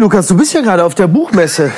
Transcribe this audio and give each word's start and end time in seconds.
Lukas, 0.00 0.26
du 0.28 0.34
bist 0.36 0.54
ja 0.54 0.62
gerade 0.62 0.82
auf 0.82 0.94
der 0.94 1.06
Buchmesse. 1.08 1.70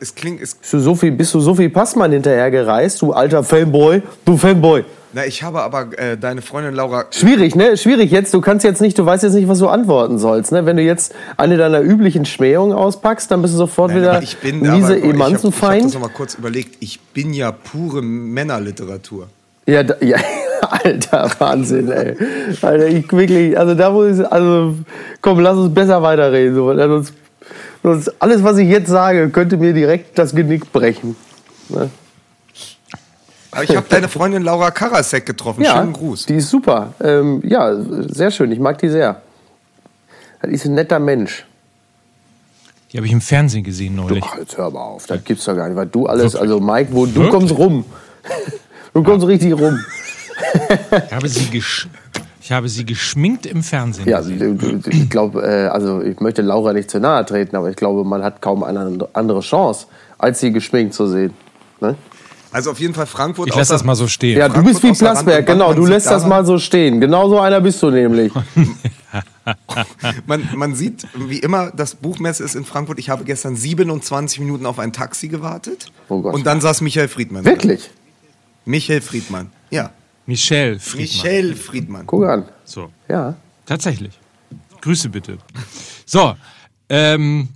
Es 0.00 0.14
klingt. 0.14 0.40
Es 0.40 0.54
Bist 0.54 0.72
du 0.72 0.78
Sophie, 0.80 1.10
bist 1.10 1.34
du 1.34 1.40
Sophie 1.40 1.68
Passmann 1.68 2.10
hinterher 2.10 2.50
gereist, 2.50 3.02
du 3.02 3.12
alter 3.12 3.44
Fanboy? 3.44 4.02
Du 4.24 4.36
Fanboy. 4.38 4.84
na, 5.12 5.26
ich 5.26 5.42
habe 5.42 5.60
aber 5.62 5.88
äh, 5.98 6.16
deine 6.16 6.40
Freundin 6.42 6.74
Laura. 6.74 7.04
Schwierig, 7.10 7.54
ne? 7.54 7.76
Schwierig 7.76 8.10
jetzt. 8.10 8.32
Du 8.34 8.40
kannst 8.40 8.64
jetzt 8.64 8.80
nicht, 8.80 8.98
du 8.98 9.04
weißt 9.06 9.22
jetzt 9.24 9.34
nicht, 9.34 9.46
was 9.46 9.58
du 9.58 9.68
antworten 9.68 10.18
sollst, 10.18 10.52
ne? 10.52 10.64
Wenn 10.66 10.76
du 10.78 10.82
jetzt 10.82 11.14
eine 11.36 11.56
deiner 11.58 11.80
üblichen 11.82 12.24
Schmähungen 12.24 12.72
auspackst, 12.76 13.30
dann 13.30 13.42
bist 13.42 13.52
du 13.54 13.58
sofort 13.58 13.90
Nein, 13.92 14.00
wieder 14.00 14.22
ich 14.22 14.38
bin 14.38 14.60
miese 14.60 14.70
mal, 14.70 14.78
ich 14.80 14.88
hab- 14.96 15.02
habe 15.02 15.14
Emanzenfeind. 15.14 15.84
das 15.84 15.94
nochmal 15.94 16.10
kurz 16.16 16.34
überlegt. 16.34 16.76
Ich 16.80 16.98
bin 17.12 17.32
ja 17.34 17.52
pure 17.52 18.00
Männerliteratur. 18.02 19.28
Ja, 19.66 19.82
da, 19.82 19.94
ja, 20.00 20.16
alter 20.84 21.30
Wahnsinn, 21.38 21.90
ey. 21.90 22.16
Alter, 22.62 22.86
ich 22.86 23.10
wirklich, 23.12 23.58
also 23.58 23.74
da 23.74 23.90
muss 23.90 24.18
ich, 24.18 24.26
also 24.32 24.74
komm, 25.20 25.40
lass 25.40 25.56
uns 25.56 25.72
besser 25.74 26.02
weiterreden. 26.02 26.54
So, 26.54 26.66
weil 26.66 26.76
sonst, 26.78 27.12
sonst 27.82 28.12
alles, 28.22 28.42
was 28.42 28.58
ich 28.58 28.68
jetzt 28.68 28.88
sage, 28.88 29.28
könnte 29.30 29.56
mir 29.56 29.72
direkt 29.72 30.18
das 30.18 30.34
Genick 30.34 30.72
brechen. 30.72 31.16
Ne? 31.68 31.90
Aber 33.50 33.64
ich 33.64 33.74
habe 33.76 33.86
deine 33.88 34.08
Freundin 34.08 34.42
Laura 34.42 34.70
Karasek 34.70 35.24
getroffen. 35.26 35.62
Ja, 35.62 35.78
Schönen 35.78 35.92
Gruß. 35.92 36.26
die 36.26 36.36
ist 36.36 36.50
super. 36.50 36.92
Ähm, 37.02 37.42
ja, 37.44 37.74
sehr 38.08 38.30
schön. 38.30 38.52
Ich 38.52 38.58
mag 38.58 38.78
die 38.78 38.88
sehr. 38.88 39.22
Die 40.46 40.52
ist 40.52 40.66
ein 40.66 40.74
netter 40.74 40.98
Mensch. 40.98 41.44
Die 42.92 42.96
habe 42.96 43.06
ich 43.06 43.12
im 43.12 43.20
Fernsehen 43.20 43.64
gesehen 43.64 43.96
neulich. 43.96 44.24
Ach, 44.26 44.38
jetzt 44.38 44.56
hör 44.56 44.70
mal 44.70 44.80
auf. 44.80 45.06
Das 45.06 45.22
gibt's 45.24 45.44
doch 45.44 45.56
gar 45.56 45.66
nicht. 45.68 45.76
Weil 45.76 45.86
du 45.86 46.06
alles, 46.06 46.34
Wirklich? 46.34 46.40
also 46.42 46.60
Mike, 46.60 46.88
wo 46.92 47.06
du 47.06 47.14
Wirklich? 47.14 47.30
kommst 47.30 47.58
rum. 47.58 47.84
Du 48.94 49.02
kommst 49.04 49.26
richtig 49.28 49.52
rum. 49.52 49.78
Ich 51.06 51.12
habe 51.12 51.28
sie, 51.28 51.46
gesch 51.50 51.88
ich 52.40 52.52
habe 52.52 52.68
sie 52.68 52.86
geschminkt 52.86 53.44
im 53.46 53.62
Fernsehen. 53.62 54.08
Ja, 54.08 54.22
du- 54.22 54.54
du- 54.54 54.90
ich 54.90 55.10
glaube, 55.10 55.42
äh, 55.42 55.66
also 55.68 56.00
ich 56.00 56.18
möchte 56.20 56.40
Laura 56.42 56.72
nicht 56.72 56.90
zu 56.90 56.98
nahe 56.98 57.24
treten, 57.26 57.56
aber 57.56 57.68
ich 57.70 57.76
glaube, 57.76 58.04
man 58.04 58.22
hat 58.22 58.40
kaum 58.40 58.62
eine 58.64 59.06
andere 59.12 59.40
Chance, 59.40 59.86
als 60.16 60.40
sie 60.40 60.50
geschminkt 60.52 60.94
zu 60.94 61.06
sehen. 61.08 61.34
Ne? 61.80 61.94
Also 62.50 62.70
auf 62.70 62.80
jeden 62.80 62.94
Fall 62.94 63.04
Frankfurt. 63.06 63.48
Ich 63.48 63.54
lasse 63.54 63.74
das 63.74 63.84
mal 63.84 63.94
so 63.94 64.06
stehen. 64.08 64.38
Ja, 64.38 64.48
du 64.48 64.54
Frankfurt 64.54 64.80
bist 64.82 64.82
wie 64.94 64.98
Plasberg, 65.04 65.44
genau. 65.46 65.74
Du 65.74 65.84
lässt 65.84 66.06
das 66.10 66.26
mal 66.26 66.46
so 66.46 66.58
stehen. 66.58 66.98
Genau 67.00 67.28
so 67.28 67.38
einer 67.38 67.60
bist 67.60 67.82
du 67.82 67.90
nämlich. 67.90 68.32
Man, 70.26 70.46
man 70.54 70.74
sieht, 70.74 71.06
wie 71.16 71.38
immer, 71.38 71.70
das 71.74 71.94
Buchmesse 71.94 72.44
ist 72.44 72.54
in 72.54 72.66
Frankfurt. 72.66 72.98
Ich 72.98 73.08
habe 73.08 73.24
gestern 73.24 73.56
27 73.56 74.40
Minuten 74.40 74.66
auf 74.66 74.78
ein 74.78 74.92
Taxi 74.92 75.28
gewartet. 75.28 75.90
Oh 76.10 76.20
Gott. 76.20 76.34
Und 76.34 76.46
dann 76.46 76.60
saß 76.60 76.82
Michael 76.82 77.08
Friedmann. 77.08 77.46
Wirklich? 77.46 77.88
Michael 78.66 79.00
Friedmann. 79.00 79.50
Ja. 79.70 79.90
Michelle 80.28 80.78
Friedmann. 80.78 81.06
Michael 81.24 81.54
Friedmann. 81.56 82.06
Guck 82.06 82.24
an. 82.26 82.44
So, 82.64 82.90
Ja. 83.08 83.34
tatsächlich. 83.64 84.12
Grüße 84.82 85.08
bitte. 85.08 85.38
So, 86.04 86.34
ähm, 86.90 87.48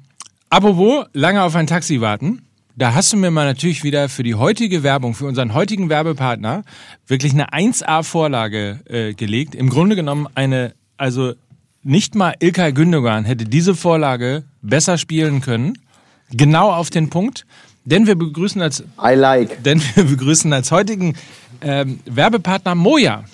apropos 0.48 1.04
lange 1.12 1.42
auf 1.42 1.54
ein 1.54 1.66
Taxi 1.66 2.00
warten. 2.00 2.42
Da 2.74 2.94
hast 2.94 3.12
du 3.12 3.18
mir 3.18 3.30
mal 3.30 3.44
natürlich 3.44 3.84
wieder 3.84 4.08
für 4.08 4.22
die 4.22 4.34
heutige 4.34 4.82
Werbung, 4.82 5.12
für 5.14 5.26
unseren 5.26 5.52
heutigen 5.52 5.90
Werbepartner, 5.90 6.64
wirklich 7.06 7.34
eine 7.34 7.52
1A-Vorlage 7.52 8.80
äh, 8.88 9.12
gelegt. 9.12 9.54
Im 9.54 9.68
Grunde 9.68 9.94
genommen 9.94 10.26
eine, 10.34 10.74
also 10.96 11.34
nicht 11.82 12.14
mal 12.14 12.34
Ilkay 12.40 12.72
Gündogan 12.72 13.26
hätte 13.26 13.44
diese 13.44 13.74
Vorlage 13.74 14.44
besser 14.62 14.96
spielen 14.96 15.42
können. 15.42 15.76
Genau 16.30 16.72
auf 16.72 16.88
den 16.88 17.10
Punkt. 17.10 17.44
Denn 17.84 18.06
wir 18.06 18.14
begrüßen 18.14 18.62
als 18.62 18.80
I 19.02 19.14
like. 19.14 19.62
denn 19.64 19.82
wir 19.94 20.04
begrüßen 20.04 20.50
als 20.52 20.70
heutigen 20.70 21.14
ähm, 21.62 22.00
Werbepartner 22.06 22.74
Moja. 22.74 23.24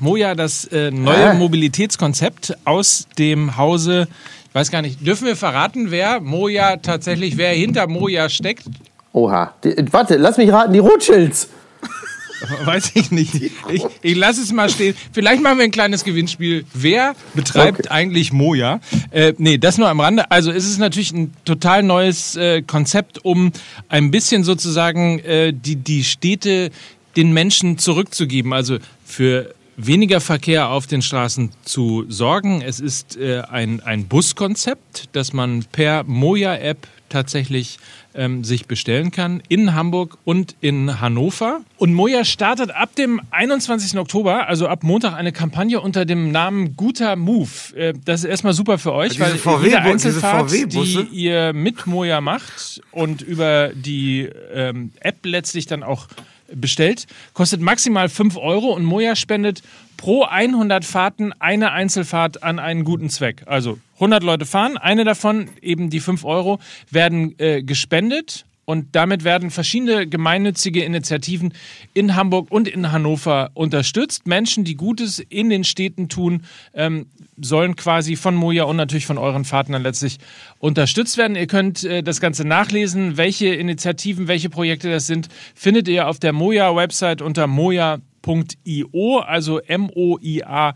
Moja, 0.00 0.34
das 0.34 0.64
äh, 0.66 0.90
neue 0.90 1.30
Ah. 1.30 1.34
Mobilitätskonzept 1.34 2.54
aus 2.64 3.06
dem 3.18 3.56
Hause, 3.56 4.08
ich 4.48 4.54
weiß 4.54 4.70
gar 4.70 4.82
nicht, 4.82 5.06
dürfen 5.06 5.26
wir 5.26 5.36
verraten, 5.36 5.90
wer 5.90 6.20
Moja 6.20 6.76
tatsächlich, 6.76 7.36
wer 7.36 7.50
hinter 7.52 7.86
Moja 7.86 8.28
steckt? 8.28 8.64
Oha. 9.12 9.54
Die, 9.64 9.74
warte, 9.92 10.16
lass 10.16 10.36
mich 10.36 10.50
raten, 10.52 10.72
die 10.72 10.78
Rothschilds. 10.80 11.48
Weiß 12.66 12.90
ich 12.94 13.10
nicht. 13.10 13.34
Ich, 13.70 13.82
ich 14.02 14.14
lasse 14.14 14.42
es 14.42 14.52
mal 14.52 14.68
stehen. 14.68 14.94
Vielleicht 15.12 15.40
machen 15.42 15.56
wir 15.56 15.64
ein 15.64 15.70
kleines 15.70 16.04
Gewinnspiel. 16.04 16.66
Wer 16.74 17.14
betreibt 17.32 17.80
Okay. 17.80 17.88
eigentlich 17.88 18.30
Moja? 18.30 18.80
Äh, 19.10 19.32
nee, 19.38 19.56
das 19.56 19.78
nur 19.78 19.88
am 19.88 20.00
Rande. 20.00 20.30
Also 20.30 20.50
es 20.52 20.66
ist 20.66 20.78
natürlich 20.78 21.12
ein 21.12 21.32
total 21.46 21.82
neues 21.82 22.36
äh, 22.36 22.60
Konzept, 22.60 23.24
um 23.24 23.52
ein 23.88 24.10
bisschen 24.10 24.44
sozusagen 24.44 25.18
äh, 25.20 25.54
die, 25.54 25.76
die 25.76 26.04
Städte 26.04 26.70
den 27.16 27.32
Menschen 27.32 27.78
zurückzugeben. 27.78 28.52
Also 28.52 28.78
für 29.04 29.54
weniger 29.76 30.20
Verkehr 30.20 30.70
auf 30.70 30.86
den 30.86 31.02
Straßen 31.02 31.50
zu 31.64 32.04
sorgen. 32.08 32.62
Es 32.62 32.80
ist 32.80 33.16
äh, 33.16 33.42
ein, 33.48 33.80
ein 33.80 34.06
Buskonzept, 34.06 35.08
das 35.12 35.32
man 35.32 35.64
per 35.70 36.04
Moja-App 36.04 36.86
tatsächlich 37.08 37.78
ähm, 38.14 38.42
sich 38.42 38.66
bestellen 38.66 39.10
kann 39.10 39.42
in 39.48 39.74
Hamburg 39.74 40.18
und 40.24 40.56
in 40.60 41.00
Hannover. 41.00 41.60
Und 41.76 41.94
Moja 41.94 42.24
startet 42.24 42.70
ab 42.70 42.94
dem 42.96 43.20
21. 43.30 43.98
Oktober, 43.98 44.48
also 44.48 44.66
ab 44.66 44.82
Montag, 44.82 45.14
eine 45.14 45.32
Kampagne 45.32 45.80
unter 45.80 46.04
dem 46.04 46.32
Namen 46.32 46.76
Guter 46.76 47.14
Move. 47.14 47.48
Äh, 47.76 47.94
das 48.04 48.20
ist 48.20 48.30
erstmal 48.30 48.54
super 48.54 48.78
für 48.78 48.92
euch, 48.92 49.12
Diese 49.12 49.44
weil 49.44 49.62
jede 49.62 49.76
diese 49.76 49.82
Einzelfahrt, 49.82 50.50
die 50.50 51.06
ihr 51.12 51.52
mit 51.52 51.86
Moja 51.86 52.20
macht 52.20 52.80
und 52.90 53.22
über 53.22 53.70
die 53.74 54.28
ähm, 54.52 54.92
App 55.00 55.24
letztlich 55.24 55.66
dann 55.66 55.82
auch 55.82 56.08
bestellt, 56.52 57.06
kostet 57.34 57.60
maximal 57.60 58.08
5 58.08 58.36
Euro 58.36 58.72
und 58.72 58.84
Moja 58.84 59.16
spendet 59.16 59.62
pro 59.96 60.24
100 60.24 60.84
Fahrten 60.84 61.32
eine 61.38 61.72
Einzelfahrt 61.72 62.42
an 62.42 62.58
einen 62.58 62.84
guten 62.84 63.10
Zweck. 63.10 63.42
Also 63.46 63.78
100 63.94 64.22
Leute 64.22 64.46
fahren, 64.46 64.76
eine 64.76 65.04
davon, 65.04 65.48
eben 65.60 65.90
die 65.90 66.00
5 66.00 66.24
Euro, 66.24 66.58
werden 66.90 67.38
äh, 67.38 67.62
gespendet 67.62 68.45
und 68.66 68.94
damit 68.96 69.24
werden 69.24 69.50
verschiedene 69.50 70.06
gemeinnützige 70.06 70.84
Initiativen 70.84 71.54
in 71.94 72.16
Hamburg 72.16 72.50
und 72.50 72.68
in 72.68 72.92
Hannover 72.92 73.50
unterstützt. 73.54 74.26
Menschen, 74.26 74.64
die 74.64 74.74
Gutes 74.74 75.20
in 75.20 75.48
den 75.50 75.64
Städten 75.64 76.08
tun, 76.08 76.42
ähm, 76.74 77.06
sollen 77.40 77.76
quasi 77.76 78.16
von 78.16 78.34
Moja 78.34 78.64
und 78.64 78.76
natürlich 78.76 79.06
von 79.06 79.18
euren 79.18 79.44
Partnern 79.44 79.82
letztlich 79.82 80.18
unterstützt 80.58 81.16
werden. 81.16 81.36
Ihr 81.36 81.46
könnt 81.46 81.84
äh, 81.84 82.02
das 82.02 82.20
Ganze 82.20 82.44
nachlesen, 82.44 83.16
welche 83.16 83.54
Initiativen, 83.54 84.26
welche 84.26 84.50
Projekte 84.50 84.90
das 84.90 85.06
sind, 85.06 85.28
findet 85.54 85.86
ihr 85.86 86.08
auf 86.08 86.18
der 86.18 86.32
Moja-Website 86.32 87.22
unter 87.22 87.46
moja.io, 87.46 89.18
also 89.20 89.60
M-O-I-A.io. 89.60 90.74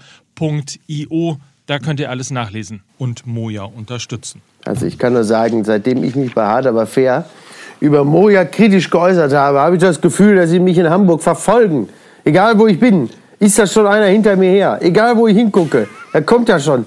Da 1.67 1.79
könnt 1.79 1.99
ihr 2.01 2.11
alles 2.11 2.31
nachlesen 2.31 2.83
und 2.99 3.27
Moja 3.27 3.65
unterstützen. 3.65 4.43
Also 4.65 4.87
ich 4.87 4.97
kann 4.99 5.13
nur 5.13 5.25
sagen, 5.25 5.65
seitdem 5.65 6.05
ich 6.05 6.15
mich 6.15 6.35
bei 6.35 6.47
Hart 6.47 6.67
aber 6.67 6.87
fair 6.87 7.27
über 7.81 8.05
Moja 8.05 8.45
kritisch 8.45 8.91
geäußert 8.91 9.33
habe, 9.33 9.59
habe 9.61 9.77
ich 9.77 9.81
das 9.83 10.01
Gefühl, 10.01 10.37
dass 10.37 10.51
sie 10.51 10.61
mich 10.61 10.77
in 10.79 10.89
Hamburg 10.89 11.23
verfolgen. 11.23 11.89
Egal 12.25 12.59
wo 12.59 12.67
ich 12.67 12.79
bin, 12.79 13.09
ist 13.39 13.59
da 13.59 13.67
schon 13.67 13.87
einer 13.87 14.07
hinter 14.07 14.37
mir 14.37 14.51
her. 14.51 14.79
Egal 14.83 15.17
wo 15.17 15.27
ich 15.27 15.37
hingucke, 15.37 15.89
da 16.13 16.21
kommt 16.21 16.49
ja 16.49 16.61
schon. 16.61 16.87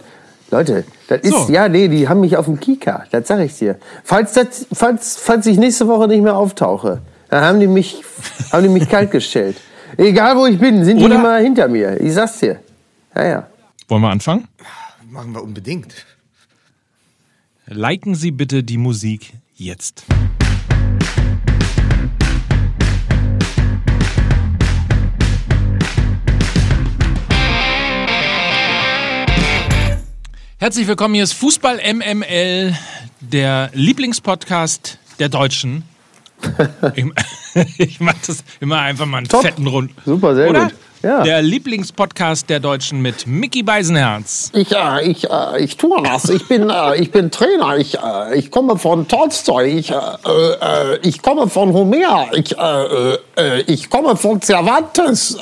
Leute, 0.52 0.84
das 1.08 1.22
ist, 1.22 1.48
So. 1.48 1.52
ja, 1.52 1.68
nee, 1.68 1.88
die 1.88 2.08
haben 2.08 2.20
mich 2.20 2.38
auf 2.38 2.46
dem 2.46 2.60
Kika, 2.60 3.06
das 3.10 3.28
sag 3.28 3.40
ich 3.40 3.58
dir. 3.58 3.78
Falls, 4.04 4.34
das, 4.34 4.68
falls, 4.72 5.18
falls 5.18 5.48
ich 5.48 5.58
nächste 5.58 5.88
Woche 5.88 6.08
nicht 6.08 6.22
mehr 6.22 6.36
auftauche, 6.38 7.02
dann 7.30 7.44
haben 7.44 7.60
die 7.60 7.66
mich, 7.68 8.04
haben 8.52 8.62
die 8.62 8.70
mich 8.70 8.88
kaltgestellt. 8.96 9.58
Egal 9.98 10.38
wo 10.38 10.46
ich 10.46 10.60
bin, 10.60 10.86
sind 10.86 10.98
die 11.00 11.06
Oder- 11.06 11.16
immer 11.16 11.38
hinter 11.38 11.68
mir. 11.68 12.00
Ich 12.00 12.14
sag's 12.14 12.38
dir. 12.40 12.60
Ja, 13.16 13.26
ja. 13.26 13.48
Wollen 13.88 14.02
wir 14.04 14.10
anfangen? 14.12 14.48
Machen 15.10 15.34
wir 15.34 15.42
unbedingt. 15.42 15.94
Liken 17.66 18.14
Sie 18.14 18.32
bitte 18.32 18.64
die 18.64 18.78
Musik 18.78 19.34
jetzt. 19.56 20.04
Herzlich 30.64 30.88
willkommen, 30.88 31.14
hier 31.14 31.26
ist 31.26 31.34
Fußball 31.34 31.82
MML, 31.94 32.74
der 33.20 33.70
Lieblingspodcast 33.74 34.98
der 35.20 35.28
Deutschen. 35.28 35.84
Ich, 36.96 37.06
ich 37.80 38.00
mache 38.00 38.16
das 38.26 38.46
immer 38.62 38.80
einfach 38.80 39.06
mal 39.06 39.18
einen 39.18 39.28
Top. 39.28 39.42
fetten 39.42 39.68
Rund. 39.68 39.92
Super, 40.06 40.36
sehr 40.36 40.50
Oder? 40.50 40.64
gut. 40.68 40.76
Ja. 41.04 41.22
Der 41.22 41.42
Lieblingspodcast 41.42 42.50
der 42.50 42.62
Deutschen 42.62 43.02
mit 43.02 43.28
Mickey 43.28 43.62
Beisenherz. 43.62 44.52
Ich, 44.54 44.72
äh, 44.72 45.06
ich, 45.06 45.30
äh, 45.30 45.62
ich 45.62 45.76
tue 45.76 46.02
das. 46.02 46.30
Ich 46.30 46.48
bin, 46.48 46.70
äh, 46.70 46.96
ich 46.96 47.12
bin 47.12 47.30
Trainer. 47.30 47.76
Ich, 47.76 47.98
äh, 47.98 48.38
ich 48.38 48.50
komme 48.50 48.78
von 48.78 49.06
Tolstoi. 49.06 49.66
Ich, 49.66 49.92
äh, 49.92 49.96
äh, 49.96 51.00
ich 51.04 51.22
komme 51.22 51.50
von 51.50 51.74
Homer. 51.74 52.28
Ich, 52.32 52.56
ich 53.68 53.90
komme 53.90 54.16
von 54.16 54.42
Cervantes. 54.42 55.38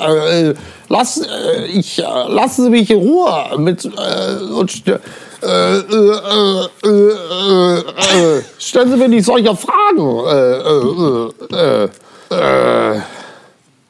Lass, 0.88 1.20
ich, 1.72 1.98
lassen 1.98 2.64
Sie 2.64 2.70
mich 2.70 2.90
in 2.90 2.98
Ruhe 2.98 3.56
mit 3.56 3.84
und 3.84 4.82
äh, 4.88 4.98
äh, 5.44 6.66
äh, 6.88 8.42
stellen 8.58 8.90
Sie 8.90 8.96
mir 8.96 9.08
nicht 9.08 9.24
solche 9.24 9.56
Fragen. 9.56 11.30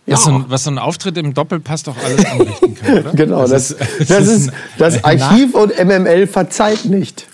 Äh, 0.06 0.12
Was, 0.12 0.24
so 0.24 0.30
ein, 0.32 0.44
was 0.48 0.64
so 0.64 0.70
ein 0.70 0.78
Auftritt 0.78 1.16
im 1.16 1.32
Doppelpass 1.34 1.84
doch 1.84 1.96
alles 1.96 2.24
anrichten 2.26 2.74
kann, 2.74 2.98
oder? 2.98 3.10
Genau, 3.14 3.46
das, 3.46 3.70
ist- 3.70 4.10
das, 4.10 4.26
ist, 4.28 4.50
das 4.78 5.04
Archiv 5.04 5.54
und 5.54 5.72
MML 5.82 6.26
verzeiht 6.26 6.84
nicht. 6.86 7.26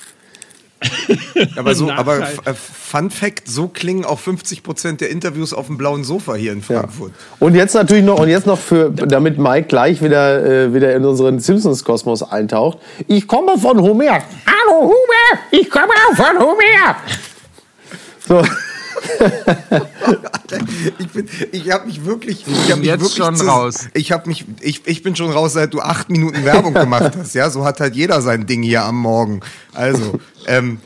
Aber 1.56 1.74
so, 1.74 1.90
aber 1.90 2.20
äh, 2.20 2.54
Fun 2.54 3.10
Fact, 3.10 3.48
so 3.48 3.66
klingen 3.66 4.04
auch 4.04 4.18
50 4.20 4.62
Prozent 4.62 5.00
der 5.00 5.10
Interviews 5.10 5.52
auf 5.52 5.66
dem 5.66 5.76
blauen 5.76 6.04
Sofa 6.04 6.34
hier 6.36 6.52
in 6.52 6.60
Ja. 6.60 6.64
Frankfurt. 6.82 7.12
Und 7.40 7.54
jetzt 7.56 7.74
natürlich 7.74 8.04
noch, 8.04 8.20
und 8.20 8.28
jetzt 8.28 8.46
noch 8.46 8.58
für, 8.58 8.90
damit 8.90 9.38
Mike 9.38 9.66
gleich 9.68 10.00
wieder, 10.02 10.44
äh, 10.44 10.72
wieder 10.74 10.94
in 10.94 11.04
unseren 11.04 11.40
Simpsons-Kosmos 11.40 12.22
eintaucht. 12.22 12.78
Ich 13.08 13.26
komme 13.26 13.58
von 13.58 13.80
Homer. 13.80 14.04
Hallo 14.46 14.82
Homer, 14.82 15.40
ich 15.50 15.68
komme 15.68 15.92
von 16.14 16.38
Homer. 16.38 16.96
So, 18.28 18.42
Ich 20.98 21.08
bin, 21.12 21.28
ich 21.52 21.70
habe 21.70 21.86
mich 21.86 22.04
wirklich, 22.04 22.44
ich 22.46 22.70
habe 22.70 22.76
mich 22.80 22.86
jetzt 22.88 23.00
wirklich 23.00 23.16
schon 23.16 23.36
zu- 23.36 23.46
raus. 23.46 23.88
Ich 23.94 24.12
habe 24.12 24.28
mich, 24.28 24.44
ich, 24.60 24.86
ich 24.86 25.02
bin 25.02 25.14
schon 25.16 25.30
raus, 25.30 25.52
seit 25.52 25.74
du 25.74 25.80
acht 25.80 26.10
Minuten 26.10 26.44
Werbung 26.44 26.74
gemacht 26.74 27.12
hast. 27.18 27.34
Ja, 27.34 27.50
so 27.50 27.64
hat 27.64 27.80
halt 27.80 27.94
jeder 27.96 28.22
sein 28.22 28.46
Ding 28.46 28.62
hier 28.62 28.82
am 28.84 28.96
Morgen. 28.96 29.40
Also, 29.74 30.18
ähm, 30.46 30.80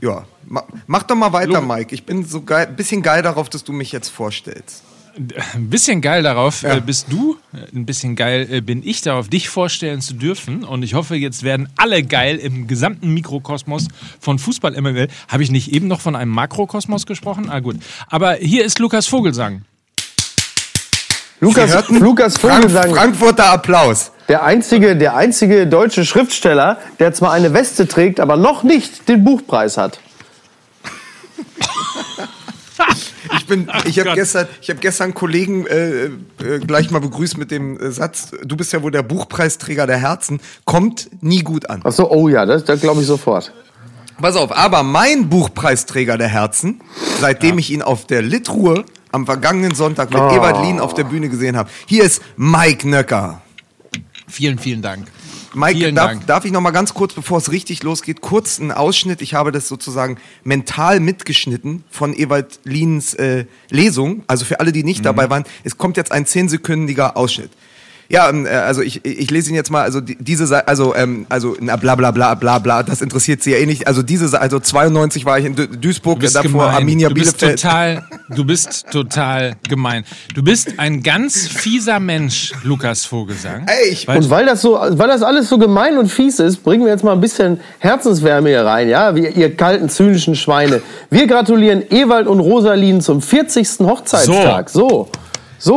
ja, 0.00 0.24
ma, 0.46 0.64
mach 0.86 1.04
doch 1.04 1.16
mal 1.16 1.32
weiter, 1.32 1.60
Mike. 1.60 1.94
Ich 1.94 2.04
bin 2.04 2.24
so 2.24 2.42
geil, 2.42 2.66
bisschen 2.66 3.02
geil 3.02 3.22
darauf, 3.22 3.48
dass 3.48 3.64
du 3.64 3.72
mich 3.72 3.92
jetzt 3.92 4.08
vorstellst. 4.10 4.82
Ein 5.54 5.70
bisschen 5.70 6.02
geil 6.02 6.22
darauf 6.22 6.62
äh, 6.62 6.82
bist 6.84 7.06
du, 7.10 7.38
ein 7.74 7.86
bisschen 7.86 8.16
geil 8.16 8.46
äh, 8.50 8.60
bin 8.60 8.86
ich 8.86 9.00
darauf, 9.00 9.28
dich 9.28 9.48
vorstellen 9.48 10.02
zu 10.02 10.12
dürfen. 10.12 10.62
Und 10.62 10.82
ich 10.82 10.92
hoffe, 10.92 11.16
jetzt 11.16 11.42
werden 11.42 11.70
alle 11.76 12.02
geil 12.02 12.36
im 12.36 12.66
gesamten 12.66 13.14
Mikrokosmos 13.14 13.88
von 14.20 14.38
Fußball 14.38 14.78
MML. 14.78 15.08
Habe 15.28 15.42
ich 15.42 15.50
nicht 15.50 15.72
eben 15.72 15.88
noch 15.88 16.02
von 16.02 16.16
einem 16.16 16.32
Makrokosmos 16.32 17.06
gesprochen? 17.06 17.48
Ah, 17.48 17.60
gut. 17.60 17.76
Aber 18.08 18.34
hier 18.34 18.64
ist 18.64 18.78
Lukas 18.78 19.06
Vogelsang. 19.06 19.62
Lukas, 21.40 21.88
Lukas 21.88 22.36
Vogelsang, 22.36 22.94
Frankfurter 22.94 23.52
Applaus. 23.52 24.12
der 24.28 24.44
einzige, 24.44 24.96
der 24.96 25.16
einzige 25.16 25.66
deutsche 25.66 26.04
Schriftsteller, 26.04 26.78
der 26.98 27.14
zwar 27.14 27.32
eine 27.32 27.54
Weste 27.54 27.88
trägt, 27.88 28.20
aber 28.20 28.36
noch 28.36 28.62
nicht 28.62 29.08
den 29.08 29.24
Buchpreis 29.24 29.78
hat. 29.78 29.98
Ich 33.34 33.46
bin, 33.46 33.68
ich 33.84 33.98
habe 33.98 34.14
gestern, 34.14 34.46
ich 34.60 34.70
habe 34.70 34.80
gestern 34.80 35.04
einen 35.04 35.14
Kollegen 35.14 35.66
äh, 35.66 36.04
äh, 36.04 36.10
gleich 36.66 36.90
mal 36.90 37.00
begrüßt 37.00 37.38
mit 37.38 37.50
dem 37.50 37.78
äh, 37.78 37.90
Satz: 37.90 38.30
Du 38.44 38.56
bist 38.56 38.72
ja 38.72 38.82
wohl 38.82 38.90
der 38.90 39.02
Buchpreisträger 39.02 39.86
der 39.86 39.98
Herzen. 39.98 40.40
Kommt 40.64 41.08
nie 41.22 41.42
gut 41.42 41.68
an. 41.70 41.80
Ach 41.84 41.92
so, 41.92 42.10
oh 42.10 42.28
ja, 42.28 42.46
das, 42.46 42.64
das 42.64 42.80
glaube 42.80 43.00
ich 43.00 43.06
sofort. 43.06 43.52
Pass 44.20 44.36
auf, 44.36 44.56
aber 44.56 44.82
mein 44.82 45.28
Buchpreisträger 45.28 46.16
der 46.16 46.28
Herzen, 46.28 46.80
seitdem 47.20 47.58
ich 47.58 47.70
ihn 47.70 47.82
auf 47.82 48.06
der 48.06 48.22
Litruhe 48.22 48.84
am 49.12 49.26
vergangenen 49.26 49.74
Sonntag 49.74 50.10
mit 50.10 50.18
Ewald 50.18 50.62
Lien 50.62 50.80
auf 50.80 50.94
der 50.94 51.04
Bühne 51.04 51.28
gesehen 51.28 51.56
habe, 51.56 51.68
hier 51.84 52.02
ist 52.02 52.22
Mike 52.36 52.88
Nöcker. 52.88 53.42
Vielen, 54.26 54.58
vielen 54.58 54.80
Dank. 54.80 55.06
Mike, 55.56 55.92
darf, 55.94 56.24
darf 56.26 56.44
ich 56.44 56.52
noch 56.52 56.60
mal 56.60 56.70
ganz 56.70 56.92
kurz, 56.94 57.14
bevor 57.14 57.38
es 57.38 57.50
richtig 57.50 57.82
losgeht, 57.82 58.20
kurz 58.20 58.60
einen 58.60 58.72
Ausschnitt. 58.72 59.22
Ich 59.22 59.34
habe 59.34 59.52
das 59.52 59.68
sozusagen 59.68 60.18
mental 60.44 61.00
mitgeschnitten 61.00 61.82
von 61.90 62.14
Ewald 62.16 62.60
Liens 62.64 63.14
äh, 63.14 63.46
Lesung. 63.70 64.22
Also 64.26 64.44
für 64.44 64.60
alle, 64.60 64.70
die 64.72 64.84
nicht 64.84 65.00
Mhm. 65.00 65.04
dabei 65.04 65.30
waren, 65.30 65.44
es 65.64 65.78
kommt 65.78 65.96
jetzt 65.96 66.12
ein 66.12 66.26
zehnsekündiger 66.26 67.16
Ausschnitt. 67.16 67.50
Ja, 68.08 68.28
ähm, 68.28 68.46
äh, 68.46 68.50
also 68.50 68.82
ich, 68.82 69.04
ich 69.04 69.30
lese 69.30 69.50
ihn 69.50 69.56
jetzt 69.56 69.70
mal, 69.70 69.82
also 69.82 70.00
die, 70.00 70.16
diese 70.20 70.46
Seite, 70.46 70.68
also, 70.68 70.94
ähm, 70.94 71.26
also 71.28 71.56
na, 71.60 71.76
bla 71.76 71.94
bla 71.96 72.10
bla 72.12 72.34
bla 72.34 72.58
bla, 72.58 72.82
das 72.82 73.02
interessiert 73.02 73.42
sie 73.42 73.50
ja 73.52 73.58
eh 73.58 73.66
nicht. 73.66 73.86
Also 73.86 74.02
diese 74.02 74.28
Seite, 74.28 74.42
also 74.42 74.60
92 74.60 75.24
war 75.24 75.38
ich 75.38 75.44
in 75.46 75.56
Du- 75.56 75.66
Duisburg, 75.66 76.16
Du 76.16 76.20
bist 76.20 76.36
davor 76.36 76.50
gemein. 76.50 76.74
Arminia 76.74 77.08
du 77.08 77.14
bist 77.14 77.38
Bielefeld. 77.38 77.60
total, 77.62 78.02
du 78.30 78.44
bist 78.44 78.86
total 78.92 79.54
gemein. 79.68 80.04
Du 80.34 80.42
bist 80.42 80.74
ein 80.78 81.02
ganz 81.02 81.48
fieser 81.48 81.98
Mensch, 82.00 82.52
Lukas 82.62 83.04
Vogelsang. 83.04 83.66
Ey, 83.66 83.90
ich- 83.92 84.06
Weil- 84.06 84.18
Und 84.18 84.30
weil 84.30 84.46
das 84.46 84.62
so, 84.62 84.78
weil 84.80 85.08
das 85.08 85.22
alles 85.22 85.48
so 85.48 85.58
gemein 85.58 85.98
und 85.98 86.08
fies 86.10 86.38
ist, 86.38 86.58
bringen 86.62 86.84
wir 86.84 86.92
jetzt 86.92 87.02
mal 87.04 87.12
ein 87.12 87.20
bisschen 87.20 87.60
Herzenswärme 87.80 88.50
hier 88.50 88.64
rein, 88.64 88.88
ja, 88.88 89.14
wie 89.16 89.26
ihr 89.26 89.56
kalten, 89.56 89.88
zynischen 89.88 90.36
Schweine. 90.36 90.80
Wir 91.10 91.26
gratulieren 91.26 91.82
Ewald 91.90 92.26
und 92.28 92.40
Rosalin 92.40 93.00
zum 93.00 93.20
40. 93.20 93.80
Hochzeitstag. 93.80 94.70
So. 94.70 94.88
So, 94.88 95.08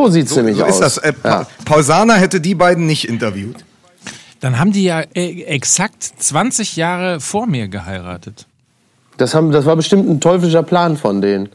sieht's 0.08 0.36
nämlich 0.36 0.56
so 0.56 0.64
aus. 0.64 0.74
ist 0.74 0.80
das. 0.80 0.98
Äh, 0.98 1.12
pa 1.12 1.28
ja. 1.28 1.46
Pausana 1.64 2.14
hätte 2.14 2.40
die 2.40 2.54
beiden 2.54 2.86
nicht 2.86 3.08
interviewt. 3.08 3.64
Dann 4.40 4.58
haben 4.58 4.72
die 4.72 4.84
ja 4.84 5.00
äh, 5.14 5.42
exakt 5.42 6.02
20 6.02 6.76
Jahre 6.76 7.20
vor 7.20 7.46
mir 7.46 7.68
geheiratet. 7.68 8.46
das, 9.16 9.34
haben, 9.34 9.50
das 9.50 9.66
war 9.66 9.76
bestimmt 9.76 10.08
ein 10.08 10.20
teuflischer 10.20 10.62
Plan 10.62 10.96
von 10.96 11.20
denen. 11.20 11.50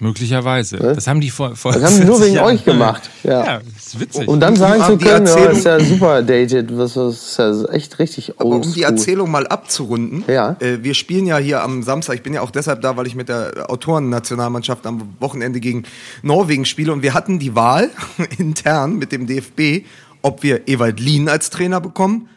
Möglicherweise. 0.00 0.78
Das 0.78 1.06
haben 1.06 1.20
die 1.20 1.30
vor, 1.30 1.54
vor 1.56 1.72
Das 1.72 1.82
haben 1.84 1.98
die 2.00 2.04
nur 2.06 2.16
40 2.16 2.26
wegen 2.26 2.36
Jahren. 2.36 2.46
euch 2.56 2.64
gemacht. 2.64 3.10
Ja. 3.22 3.44
Ja, 3.44 3.60
das 3.74 3.86
ist 3.88 4.00
witzig. 4.00 4.28
Um 4.28 4.40
dann 4.40 4.56
sagen 4.56 4.82
zu 4.82 4.96
die 4.96 5.04
können, 5.04 5.26
ja, 5.26 5.32
Erzählung- 5.32 5.56
ist 5.58 5.64
ja 5.66 5.80
super 5.80 6.22
dated, 6.22 6.76
was, 6.78 6.96
was 6.96 7.14
ist 7.16 7.38
ja 7.38 7.64
echt 7.74 7.98
richtig 7.98 8.32
Aber 8.40 8.48
um 8.48 8.62
die. 8.62 8.82
Erzählung 8.82 9.30
mal 9.30 9.46
abzurunden, 9.46 10.24
Ja. 10.26 10.56
äh, 10.60 10.82
wir 10.82 10.94
spielen 10.94 11.26
ja 11.26 11.36
hier 11.36 11.62
am 11.62 11.82
Samstag, 11.82 12.14
ich 12.14 12.22
bin 12.22 12.32
ja 12.32 12.40
auch 12.40 12.50
deshalb 12.50 12.80
da, 12.80 12.96
weil 12.96 13.06
ich 13.06 13.14
mit 13.14 13.28
der 13.28 13.66
Autorennationalmannschaft 13.70 14.86
am 14.86 15.02
Wochenende 15.20 15.60
gegen 15.60 15.82
Norwegen 16.22 16.64
spiele 16.64 16.92
und 16.94 17.02
wir 17.02 17.12
hatten 17.12 17.38
die 17.38 17.54
Wahl 17.54 17.90
intern 18.38 18.96
mit 18.96 19.12
dem 19.12 19.26
DFB, 19.26 19.84
ob 20.22 20.42
wir 20.42 20.66
Ewald 20.66 20.98
Lien 20.98 21.28
als 21.28 21.50
Trainer 21.50 21.80
bekommen 21.82 22.28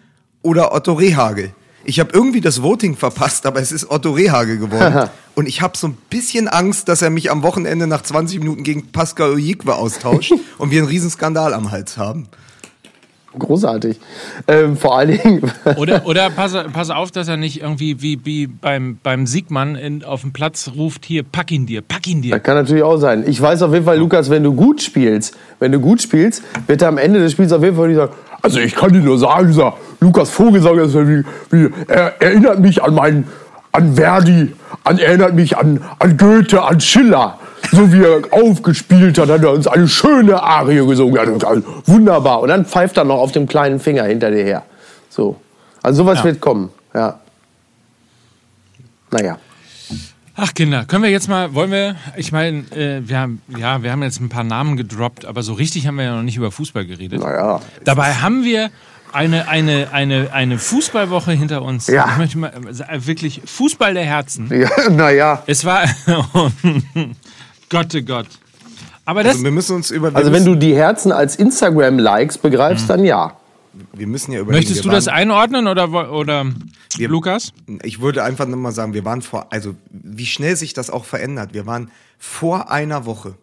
oder 0.41 0.73
Otto 0.73 0.93
Rehagel. 0.93 1.51
Ich 1.85 1.99
habe 1.99 2.11
irgendwie 2.13 2.41
das 2.41 2.61
Voting 2.61 2.95
verpasst, 2.95 3.45
aber 3.45 3.59
es 3.59 3.71
ist 3.71 3.91
Otto 3.91 4.11
Rehagel 4.11 4.57
geworden. 4.57 5.09
und 5.35 5.47
ich 5.47 5.61
habe 5.61 5.77
so 5.77 5.87
ein 5.87 5.97
bisschen 6.09 6.47
Angst, 6.47 6.87
dass 6.87 7.01
er 7.01 7.09
mich 7.09 7.29
am 7.29 7.43
Wochenende 7.43 7.87
nach 7.87 8.01
20 8.01 8.39
Minuten 8.39 8.63
gegen 8.63 8.91
Pascal 8.91 9.31
Ojikwe 9.31 9.75
austauscht 9.75 10.33
und 10.57 10.71
wir 10.71 10.79
einen 10.79 10.87
riesen 10.87 11.09
Skandal 11.09 11.53
am 11.53 11.71
Hals 11.71 11.97
haben. 11.97 12.27
Großartig. 13.37 13.99
Ähm, 14.47 14.77
vor 14.77 14.95
allen 14.97 15.19
Dingen, 15.19 15.51
Oder, 15.77 16.05
oder 16.05 16.29
pass, 16.29 16.55
pass 16.71 16.91
auf, 16.91 17.09
dass 17.09 17.27
er 17.27 17.35
nicht 17.35 17.61
irgendwie 17.61 17.99
wie, 17.99 18.23
wie 18.25 18.45
beim, 18.45 18.99
beim 19.01 19.25
Siegmann 19.25 19.75
in, 19.75 20.03
auf 20.03 20.21
dem 20.21 20.33
Platz 20.33 20.71
ruft, 20.75 21.03
hier, 21.03 21.23
pack 21.23 21.51
ihn 21.51 21.65
dir, 21.65 21.81
pack 21.81 22.05
ihn 22.07 22.21
dir. 22.21 22.35
Das 22.35 22.43
kann 22.43 22.55
natürlich 22.55 22.83
auch 22.83 22.97
sein. 22.97 23.23
Ich 23.27 23.41
weiß 23.41 23.63
auf 23.63 23.73
jeden 23.73 23.85
Fall, 23.85 23.97
Lukas, 23.97 24.29
wenn 24.29 24.43
du 24.43 24.53
gut 24.53 24.83
spielst, 24.83 25.35
wenn 25.59 25.71
du 25.71 25.79
gut 25.79 26.01
spielst, 26.01 26.43
wird 26.67 26.83
er 26.83 26.89
am 26.89 26.99
Ende 26.99 27.19
des 27.19 27.31
Spiels 27.31 27.51
auf 27.51 27.63
jeden 27.63 27.75
Fall 27.75 27.87
nicht 27.87 27.97
sagen, 27.97 28.13
also 28.43 28.59
ich 28.59 28.75
kann 28.75 28.91
dir 28.91 28.99
nur 28.99 29.17
sagen, 29.17 29.47
dieser 29.47 29.73
Lukas 30.01 30.29
Vogelsang 30.29 30.77
ist 30.77 30.93
wie, 30.95 31.23
wie, 31.49 31.69
er 31.87 32.21
erinnert 32.21 32.59
mich 32.59 32.83
an 32.83 32.93
meinen, 32.93 33.27
an 33.71 33.95
Verdi, 33.95 34.53
an, 34.83 34.99
erinnert 34.99 35.33
mich 35.33 35.57
an, 35.57 35.81
an 35.97 36.17
Goethe, 36.17 36.61
an 36.61 36.79
Schiller. 36.79 37.39
So 37.71 37.91
wie 37.93 38.03
er 38.03 38.21
aufgespielt 38.31 39.17
hat, 39.17 39.29
hat 39.29 39.41
er 39.41 39.51
uns 39.51 39.65
eine 39.67 39.87
schöne 39.87 40.43
Arie 40.43 40.85
gesungen. 40.85 41.41
Wunderbar. 41.85 42.41
Und 42.41 42.49
dann 42.49 42.65
pfeift 42.65 42.97
er 42.97 43.05
noch 43.05 43.17
auf 43.19 43.31
dem 43.31 43.47
kleinen 43.47 43.79
Finger 43.79 44.03
hinter 44.03 44.29
dir 44.29 44.43
her. 44.43 44.63
So. 45.09 45.37
Also 45.81 46.03
sowas 46.03 46.19
Ja. 46.19 46.25
wird 46.25 46.41
kommen. 46.41 46.69
Ja. 46.93 47.19
Naja. 49.11 49.37
Ach 50.35 50.53
Kinder, 50.53 50.85
können 50.85 51.03
wir 51.03 51.11
jetzt 51.11 51.29
mal, 51.29 51.53
wollen 51.53 51.69
wir, 51.69 51.95
ich 52.17 52.31
meine, 52.31 52.59
äh, 52.71 53.07
wir 53.07 53.19
haben, 53.19 53.41
ja, 53.55 53.83
wir 53.83 53.91
haben 53.91 54.01
jetzt 54.01 54.19
ein 54.19 54.29
paar 54.29 54.43
Namen 54.43 54.77
gedroppt, 54.77 55.25
aber 55.25 55.43
so 55.43 55.53
richtig 55.53 55.85
haben 55.85 55.97
wir 55.97 56.05
ja 56.05 56.15
noch 56.15 56.23
nicht 56.23 56.37
über 56.37 56.51
Fußball 56.51 56.85
geredet. 56.85 57.21
Naja. 57.21 57.61
Dabei 57.83 58.15
haben 58.15 58.43
wir 58.43 58.71
eine, 59.11 59.47
eine, 59.47 59.89
eine, 59.91 60.33
eine 60.33 60.57
Fußballwoche 60.57 61.33
hinter 61.33 61.61
uns. 61.61 61.85
Ja. 61.85 62.09
Ich 62.11 62.17
möchte 62.17 62.37
mal 62.39 62.51
äh, 62.51 63.05
wirklich 63.05 63.41
Fußball 63.45 63.93
der 63.93 64.05
Herzen. 64.05 64.49
Ja, 64.51 64.69
naja. 64.89 65.43
Es 65.45 65.65
war, 65.65 65.83
Gott, 67.69 67.95
oh 67.95 68.01
Gott. 68.01 68.27
Aber 69.05 69.21
das, 69.21 69.33
Also 69.33 69.43
wir 69.43 69.51
müssen 69.51 69.75
uns 69.75 69.91
über. 69.91 70.15
Also 70.15 70.31
wenn 70.31 70.45
du 70.45 70.55
die 70.55 70.75
Herzen 70.75 71.11
als 71.11 71.35
Instagram-Likes 71.35 72.39
begreifst, 72.39 72.89
dann 72.89 73.03
ja. 73.03 73.33
Wir 73.95 74.07
müssen 74.07 74.31
ja 74.31 74.39
überlegen. 74.39 74.63
möchtest 74.65 74.85
du 74.85 74.89
das 74.89 75.05
waren- 75.07 75.15
einordnen 75.15 75.67
oder, 75.67 76.11
oder 76.11 76.45
Wir- 76.97 77.09
Lukas? 77.09 77.53
Ich 77.83 78.01
würde 78.01 78.23
einfach 78.23 78.47
nur 78.47 78.57
mal 78.57 78.71
sagen, 78.71 78.93
wir 78.93 79.05
waren 79.05 79.21
vor, 79.21 79.51
also 79.51 79.75
wie 79.91 80.25
schnell 80.25 80.55
sich 80.55 80.73
das 80.73 80.89
auch 80.89 81.05
verändert. 81.05 81.53
Wir 81.53 81.65
waren 81.65 81.91
vor 82.17 82.71
einer 82.71 83.05
Woche 83.05 83.35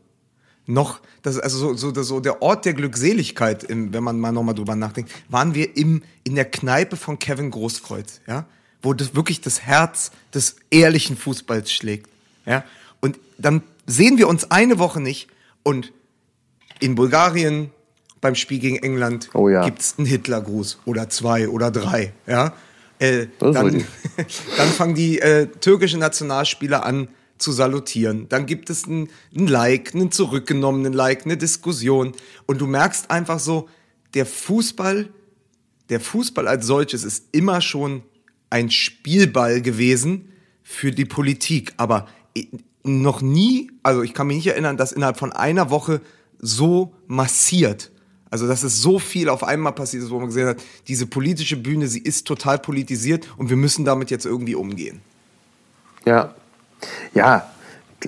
noch, 0.66 1.00
das 1.23 1.37
ist 1.37 1.42
also 1.42 1.59
so, 1.59 1.75
so, 1.75 1.90
das- 1.92 2.07
so 2.09 2.21
der 2.21 2.42
Ort 2.42 2.64
der 2.64 2.75
Glückseligkeit, 2.75 3.64
im, 3.64 3.92
wenn 3.92 4.02
man 4.04 4.19
mal 4.21 4.33
nochmal 4.33 4.54
drüber 4.54 4.76
nachdenkt, 4.76 5.11
waren 5.28 5.54
wir 5.54 5.76
im, 5.76 6.02
in 6.25 6.35
der 6.35 6.45
Kneipe 6.45 6.97
von 6.97 7.19
Kevin 7.19 7.50
Großkreuz, 7.50 8.21
ja, 8.26 8.45
wo 8.83 8.92
das 8.95 9.14
wirklich 9.14 9.40
das 9.40 9.62
Herz 9.62 10.11
des 10.35 10.57
ehrlichen 10.71 11.16
Fußballs 11.16 11.73
schlägt, 11.73 12.09
ja. 12.47 12.64
Und 13.00 13.19
dann 13.38 13.62
sehen 13.87 14.19
wir 14.19 14.28
uns 14.28 14.50
eine 14.50 14.78
Woche 14.78 15.00
nicht 15.00 15.28
und 15.62 15.92
in 16.80 16.95
Bulgarien 16.95 17.71
beim 18.20 18.34
Spiel 18.34 18.58
gegen 18.58 18.76
England 18.76 19.30
Oh 19.34 19.48
ja. 19.48 19.64
gibt's 19.64 19.94
einen 19.98 20.06
Hitlergruß 20.06 20.78
oder 20.84 21.08
zwei 21.08 21.48
oder 21.48 21.70
drei, 21.70 22.12
ja. 22.26 22.52
Äh, 22.98 23.28
dann, 23.38 23.54
dann 24.58 24.68
fangen 24.68 24.94
die 24.94 25.18
äh, 25.20 25.46
türkischen 25.46 26.00
Nationalspieler 26.00 26.84
an 26.84 27.08
zu 27.38 27.50
salutieren. 27.52 28.28
Dann 28.28 28.44
gibt 28.44 28.68
es 28.68 28.86
ein, 28.86 29.08
Like, 29.32 29.94
einen 29.94 30.12
zurückgenommenen 30.12 30.92
Like, 30.92 31.24
eine 31.24 31.38
Diskussion. 31.38 32.12
Und 32.44 32.60
du 32.60 32.66
merkst 32.66 33.10
einfach 33.10 33.38
so, 33.38 33.70
der 34.12 34.26
Fußball, 34.26 35.08
der 35.88 36.00
Fußball 36.00 36.46
als 36.46 36.66
solches 36.66 37.02
ist 37.04 37.24
immer 37.32 37.62
schon 37.62 38.02
ein 38.50 38.70
Spielball 38.70 39.62
gewesen 39.62 40.28
für 40.62 40.90
die 40.92 41.06
Politik. 41.06 41.72
Aber 41.78 42.06
i- 42.36 42.50
noch 42.82 43.22
nie, 43.22 43.70
also 43.82 44.02
ich 44.02 44.12
kann 44.12 44.26
mich 44.26 44.36
nicht 44.36 44.48
erinnern, 44.48 44.76
dass 44.76 44.92
innerhalb 44.92 45.18
von 45.18 45.32
einer 45.32 45.70
Woche 45.70 46.02
so 46.38 46.92
massiert. 47.06 47.90
Also, 48.30 48.46
dass 48.46 48.62
es 48.62 48.80
so 48.80 48.99
viel 48.99 49.28
auf 49.28 49.42
einmal 49.42 49.72
passiert 49.72 50.04
ist, 50.04 50.10
wo 50.10 50.18
man 50.18 50.28
gesehen 50.28 50.46
hat, 50.46 50.62
diese 50.87 51.06
politische 51.06 51.56
Bühne, 51.56 51.88
sie 51.88 51.99
ist 51.99 52.26
total 52.26 52.58
politisiert 52.58 53.28
und 53.37 53.50
wir 53.50 53.56
müssen 53.56 53.84
damit 53.84 54.10
jetzt 54.10 54.25
irgendwie 54.25 54.54
umgehen. 54.54 55.00
Ja. 56.04 56.34
Ja, 57.12 57.50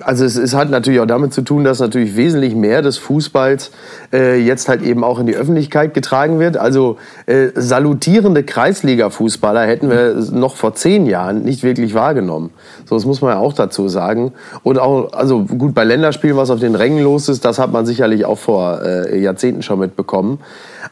also 0.01 0.25
es, 0.25 0.35
es 0.35 0.53
hat 0.53 0.69
natürlich 0.69 0.99
auch 0.99 1.05
damit 1.05 1.33
zu 1.33 1.41
tun, 1.41 1.63
dass 1.63 1.79
natürlich 1.79 2.15
wesentlich 2.15 2.55
mehr 2.55 2.81
des 2.81 2.97
Fußballs 2.97 3.71
äh, 4.11 4.39
jetzt 4.39 4.67
halt 4.67 4.81
eben 4.81 5.03
auch 5.03 5.19
in 5.19 5.27
die 5.27 5.35
Öffentlichkeit 5.35 5.93
getragen 5.93 6.39
wird. 6.39 6.57
Also 6.57 6.97
äh, 7.25 7.49
salutierende 7.55 8.43
Kreisliga-Fußballer 8.43 9.65
hätten 9.65 9.89
wir 9.89 10.15
noch 10.31 10.55
vor 10.55 10.73
zehn 10.75 11.05
Jahren 11.05 11.43
nicht 11.43 11.63
wirklich 11.63 11.93
wahrgenommen. 11.93 12.51
So, 12.85 12.95
das 12.95 13.05
muss 13.05 13.21
man 13.21 13.31
ja 13.31 13.39
auch 13.39 13.53
dazu 13.53 13.87
sagen. 13.87 14.33
Und 14.63 14.79
auch, 14.79 15.13
also 15.13 15.43
gut, 15.43 15.73
bei 15.73 15.83
Länderspielen, 15.83 16.37
was 16.37 16.49
auf 16.49 16.59
den 16.59 16.75
Rängen 16.75 17.03
los 17.03 17.29
ist, 17.29 17.45
das 17.45 17.59
hat 17.59 17.71
man 17.71 17.85
sicherlich 17.85 18.25
auch 18.25 18.37
vor 18.37 18.81
äh, 18.81 19.19
Jahrzehnten 19.19 19.61
schon 19.61 19.79
mitbekommen. 19.79 20.39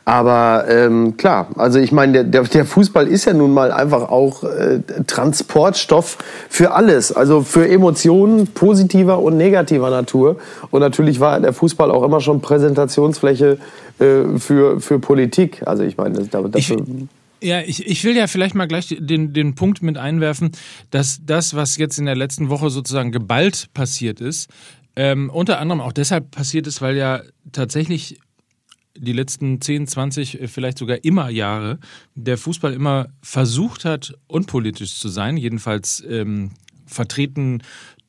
Aber 0.05 0.65
ähm, 0.69 1.17
klar, 1.17 1.47
also 1.57 1.79
ich 1.79 1.91
meine, 1.91 2.25
der, 2.25 2.43
der 2.43 2.65
Fußball 2.65 3.07
ist 3.07 3.25
ja 3.25 3.33
nun 3.33 3.53
mal 3.53 3.71
einfach 3.71 4.09
auch 4.09 4.43
äh, 4.43 4.79
Transportstoff 5.05 6.17
für 6.49 6.71
alles. 6.71 7.11
Also 7.11 7.41
für 7.41 7.67
Emotionen 7.67 8.47
positiver 8.91 9.19
und 9.19 9.37
negativer 9.37 9.89
Natur. 9.89 10.37
Und 10.69 10.81
natürlich 10.81 11.19
war 11.19 11.39
der 11.39 11.53
Fußball 11.53 11.91
auch 11.91 12.03
immer 12.03 12.19
schon 12.19 12.41
Präsentationsfläche 12.41 13.57
äh, 13.99 14.37
für, 14.37 14.79
für 14.79 14.99
Politik. 14.99 15.65
Also 15.65 15.83
ich 15.83 15.97
meine, 15.97 16.19
das, 16.19 16.29
das, 16.29 16.55
Ich, 16.55 16.73
ja, 17.41 17.61
ich, 17.61 17.87
ich 17.87 18.03
will 18.03 18.15
ja 18.15 18.27
vielleicht 18.27 18.55
mal 18.55 18.67
gleich 18.67 18.95
den, 18.99 19.33
den 19.33 19.55
Punkt 19.55 19.81
mit 19.81 19.97
einwerfen, 19.97 20.51
dass 20.91 21.21
das, 21.25 21.55
was 21.55 21.77
jetzt 21.77 21.97
in 21.97 22.05
der 22.05 22.15
letzten 22.15 22.49
Woche 22.49 22.69
sozusagen 22.69 23.11
geballt 23.11 23.69
passiert 23.73 24.21
ist, 24.21 24.49
ähm, 24.95 25.29
unter 25.29 25.59
anderem 25.59 25.81
auch 25.81 25.93
deshalb 25.93 26.31
passiert 26.31 26.67
ist, 26.67 26.81
weil 26.81 26.97
ja 26.97 27.21
tatsächlich 27.51 28.19
die 28.97 29.13
letzten 29.13 29.61
10, 29.61 29.87
20, 29.87 30.41
äh, 30.41 30.47
vielleicht 30.47 30.77
sogar 30.77 31.03
immer 31.03 31.29
Jahre 31.29 31.79
der 32.13 32.37
Fußball 32.37 32.73
immer 32.73 33.07
versucht 33.21 33.85
hat, 33.85 34.13
unpolitisch 34.27 34.99
zu 34.99 35.07
sein, 35.07 35.37
jedenfalls 35.37 36.03
ähm, 36.07 36.51
vertreten 36.91 37.61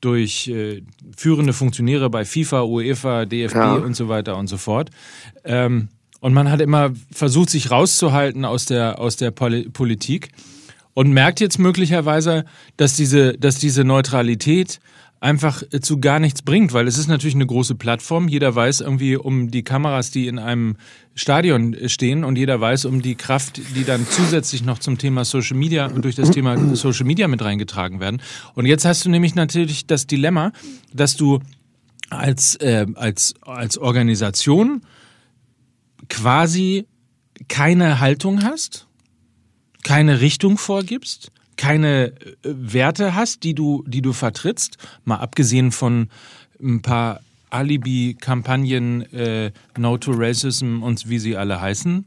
durch 0.03 0.49
äh, 0.49 0.83
führende 1.17 1.55
Funktionäre 1.55 2.11
bei 2.11 2.27
FIFA, 2.27 2.63
UEFA, 2.65 3.25
DFB 3.25 3.55
Ja. 3.57 3.75
und 3.77 3.95
so 3.95 4.09
weiter 4.09 4.37
und 4.37 4.49
so 4.49 4.59
fort. 4.59 4.91
Ähm, 5.45 5.89
und 6.21 6.35
man 6.35 6.51
hat 6.51 6.61
immer 6.61 6.91
versucht, 7.11 7.49
sich 7.51 7.71
rauszuhalten 7.71 8.45
aus 8.45 8.67
der, 8.67 8.99
aus 8.99 9.17
der 9.17 9.31
Poli 9.31 9.69
Politik 9.71 10.31
und 10.95 11.11
merkt 11.13 11.41
jetzt 11.41 11.59
möglicherweise, 11.59 12.45
dass 12.77 12.97
diese, 12.97 13.33
dass 13.39 13.59
diese 13.59 13.85
Neutralität 13.85 14.81
einfach 15.23 15.63
äh, 15.71 15.81
zu 15.81 16.01
gar 16.01 16.19
nichts 16.19 16.43
bringt, 16.43 16.73
weil 16.73 16.89
es 16.89 16.99
ist 16.99 17.07
natürlich 17.07 17.37
eine 17.37 17.47
große 17.47 17.77
Plattform. 17.77 18.29
Jeder 18.29 18.55
weiß 18.55 18.81
irgendwie 18.81 19.17
um 19.17 19.51
die 19.51 19.63
Kameras, 19.63 20.11
die 20.11 20.27
in 20.27 20.39
einem 20.39 20.77
Stadion 21.15 21.75
äh, 21.75 21.89
stehen 21.89 22.25
und 22.25 22.37
jeder 22.37 22.61
weiß 22.61 22.87
um 22.87 23.03
die 23.03 23.15
Kraft, 23.15 23.61
die 23.77 23.85
dann 23.85 24.05
zusätzlich 24.07 24.65
noch 24.65 24.81
zum 24.81 24.99
Thema 24.99 25.25
Social 25.25 25.57
Media 25.57 25.87
und 25.87 26.05
durch 26.05 26.17
das 26.17 26.31
Thema 26.33 26.75
Social 26.75 27.07
Media 27.07 27.29
mit 27.29 27.43
reingetragen 27.43 28.01
werden. 28.01 28.21
Und 28.55 28.67
jetzt 28.67 28.85
hast 28.85 29.05
du 29.05 29.11
nämlich 29.11 29.37
natürlich 29.37 29.87
das 29.87 30.09
Dilemma, 30.09 30.53
dass 30.93 31.17
du 31.17 31.39
als, 32.11 32.57
äh, 32.57 32.87
als, 32.95 33.35
als 33.43 33.79
Organisation 33.79 34.83
quasi 36.09 36.87
keine 37.49 38.01
Haltung 38.01 38.43
hast, 38.43 38.89
keine 39.85 40.21
Richtung 40.21 40.59
vorgibst, 40.59 41.31
keine 41.63 42.07
äh, 42.07 42.13
Werte 42.43 43.15
hast, 43.15 43.45
die 43.45 43.55
du, 43.55 43.85
die 43.87 44.03
du 44.03 44.13
vertrittst, 44.13 44.79
mal 45.05 45.19
abgesehen 45.19 45.71
von 45.71 46.09
ein 46.61 46.83
paar 46.83 47.21
Alibi-Kampagnen, 47.51 49.03
äh, 49.13 49.53
No 49.79 49.97
to 49.97 50.13
Racism 50.13 50.83
und 50.83 51.09
wie 51.09 51.21
sie 51.21 51.37
alle 51.37 51.61
heißen. 51.61 52.05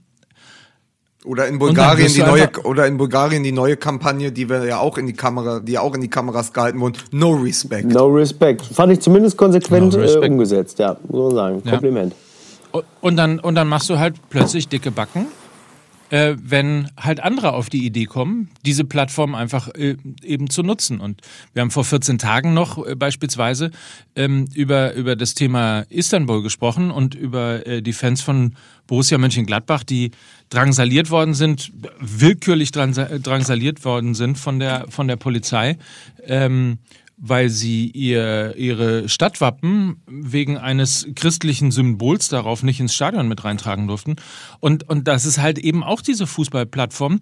Oder 1.24 1.48
in 1.48 1.58
Bulgarien 1.58 2.14
die 2.14 2.22
neue 2.22 2.50
oder 2.66 2.86
in 2.86 2.98
Bulgarien 2.98 3.44
die 3.44 3.54
neue 3.54 3.78
Kampagne, 3.78 4.32
die 4.32 4.48
wir 4.48 4.66
ja 4.66 4.80
auch 4.80 4.98
in 4.98 5.08
die 5.08 5.14
Kamera, 5.14 5.60
die 5.60 5.80
auch 5.80 5.96
in 5.96 6.02
die 6.02 6.10
Kameras 6.10 6.54
gehalten 6.54 6.80
wurden. 6.82 6.98
No 7.12 7.32
respect. 7.32 7.88
no 7.88 8.08
respect. 8.08 8.62
Fand 8.62 8.92
ich 8.92 9.00
zumindest 9.00 9.38
konsequent 9.38 9.94
No 9.94 10.02
äh, 10.02 10.28
umgesetzt, 10.28 10.80
ja, 10.80 10.98
muss 11.08 11.34
man 11.34 11.36
sagen. 11.36 11.62
Ja. 11.64 11.72
Kompliment. 11.72 12.14
Und 13.02 13.16
dann, 13.16 13.40
und 13.40 13.56
dann 13.56 13.70
machst 13.70 13.90
du 13.90 13.98
halt 13.98 14.16
plötzlich 14.30 14.68
dicke 14.68 14.92
Backen, 14.92 15.28
äh, 16.16 16.38
wenn 16.42 16.88
halt 16.96 17.20
andere 17.20 17.52
auf 17.52 17.70
die 17.70 17.86
Idee 17.86 18.06
kommen, 18.06 18.50
diese 18.66 18.86
Plattform 18.86 19.36
einfach 19.36 19.68
äh, 19.76 19.98
eben 20.24 20.50
zu 20.50 20.64
nutzen. 20.64 21.02
Und 21.02 21.20
wir 21.52 21.62
haben 21.62 21.72
vor 21.72 21.84
14 21.84 22.20
Tagen 22.20 22.54
noch 22.54 22.86
äh, 22.86 22.96
beispielsweise 22.96 23.72
ähm, 24.16 24.48
über, 24.54 24.94
über 24.94 25.18
das 25.18 25.34
Thema 25.34 25.82
Istanbul 25.90 26.42
gesprochen 26.42 26.90
und 26.90 27.16
über 27.16 27.68
äh, 27.68 27.82
die 27.82 27.92
Fans 27.92 28.22
von 28.22 28.56
Borussia 28.88 29.18
Mönchengladbach, 29.18 29.84
die 29.84 30.12
drangsaliert 30.50 31.12
worden 31.12 31.34
sind, 31.34 31.74
willkürlich 32.00 32.72
drangsaliert 32.72 33.84
worden 33.84 34.14
sind 34.14 34.38
von 34.38 34.60
der, 34.60 34.86
von 34.88 35.10
der 35.10 35.18
Polizei. 35.18 35.78
Ähm, 36.24 36.78
weil 37.18 37.50
sie 37.50 37.90
ihr, 37.92 38.56
ihre 38.58 39.08
Stadtwappen 39.08 40.02
wegen 40.06 40.58
eines 40.58 41.08
christlichen 41.16 41.72
Symbols 41.72 42.28
darauf 42.28 42.62
nicht 42.62 42.80
ins 42.80 42.94
Stadion 42.94 43.28
mit 43.28 43.44
reintragen 43.44 43.88
durften. 43.88 44.16
Und, 44.60 44.90
und 44.90 45.08
das 45.08 45.26
ist 45.26 45.38
halt 45.38 45.58
eben 45.58 45.84
auch 45.84 46.02
diese 46.02 46.28
Fußballplattform. 46.28 47.22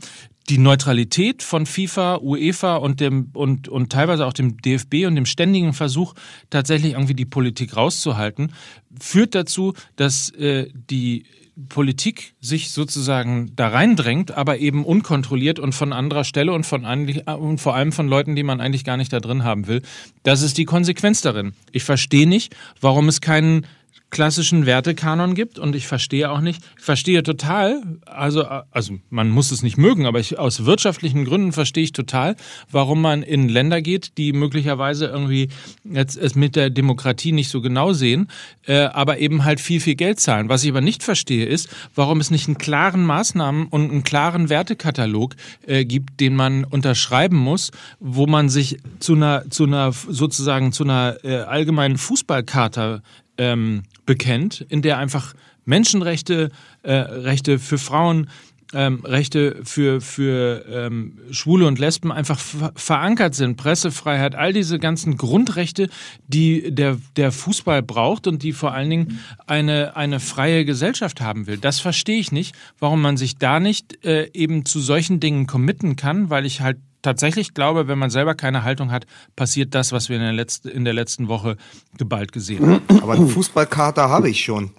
Die 0.50 0.58
Neutralität 0.58 1.42
von 1.42 1.66
FIFA, 1.66 2.18
UEFA 2.18 2.76
und 2.78 3.00
dem 3.00 3.30
und, 3.34 3.70
und 3.70 3.92
teilweise 3.92 4.26
auch 4.26 4.34
dem 4.34 4.58
DFB 4.58 5.06
und 5.06 5.16
dem 5.16 5.26
ständigen 5.26 5.74
Versuch, 5.74 6.16
tatsächlich 6.50 6.94
irgendwie 6.94 7.14
die 7.14 7.26
Politik 7.26 7.78
rauszuhalten, 7.78 8.52
führt 9.00 9.36
dazu, 9.36 9.74
dass 9.96 10.32
äh, 10.32 10.68
die 10.74 11.26
Politik 11.70 12.34
sich 12.42 12.72
sozusagen 12.72 13.56
da 13.56 13.68
reindrängt, 13.68 14.32
aber 14.32 14.58
eben 14.58 14.84
unkontrolliert 14.86 15.60
und 15.60 15.74
von 15.74 15.94
anderer 15.94 16.24
Stelle 16.24 16.52
und 16.52 16.66
von 16.66 16.84
und 16.84 17.60
vor 17.60 17.76
allem 17.76 17.92
von 17.92 18.08
Leuten, 18.08 18.36
die 18.36 18.44
man 18.44 18.60
eigentlich 18.60 18.84
gar 18.84 18.98
nicht 18.98 19.14
da 19.14 19.20
drin 19.20 19.44
haben 19.44 19.68
will. 19.68 19.82
Das 20.24 20.42
ist 20.42 20.58
die 20.58 20.66
Konsequenz 20.66 21.22
darin. 21.22 21.54
Ich 21.72 21.84
verstehe 21.84 22.28
nicht, 22.28 22.56
warum 22.82 23.08
es 23.08 23.22
keinen 23.22 23.68
klassischen 24.14 24.66
Wertekanon 24.66 25.36
gibt 25.36 25.60
und 25.60 25.76
ich 25.76 25.88
verstehe 25.88 26.32
auch 26.32 26.40
nicht, 26.40 26.64
ich 26.78 26.84
verstehe 26.84 27.24
total, 27.24 27.82
also, 28.06 28.46
also 28.46 29.00
man 29.10 29.30
muss 29.30 29.52
es 29.52 29.64
nicht 29.64 29.78
mögen, 29.78 30.06
aber 30.06 30.20
ich, 30.20 30.40
aus 30.40 30.66
wirtschaftlichen 30.66 31.26
Gründen 31.26 31.52
verstehe 31.52 31.84
ich 31.84 31.92
total, 31.92 32.36
warum 32.72 33.02
man 33.02 33.24
in 33.24 33.50
Länder 33.50 33.82
geht, 33.82 34.18
die 34.18 34.32
möglicherweise 34.32 35.08
irgendwie 35.08 35.50
jetzt 35.84 36.16
es 36.16 36.36
mit 36.36 36.56
der 36.56 36.70
Demokratie 36.70 37.32
nicht 37.32 37.50
so 37.50 37.60
genau 37.60 37.92
sehen, 37.92 38.30
äh, 38.68 38.84
aber 38.84 39.18
eben 39.18 39.44
halt 39.44 39.60
viel, 39.60 39.82
viel 39.82 39.96
Geld 39.96 40.20
zahlen. 40.20 40.48
Was 40.48 40.64
ich 40.64 40.70
aber 40.70 40.82
nicht 40.82 41.02
verstehe 41.02 41.46
ist, 41.46 41.68
warum 41.96 42.20
es 42.20 42.30
nicht 42.30 42.48
einen 42.48 42.60
klaren 42.60 43.06
Maßnahmen 43.06 43.66
und 43.68 43.90
einen 43.90 44.04
klaren 44.04 44.50
Wertekatalog 44.50 45.36
äh, 45.66 45.86
gibt, 45.86 46.20
den 46.20 46.36
man 46.36 46.66
unterschreiben 46.66 47.38
muss, 47.38 47.72
wo 48.00 48.28
man 48.28 48.50
sich 48.50 48.78
zu 49.00 49.16
einer, 49.16 49.50
zu 49.50 49.66
einer 49.66 49.92
sozusagen 49.92 50.72
zu 50.72 50.84
einer 50.84 51.18
äh, 51.24 51.38
allgemeinen 51.38 51.98
Fußballkarte 51.98 53.02
ähm, 53.38 53.84
bekennt, 54.06 54.62
in 54.70 54.82
der 54.82 54.98
einfach 54.98 55.34
Menschenrechte, 55.66 56.50
äh, 56.84 56.92
Rechte 56.94 57.60
für 57.60 57.78
Frauen, 57.78 58.30
ähm, 58.74 59.02
Rechte 59.06 59.60
für, 59.64 60.02
für 60.02 60.66
ähm, 60.68 61.20
Schwule 61.32 61.68
und 61.68 61.80
Lesben 61.80 62.12
einfach 62.12 62.40
ver 62.40 62.72
verankert 62.76 63.36
sind, 63.36 63.56
Pressefreiheit, 63.56 64.36
all 64.36 64.52
diese 64.52 64.80
ganzen 64.80 65.16
Grundrechte, 65.18 65.90
die 66.28 66.74
der, 66.74 66.98
der 67.16 67.32
Fußball 67.32 67.84
braucht 67.84 68.28
und 68.28 68.44
die 68.44 68.52
vor 68.52 68.74
allen 68.74 68.90
Dingen 68.90 69.20
eine, 69.46 69.96
eine 69.96 70.20
freie 70.20 70.66
Gesellschaft 70.66 71.22
haben 71.22 71.48
will. 71.48 71.58
Das 71.58 71.80
verstehe 71.80 72.20
ich 72.20 72.32
nicht, 72.32 72.56
warum 72.80 73.02
man 73.02 73.18
sich 73.18 73.38
da 73.38 73.60
nicht 73.60 74.04
äh, 74.06 74.30
eben 74.34 74.66
zu 74.66 74.80
solchen 74.80 75.20
Dingen 75.20 75.46
committen 75.46 75.96
kann, 75.96 76.30
weil 76.30 76.46
ich 76.46 76.62
halt 76.62 76.78
tatsächlich 77.04 77.54
glaube, 77.54 77.88
wenn 77.88 78.00
man 78.00 78.10
selber 78.10 78.34
keine 78.34 78.64
Haltung 78.64 78.92
hat, 78.92 79.06
passiert 79.36 79.76
das, 79.76 79.92
was 79.92 80.10
wir 80.10 80.16
in 80.16 80.24
der, 80.24 80.34
letzten, 80.34 80.70
in 80.70 80.84
der 80.86 80.94
letzten 80.94 81.28
Woche 81.28 81.58
geballt 81.98 82.32
gesehen 82.32 82.66
haben. 82.88 83.00
Aber 83.04 83.14
eine 83.14 83.28
Fußballkarte 83.28 84.02
habe 84.10 84.30
ich 84.32 84.44
schon 84.44 84.72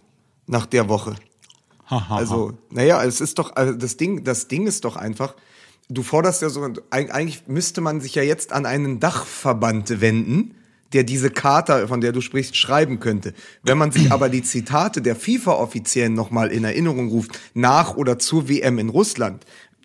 nach 0.48 0.66
der 0.66 0.88
Woche. 0.88 1.14
Also, 2.08 2.58
naja, 2.70 3.04
es 3.04 3.20
ist 3.20 3.38
doch, 3.38 3.54
also 3.54 3.74
das 3.74 3.96
Ding, 3.96 4.24
das 4.24 4.48
Ding 4.48 4.66
ist 4.66 4.84
doch 4.84 4.96
einfach, 4.96 5.34
du 5.88 6.02
forderst 6.02 6.42
ja 6.42 6.48
so, 6.48 6.62
eig- 6.62 7.10
eigentlich 7.10 7.46
müsste 7.46 7.80
man 7.82 8.00
sich 8.00 8.14
ja 8.14 8.22
jetzt 8.22 8.52
an 8.52 8.66
einen 8.66 9.00
Dachverband 9.00 10.00
wenden, 10.00 10.54
der 10.94 11.02
diese 11.02 11.28
Charta, 11.28 11.88
von 11.88 12.00
der 12.00 12.12
du 12.12 12.20
sprichst, 12.20 12.56
schreiben 12.56 13.00
könnte. 13.00 13.34
Wenn 13.64 13.76
man 13.76 13.90
sich 13.90 14.12
aber 14.12 14.28
die 14.28 14.42
Zitate 14.42 15.02
der 15.02 15.16
FIFA-Offiziellen 15.16 16.14
nochmal 16.14 16.52
in 16.52 16.62
Erinnerung 16.62 17.08
ruft, 17.08 17.38
nach 17.52 17.96
oder 17.96 18.18
zur 18.18 18.48
WM 18.48 18.78
in 18.78 18.88
Russland, 18.90 19.44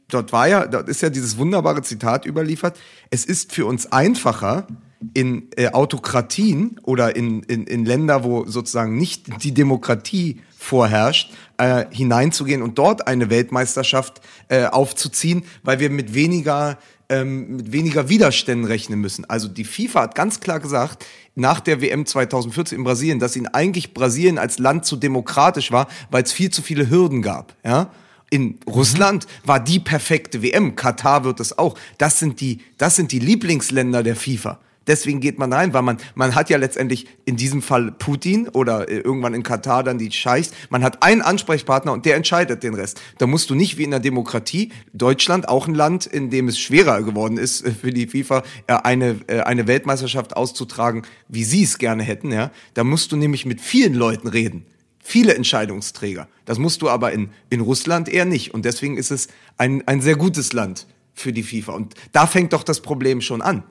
dort 0.09 0.31
war 0.31 0.47
ja, 0.47 0.67
dort 0.67 0.89
ist 0.89 1.01
ja 1.01 1.09
dieses 1.09 1.37
wunderbare 1.37 1.81
Zitat 1.81 2.25
überliefert, 2.25 2.77
es 3.09 3.25
ist 3.25 3.53
für 3.53 3.65
uns 3.65 3.91
einfacher, 3.91 4.67
in 5.13 5.47
äh, 5.55 5.69
Autokratien 5.69 6.79
oder 6.83 7.15
in, 7.15 7.41
in, 7.43 7.65
in 7.65 7.85
Länder, 7.85 8.23
wo 8.23 8.45
sozusagen 8.45 8.97
nicht 8.97 9.43
die 9.43 9.53
Demokratie 9.53 10.41
vorherrscht, 10.57 11.31
äh, 11.57 11.85
hineinzugehen 11.89 12.61
und 12.61 12.77
dort 12.77 13.07
eine 13.07 13.29
Weltmeisterschaft 13.29 14.21
äh, 14.49 14.65
aufzuziehen, 14.65 15.43
weil 15.63 15.79
wir 15.79 15.89
mit 15.89 16.13
weniger, 16.13 16.77
ähm, 17.07 17.55
mit 17.57 17.71
weniger 17.71 18.09
Widerständen 18.09 18.65
rechnen 18.65 18.99
müssen. 18.99 19.23
Also 19.25 19.47
die 19.47 19.63
FIFA 19.63 20.01
hat 20.01 20.15
ganz 20.15 20.41
klar 20.41 20.59
gesagt, 20.59 21.05
nach 21.35 21.61
der 21.61 21.81
WM 21.81 22.05
2014 22.05 22.77
in 22.77 22.83
Brasilien, 22.83 23.19
dass 23.19 23.37
ihnen 23.37 23.47
eigentlich 23.47 23.93
Brasilien 23.93 24.37
als 24.37 24.59
Land 24.59 24.85
zu 24.85 24.97
demokratisch 24.97 25.71
war, 25.71 25.87
weil 26.11 26.23
es 26.23 26.33
viel 26.33 26.49
zu 26.49 26.61
viele 26.61 26.89
Hürden 26.89 27.21
gab. 27.21 27.55
Ja? 27.63 27.89
In 28.29 28.59
Russland 28.67 29.27
war 29.43 29.59
die 29.59 29.79
perfekte 29.79 30.41
WM. 30.41 30.75
Katar 30.75 31.23
wird 31.23 31.39
es 31.39 31.57
auch. 31.57 31.77
Das 31.97 32.19
sind 32.19 32.41
die, 32.41 32.59
das 32.77 32.95
sind 32.95 33.11
die 33.11 33.19
Lieblingsländer 33.19 34.03
der 34.03 34.15
FIFA. 34.15 34.59
Deswegen 34.89 35.19
geht 35.19 35.37
man 35.37 35.53
rein, 35.53 35.71
weil 35.71 35.83
man, 35.83 35.97
man 36.15 36.33
hat 36.33 36.49
ja 36.49 36.57
letztendlich 36.57 37.05
in 37.25 37.35
diesem 37.37 37.61
Fall 37.61 37.91
Putin 37.91 38.47
oder 38.49 38.89
äh, 38.89 38.97
irgendwann 38.97 39.35
in 39.35 39.43
Katar 39.43 39.83
dann 39.83 39.99
die 39.99 40.11
Scheichs. 40.11 40.49
Man 40.71 40.83
hat 40.83 41.03
einen 41.03 41.21
Ansprechpartner 41.21 41.93
und 41.93 42.07
der 42.07 42.15
entscheidet 42.15 42.63
den 42.63 42.73
Rest. 42.73 42.99
Da 43.19 43.27
musst 43.27 43.51
du 43.51 43.55
nicht 43.55 43.77
wie 43.77 43.83
in 43.83 43.91
der 43.91 43.99
Demokratie, 43.99 44.71
Deutschland, 44.93 45.47
auch 45.47 45.67
ein 45.67 45.75
Land, 45.75 46.07
in 46.07 46.31
dem 46.31 46.47
es 46.47 46.57
schwerer 46.57 47.03
geworden 47.03 47.37
ist 47.37 47.63
äh, 47.63 47.71
für 47.71 47.91
die 47.91 48.07
FIFA, 48.07 48.41
äh, 48.65 48.73
eine, 48.73 49.17
eine 49.45 49.67
Weltmeisterschaft 49.67 50.35
auszutragen, 50.35 51.03
wie 51.27 51.43
sie 51.43 51.63
es 51.63 51.77
gerne 51.77 52.01
hätten, 52.01 52.31
ja. 52.31 52.49
Da 52.73 52.83
musst 52.83 53.11
du 53.11 53.15
nämlich 53.15 53.45
mit 53.45 53.61
vielen 53.61 53.93
Leuten 53.93 54.27
reden 54.27 54.65
viele 55.09 55.33
Entscheidungsträger. 55.33 56.27
Das 56.45 56.59
musst 56.59 56.81
du 56.81 56.89
aber 56.89 57.11
in, 57.11 57.29
in 57.49 57.61
Russland 57.61 58.07
eher 58.07 58.25
nicht. 58.25 58.53
Und 58.53 58.63
deswegen 58.63 58.95
ist 58.95 59.11
es 59.11 59.27
ein, 59.57 59.87
ein 59.87 60.01
sehr 60.01 60.15
gutes 60.15 60.53
Land 60.53 60.85
für 61.13 61.33
die 61.33 61.43
FIFA. 61.43 61.73
Und 61.73 61.95
da 62.11 62.27
fängt 62.27 62.53
doch 62.53 62.63
das 62.63 62.81
Problem 62.81 63.21
schon 63.21 63.41
an. 63.41 63.63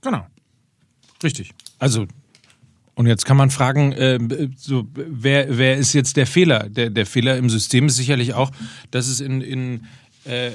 Genau. 0.00 0.26
Richtig. 1.22 1.52
Also, 1.78 2.06
und 2.94 3.06
jetzt 3.06 3.26
kann 3.26 3.36
man 3.36 3.50
fragen, 3.50 3.92
äh, 3.92 4.18
so, 4.56 4.86
wer, 4.94 5.58
wer 5.58 5.76
ist 5.76 5.92
jetzt 5.92 6.16
der 6.16 6.26
Fehler? 6.26 6.68
Der, 6.68 6.90
der 6.90 7.06
Fehler 7.06 7.36
im 7.36 7.50
System 7.50 7.86
ist 7.86 7.96
sicherlich 7.96 8.34
auch, 8.34 8.50
dass 8.90 9.06
es 9.06 9.20
in, 9.20 9.40
in 9.42 9.86
äh, 10.24 10.52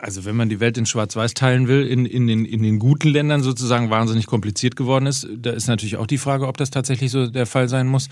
also 0.00 0.24
wenn 0.24 0.36
man 0.36 0.48
die 0.48 0.60
Welt 0.60 0.78
in 0.78 0.86
Schwarz-Weiß 0.86 1.34
teilen 1.34 1.68
will, 1.68 1.86
in, 1.86 2.06
in, 2.06 2.26
den, 2.26 2.44
in 2.44 2.62
den 2.62 2.78
guten 2.78 3.08
Ländern 3.08 3.42
sozusagen 3.42 3.90
wahnsinnig 3.90 4.26
kompliziert 4.26 4.76
geworden 4.76 5.06
ist. 5.06 5.28
Da 5.36 5.50
ist 5.50 5.66
natürlich 5.66 5.96
auch 5.96 6.06
die 6.06 6.18
Frage, 6.18 6.46
ob 6.46 6.56
das 6.56 6.70
tatsächlich 6.70 7.10
so 7.10 7.26
der 7.26 7.46
Fall 7.46 7.68
sein 7.68 7.86
muss. 7.86 8.08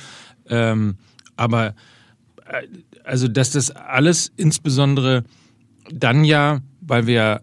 Ähm, 0.48 0.96
aber 1.36 1.74
äh, 2.46 2.66
also, 3.04 3.28
dass 3.28 3.50
das 3.50 3.70
alles 3.70 4.32
insbesondere 4.36 5.24
dann 5.92 6.24
ja, 6.24 6.60
weil 6.80 7.06
wir 7.06 7.42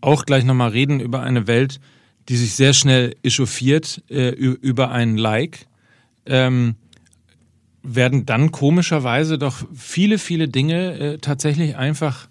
auch 0.00 0.24
gleich 0.24 0.44
nochmal 0.44 0.70
reden 0.70 1.00
über 1.00 1.22
eine 1.22 1.46
Welt, 1.46 1.80
die 2.28 2.36
sich 2.36 2.54
sehr 2.54 2.72
schnell 2.72 3.14
echauffiert 3.22 4.02
äh, 4.10 4.30
über 4.30 4.90
einen 4.90 5.16
Like, 5.16 5.66
ähm, 6.26 6.74
werden 7.82 8.26
dann 8.26 8.50
komischerweise 8.50 9.38
doch 9.38 9.64
viele, 9.74 10.18
viele 10.18 10.48
Dinge 10.48 10.98
äh, 10.98 11.18
tatsächlich 11.18 11.76
einfach 11.76 12.28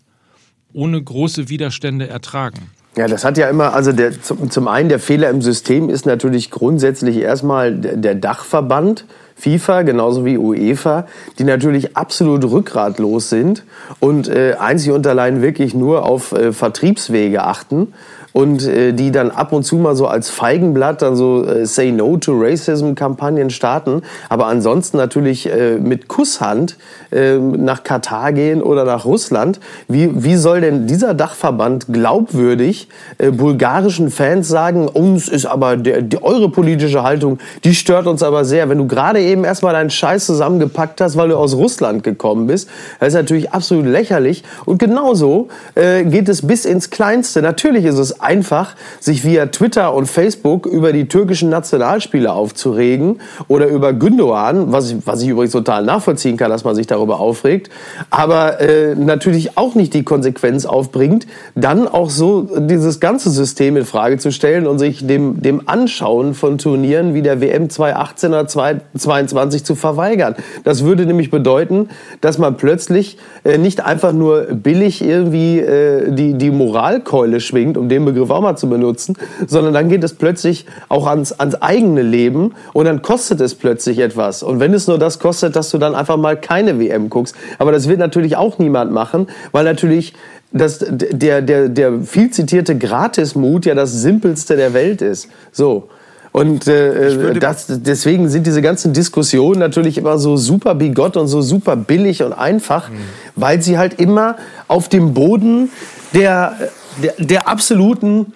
ohne 0.73 1.01
große 1.01 1.47
Widerstände 1.47 2.07
ertragen. 2.07 2.69
Ja, 2.97 3.07
das 3.07 3.25
hat 3.25 3.37
ja 3.37 3.49
immer, 3.49 3.73
also 3.73 3.91
der, 3.91 4.21
zum, 4.21 4.49
zum 4.49 4.67
einen 4.67 4.89
der 4.89 4.99
Fehler 4.99 5.29
im 5.29 5.41
System 5.41 5.89
ist 5.89 6.05
natürlich 6.05 6.51
grundsätzlich 6.51 7.17
erstmal 7.17 7.75
der, 7.75 7.97
der 7.97 8.15
Dachverband, 8.15 9.05
FIFA, 9.35 9.81
genauso 9.81 10.25
wie 10.25 10.37
UEFA, 10.37 11.07
die 11.37 11.43
natürlich 11.43 11.97
absolut 11.97 12.43
rückgratlos 12.45 13.29
sind 13.29 13.63
und 13.99 14.27
äh, 14.27 14.55
einzig 14.59 14.91
und 14.91 15.05
allein 15.05 15.41
wirklich 15.41 15.73
nur 15.73 16.05
auf 16.05 16.31
äh, 16.31 16.53
Vertriebswege 16.53 17.43
achten 17.43 17.93
und 18.35 18.67
äh, 18.67 18.91
die 18.91 19.11
dann 19.11 19.31
ab 19.31 19.53
und 19.53 19.63
zu 19.63 19.77
mal 19.77 19.95
so 19.95 20.07
als 20.07 20.29
Feigenblatt 20.29 21.01
dann 21.01 21.15
so 21.15 21.45
äh, 21.45 21.65
Say 21.65 21.93
No 21.93 22.17
to 22.17 22.33
Racism 22.35 22.93
Kampagnen 22.93 23.49
starten, 23.49 24.01
aber 24.27 24.47
ansonsten 24.47 24.97
natürlich 24.97 25.49
äh, 25.49 25.77
mit 25.77 26.09
Kusshand 26.09 26.75
äh, 27.13 27.37
nach 27.37 27.83
Katar 27.83 28.33
gehen 28.33 28.61
oder 28.61 28.83
nach 28.83 29.05
Russland. 29.05 29.61
Wie, 29.87 30.11
wie 30.21 30.35
soll 30.35 30.59
denn 30.59 30.85
dieser 30.85 31.13
Dachverband 31.13 31.85
glaubwürdig 31.93 32.89
äh, 33.19 33.31
bulgarischen 33.31 34.11
Fans 34.11 34.49
sagen, 34.49 34.89
uns 34.89 35.29
ist 35.29 35.45
aber 35.45 35.77
der, 35.77 36.01
die, 36.01 36.21
eure 36.21 36.49
politische 36.49 37.03
Haltung, 37.03 37.39
die 37.63 37.73
stört 37.73 38.05
uns 38.05 38.21
aber 38.21 38.43
sehr. 38.43 38.67
Wenn 38.67 38.79
du 38.79 38.87
gerade 38.87 39.21
eben 39.21 39.45
erstmal 39.45 39.71
deinen 39.71 39.91
Scheiß 39.91 40.25
zusammengepackt 40.25 40.99
hast, 40.99 41.15
weil 41.15 41.29
du 41.29 41.37
aus 41.37 41.55
Russland 41.55 42.03
gekommen 42.03 42.47
bist, 42.47 42.67
das 42.99 43.09
ist 43.09 43.13
natürlich 43.13 43.53
absolut 43.53 43.85
lächerlich. 43.85 44.43
Und 44.65 44.77
genauso 44.77 45.47
äh, 45.75 46.03
geht 46.03 46.27
es 46.27 46.45
bis 46.45 46.65
ins 46.65 46.89
Kleinste. 46.89 47.41
Natürlich 47.41 47.85
ist 47.85 47.97
es 47.97 48.24
einfach, 48.25 48.75
sich 48.99 49.23
via 49.23 49.45
Twitter 49.45 49.93
und 49.93 50.07
Facebook 50.07 50.65
über 50.65 50.91
die 50.91 51.07
türkischen 51.07 51.49
Nationalspiele 51.49 52.33
aufzuregen 52.33 53.21
oder 53.47 53.67
über 53.67 53.89
Gündoğan, 53.89 54.71
was 54.71 54.91
ich, 54.91 54.97
was 55.05 55.21
ich 55.21 55.29
übrigens 55.29 55.53
total 55.53 55.83
nachvollziehen 55.85 56.35
kann, 56.35 56.49
dass 56.49 56.63
man 56.63 56.75
sich 56.75 56.87
darüber 56.87 57.19
aufregt, 57.19 57.69
aber 58.09 58.59
äh, 58.59 58.95
natürlich 58.95 59.57
auch 59.57 59.75
nicht 59.75 59.93
die 59.93 60.03
Konsequenz 60.03 60.65
aufbringt, 60.65 61.27
dann 61.53 61.87
auch 61.87 62.09
so 62.09 62.47
dieses 62.59 62.99
ganze 62.99 63.29
System 63.29 63.77
in 63.77 63.85
Frage 63.85 64.17
zu 64.17 64.31
stellen 64.31 64.65
und 64.67 64.79
sich 64.79 65.05
dem, 65.05 65.41
dem 65.41 65.67
Anschauen 65.67 66.33
von 66.33 66.57
Turnieren 66.57 67.13
wie 67.13 67.21
der 67.21 67.41
WM 67.41 67.69
2018 67.69 68.29
oder 68.31 68.47
2022 68.47 69.63
zu 69.63 69.75
verweigern. 69.75 70.35
Das 70.63 70.83
würde 70.83 71.05
nämlich 71.05 71.29
bedeuten, 71.29 71.89
dass 72.21 72.37
man 72.37 72.57
plötzlich 72.57 73.17
äh, 73.43 73.57
nicht 73.57 73.85
einfach 73.85 74.13
nur 74.13 74.43
billig 74.51 75.03
irgendwie 75.03 75.59
äh, 75.59 76.11
die, 76.11 76.33
die 76.33 76.49
Moralkeule 76.49 77.39
schwingt, 77.39 77.77
um 77.77 77.87
den 77.87 78.03
Begriff 78.03 78.14
Begriff 78.15 78.31
auch 78.31 78.41
mal 78.41 78.55
zu 78.55 78.67
benutzen, 78.67 79.15
sondern 79.45 79.73
dann 79.73 79.89
geht 79.89 80.03
es 80.03 80.13
plötzlich 80.13 80.65
auch 80.89 81.05
ans, 81.05 81.31
ans 81.33 81.55
eigene 81.55 82.01
Leben 82.01 82.53
und 82.73 82.85
dann 82.85 83.01
kostet 83.01 83.41
es 83.41 83.55
plötzlich 83.55 83.99
etwas. 83.99 84.41
Und 84.41 84.59
wenn 84.59 84.73
es 84.73 84.87
nur 84.87 84.97
das 84.97 85.19
kostet, 85.19 85.55
dass 85.55 85.69
du 85.69 85.77
dann 85.77 85.93
einfach 85.93 86.17
mal 86.17 86.35
keine 86.39 86.79
WM 86.79 87.09
guckst. 87.09 87.35
Aber 87.59 87.71
das 87.71 87.87
wird 87.87 87.99
natürlich 87.99 88.35
auch 88.35 88.57
niemand 88.57 88.91
machen, 88.91 89.27
weil 89.51 89.63
natürlich 89.63 90.13
das, 90.51 90.83
der, 90.89 91.41
der, 91.41 91.69
der 91.69 92.01
viel 92.01 92.31
zitierte 92.31 92.77
Gratismut 92.77 93.65
ja 93.65 93.75
das 93.75 93.91
simpelste 93.91 94.55
der 94.55 94.73
Welt 94.73 95.01
ist. 95.01 95.27
So. 95.51 95.89
Und 96.31 96.67
äh, 96.67 97.33
das, 97.39 97.67
deswegen 97.69 98.27
sind 98.27 98.45
diese 98.45 98.61
ganzen 98.61 98.91
Diskussionen 98.91 99.57
natürlich 99.57 99.97
immer 99.97 100.17
so 100.17 100.35
super 100.35 100.75
bigott 100.75 101.15
und 101.15 101.27
so 101.27 101.41
super 101.41 101.77
billig 101.77 102.23
und 102.23 102.33
einfach, 102.33 102.89
mhm. 102.89 102.95
weil 103.37 103.61
sie 103.61 103.77
halt 103.77 103.99
immer 104.01 104.35
auf 104.67 104.89
dem 104.89 105.13
Boden 105.13 105.69
der 106.13 106.57
der, 107.01 107.13
der 107.17 107.47
absoluten 107.47 108.33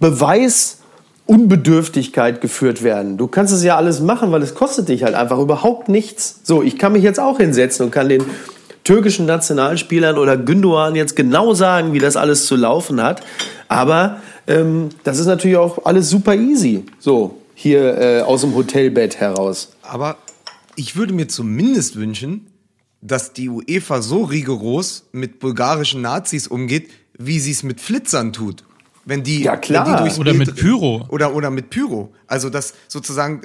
Beweisunbedürftigkeit 0.00 2.40
geführt 2.40 2.82
werden. 2.82 3.18
Du 3.18 3.28
kannst 3.28 3.52
es 3.52 3.62
ja 3.62 3.76
alles 3.76 4.00
machen, 4.00 4.32
weil 4.32 4.42
es 4.42 4.54
kostet 4.54 4.88
dich 4.88 5.04
halt 5.04 5.14
einfach 5.14 5.38
überhaupt 5.38 5.88
nichts. 5.88 6.40
So, 6.42 6.62
ich 6.62 6.78
kann 6.78 6.92
mich 6.92 7.02
jetzt 7.02 7.20
auch 7.20 7.38
hinsetzen 7.38 7.86
und 7.86 7.92
kann 7.92 8.08
den 8.08 8.24
türkischen 8.84 9.26
Nationalspielern 9.26 10.18
oder 10.18 10.34
Gündoğan 10.34 10.96
jetzt 10.96 11.16
genau 11.16 11.54
sagen, 11.54 11.92
wie 11.92 11.98
das 11.98 12.16
alles 12.16 12.46
zu 12.46 12.56
laufen 12.56 13.02
hat. 13.02 13.22
Aber 13.68 14.20
ähm, 14.46 14.90
das 15.04 15.18
ist 15.18 15.26
natürlich 15.26 15.56
auch 15.56 15.84
alles 15.84 16.10
super 16.10 16.34
easy. 16.34 16.84
So, 16.98 17.38
hier 17.54 17.98
äh, 17.98 18.20
aus 18.22 18.40
dem 18.40 18.54
Hotelbett 18.54 19.20
heraus. 19.20 19.72
Aber 19.82 20.16
ich 20.74 20.96
würde 20.96 21.12
mir 21.12 21.28
zumindest 21.28 21.96
wünschen, 21.96 22.46
dass 23.00 23.32
die 23.32 23.48
UEFA 23.48 24.00
so 24.00 24.22
rigoros 24.22 25.08
mit 25.12 25.40
bulgarischen 25.40 26.02
Nazis 26.02 26.46
umgeht, 26.46 26.88
wie 27.18 27.40
sie 27.40 27.52
es 27.52 27.62
mit 27.62 27.80
Flitzern 27.80 28.32
tut. 28.32 28.64
Wenn 29.04 29.24
die, 29.24 29.42
ja, 29.42 29.56
klar. 29.56 29.86
Wenn 29.86 29.94
die 29.94 30.02
durchs 30.02 30.18
oder 30.18 30.32
Bild, 30.32 30.46
mit 30.46 30.56
Pyro. 30.56 31.04
Oder, 31.08 31.34
oder 31.34 31.50
mit 31.50 31.70
Pyro. 31.70 32.12
Also 32.28 32.50
das 32.50 32.74
sozusagen, 32.86 33.40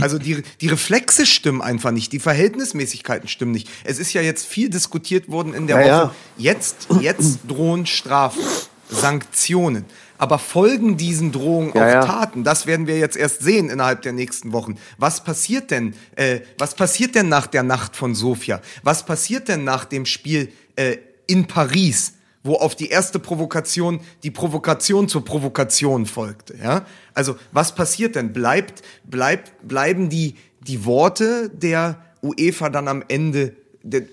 also 0.00 0.18
die, 0.18 0.42
die 0.60 0.68
Reflexe 0.68 1.26
stimmen 1.26 1.60
einfach 1.60 1.90
nicht, 1.90 2.12
die 2.12 2.18
Verhältnismäßigkeiten 2.18 3.28
stimmen 3.28 3.52
nicht. 3.52 3.68
Es 3.84 3.98
ist 3.98 4.14
ja 4.14 4.22
jetzt 4.22 4.46
viel 4.46 4.70
diskutiert 4.70 5.30
worden 5.30 5.52
in 5.52 5.66
der 5.66 5.80
ja, 5.80 5.84
Woche. 5.84 6.14
Ja. 6.38 6.52
Jetzt, 6.52 6.88
jetzt 7.00 7.40
drohen 7.46 7.84
Strafen, 7.84 8.42
Sanktionen. 8.88 9.84
Aber 10.16 10.38
folgen 10.38 10.96
diesen 10.96 11.32
Drohungen 11.32 11.72
ja, 11.74 11.82
auch 11.82 11.92
ja. 11.92 12.04
Taten? 12.06 12.44
Das 12.44 12.66
werden 12.66 12.86
wir 12.86 12.96
jetzt 12.96 13.16
erst 13.16 13.42
sehen 13.42 13.68
innerhalb 13.68 14.02
der 14.02 14.12
nächsten 14.12 14.52
Wochen. 14.52 14.76
Was 14.96 15.24
passiert 15.24 15.70
denn? 15.70 15.94
Äh, 16.16 16.40
was 16.58 16.74
passiert 16.74 17.16
denn 17.16 17.28
nach 17.28 17.48
der 17.48 17.64
Nacht 17.64 17.96
von 17.96 18.14
Sofia? 18.14 18.62
Was 18.82 19.04
passiert 19.04 19.48
denn 19.48 19.64
nach 19.64 19.84
dem 19.84 20.06
Spiel 20.06 20.52
äh, 20.76 20.96
in 21.26 21.46
Paris? 21.46 22.14
Wo 22.44 22.54
auf 22.54 22.74
die 22.74 22.88
erste 22.88 23.18
Provokation 23.18 24.00
die 24.22 24.30
Provokation 24.30 25.08
zur 25.08 25.24
Provokation 25.24 26.06
folgte. 26.06 26.56
Ja? 26.56 26.84
Also 27.14 27.36
was 27.52 27.74
passiert 27.74 28.16
denn? 28.16 28.32
Bleibt, 28.32 28.82
bleibt, 29.04 29.52
bleiben 29.66 30.08
die, 30.08 30.34
die 30.60 30.84
Worte 30.84 31.50
der 31.50 31.98
UEFA 32.22 32.70
dann 32.70 32.88
am 32.88 33.04
Ende, 33.08 33.56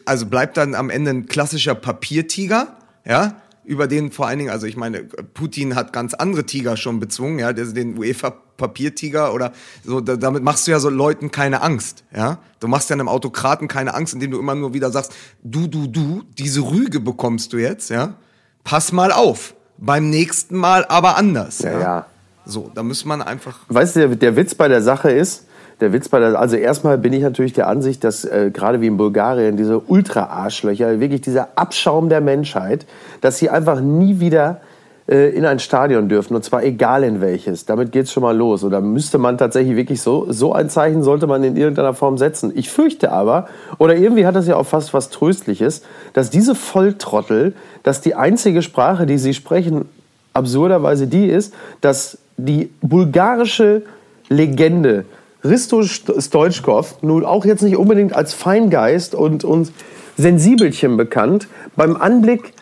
also 0.06 0.26
bleibt 0.26 0.58
dann 0.58 0.76
am 0.76 0.89
Ende 0.89 1.12
ein 1.12 1.26
klassischer 1.28 1.76
Papiertiger, 1.76 2.78
ja? 3.06 3.42
Über 3.63 3.88
den 3.88 4.12
vor 4.12 4.28
allen 4.28 4.39
Dingen, 4.39 4.52
also 4.52 4.65
ich 4.65 4.78
meine, 4.78 5.04
Putin 5.04 5.76
hat 5.76 5.93
ganz 5.93 6.13
andere 6.13 6.45
Tiger 6.45 6.78
schon 6.78 7.00
bezwungen, 7.00 7.39
ja, 7.39 7.54
den 7.54 7.98
UEFA 7.98 8.32
Papiertiger 8.32 9.34
oder 9.34 9.54
so, 9.86 10.02
da, 10.02 10.17
damit 10.17 10.43
machst 10.43 10.67
du 10.67 10.72
ja 10.72 10.80
so 10.80 10.89
Leuten 10.89 11.32
keine 11.32 11.62
Angst, 11.62 12.04
ja. 12.15 12.39
Du 12.60 12.67
machst 12.67 12.89
ja 12.89 12.95
einem 12.95 13.08
Autokraten 13.08 13.67
keine 13.67 13.93
Angst, 13.93 14.13
indem 14.13 14.32
du 14.32 14.39
immer 14.39 14.56
nur 14.56 14.74
wieder 14.74 14.91
sagst, 14.91 15.13
du, 15.43 15.67
du, 15.67 15.88
du, 15.88 16.24
diese 16.38 16.62
Rüge 16.62 17.00
bekommst 17.00 17.54
du 17.54 17.58
jetzt, 17.58 17.89
ja. 17.89 18.15
Pass 18.63 18.91
mal 18.91 19.12
auf. 19.12 19.56
Beim 19.78 20.10
nächsten 20.10 20.58
Mal 20.58 20.86
aber 20.86 21.15
anders. 21.15 21.60
Ja, 21.60 21.72
ja. 21.72 21.80
ja. 21.80 22.06
So, 22.45 22.72
da 22.74 22.84
muss 22.84 23.06
man 23.06 23.22
einfach. 23.22 23.60
Weißt 23.69 23.95
du, 23.95 24.00
der, 24.00 24.15
der 24.15 24.36
Witz 24.36 24.56
bei 24.56 24.67
der 24.67 24.82
Sache 24.82 25.12
ist, 25.12 25.45
der 25.82 25.94
Witz 25.94 26.10
bei 26.10 26.20
der, 26.20 26.39
also 26.39 26.56
erstmal 26.56 26.98
bin 26.98 27.13
ich 27.13 27.22
natürlich 27.22 27.54
der 27.54 27.68
Ansicht, 27.68 28.04
dass 28.04 28.26
äh, 28.26 28.52
gerade 28.54 28.82
wie 28.82 28.88
in 28.88 28.98
Bulgarien 28.98 29.56
diese 29.58 29.80
Ultra-Arschlöcher, 29.80 31.00
wirklich 31.00 31.22
dieser 31.22 31.50
Abschaum 31.56 32.10
der 32.10 32.22
Menschheit, 32.22 32.86
dass 33.22 33.38
sie 33.38 33.50
einfach 33.50 33.80
nie 33.80 34.20
wieder 34.20 34.62
äh, 35.08 35.30
in 35.30 35.46
ein 35.46 35.60
Stadion 35.60 36.10
dürfen 36.10 36.36
und 36.36 36.44
zwar 36.44 36.63
egal 36.63 37.04
in 37.04 37.22
welches. 37.22 37.65
Damit 37.65 37.92
geht's 37.92 38.12
schon 38.12 38.24
mal 38.24 38.36
los. 38.36 38.63
Oder 38.63 38.82
müsste 38.82 39.18
man 39.18 39.38
tatsächlich 39.38 39.76
wirklich 39.76 40.02
so, 40.02 40.28
so 40.30 40.54
ein 40.54 40.70
Zeichen 40.70 41.02
sollte 41.02 41.28
man 41.28 41.44
in 41.44 41.56
irgendeiner 41.56 41.94
Form 41.94 42.18
setzen. 42.18 42.52
Ich 42.56 42.70
fürchte 42.70 43.12
aber, 43.12 43.48
oder 43.78 43.96
irgendwie 43.96 44.26
hat 44.26 44.36
das 44.36 44.48
ja 44.48 44.56
auch 44.56 44.68
fast 44.68 44.94
was 44.94 45.10
Tröstliches, 45.10 45.82
dass 46.13 46.30
diese 46.30 46.56
Volltrottel, 46.56 47.54
dass 47.84 48.02
die 48.02 48.15
einzige 48.15 48.62
Sprache, 48.62 49.06
die 49.06 49.18
sie 49.18 49.34
sprechen, 49.34 49.86
absurderweise 50.34 51.08
die 51.08 51.26
ist, 51.26 51.54
dass 51.82 52.20
die 52.38 52.70
bulgarische 52.82 53.84
Legende 54.30 55.06
Risto 55.43 55.84
Stoichkov, 55.84 57.02
nun 57.02 57.25
auch 57.25 57.45
jetzt 57.45 57.63
nicht 57.63 57.78
unbedingt 57.78 58.13
als 58.13 58.34
Feingeist 58.34 59.15
und, 59.15 59.43
und 59.43 59.71
Sensibelchen 60.17 60.97
bekannt, 60.97 61.47
beim 61.75 61.95
Anblick 61.95 62.54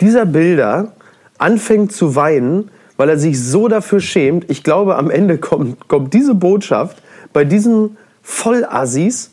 dieser 0.00 0.26
Bilder 0.26 0.92
anfängt 1.38 1.92
zu 1.92 2.14
weinen, 2.14 2.70
weil 2.96 3.08
er 3.08 3.18
sich 3.18 3.42
so 3.42 3.68
dafür 3.68 4.00
schämt. 4.00 4.50
Ich 4.50 4.62
glaube, 4.62 4.96
am 4.96 5.10
Ende 5.10 5.38
kommt, 5.38 5.88
kommt 5.88 6.12
diese 6.12 6.34
Botschaft 6.34 7.02
bei 7.32 7.44
diesen 7.44 7.96
Vollassis 8.22 9.30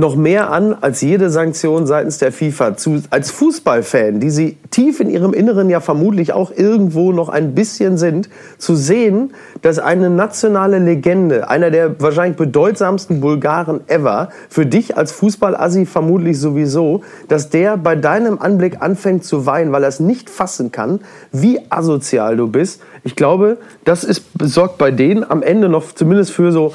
noch 0.00 0.16
mehr 0.16 0.50
an 0.50 0.74
als 0.80 1.00
jede 1.02 1.30
Sanktion 1.30 1.86
seitens 1.86 2.18
der 2.18 2.32
FIFA. 2.32 2.76
Zu, 2.76 3.02
als 3.10 3.30
Fußballfan, 3.30 4.18
die 4.18 4.30
sie 4.30 4.56
tief 4.70 4.98
in 4.98 5.10
ihrem 5.10 5.32
Inneren 5.32 5.70
ja 5.70 5.80
vermutlich 5.80 6.32
auch 6.32 6.50
irgendwo 6.50 7.12
noch 7.12 7.28
ein 7.28 7.54
bisschen 7.54 7.98
sind, 7.98 8.28
zu 8.58 8.74
sehen, 8.74 9.32
dass 9.62 9.78
eine 9.78 10.10
nationale 10.10 10.78
Legende, 10.78 11.48
einer 11.48 11.70
der 11.70 12.00
wahrscheinlich 12.00 12.36
bedeutsamsten 12.36 13.20
Bulgaren 13.20 13.80
ever, 13.88 14.30
für 14.48 14.66
dich 14.66 14.96
als 14.96 15.12
Fußballassi 15.12 15.86
vermutlich 15.86 16.40
sowieso, 16.40 17.02
dass 17.28 17.50
der 17.50 17.76
bei 17.76 17.94
deinem 17.94 18.38
Anblick 18.38 18.80
anfängt 18.80 19.24
zu 19.24 19.46
weinen, 19.46 19.70
weil 19.70 19.82
er 19.84 19.88
es 19.88 20.00
nicht 20.00 20.30
fassen 20.30 20.72
kann, 20.72 21.00
wie 21.30 21.60
asozial 21.68 22.36
du 22.36 22.48
bist. 22.48 22.80
Ich 23.04 23.16
glaube, 23.16 23.58
das 23.84 24.04
ist 24.04 24.22
sorgt 24.42 24.78
bei 24.78 24.90
denen 24.90 25.28
am 25.28 25.42
Ende 25.42 25.68
noch 25.68 25.92
zumindest 25.92 26.32
für 26.32 26.52
so 26.52 26.72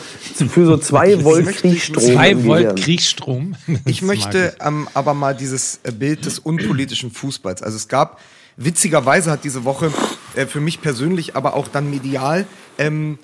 für 0.50 0.66
so 0.66 0.78
zwei 0.78 1.24
Volt 1.24 1.48
Kriegsstrom. 1.48 2.04
Zwei 2.04 2.46
Volt 2.46 2.76
Kriegsstrom. 2.80 3.15
Ich 3.86 4.02
möchte 4.02 4.56
ähm, 4.60 4.88
aber 4.94 5.14
mal 5.14 5.36
dieses 5.36 5.80
äh, 5.84 5.92
Bild 5.92 6.26
des 6.26 6.40
unpolitischen 6.40 7.12
Fußballs. 7.12 7.62
Also 7.62 7.78
es 7.78 7.88
gab 7.88 8.20
witzigerweise 8.58 9.32
hat 9.32 9.44
diese 9.44 9.66
Woche 9.66 9.92
äh, 10.36 10.46
für 10.46 10.62
mich 10.62 10.82
persönlich, 10.82 11.36
aber 11.36 11.56
auch 11.56 11.68
dann 11.68 11.90
medial 11.90 12.46
ähm, 12.78 13.20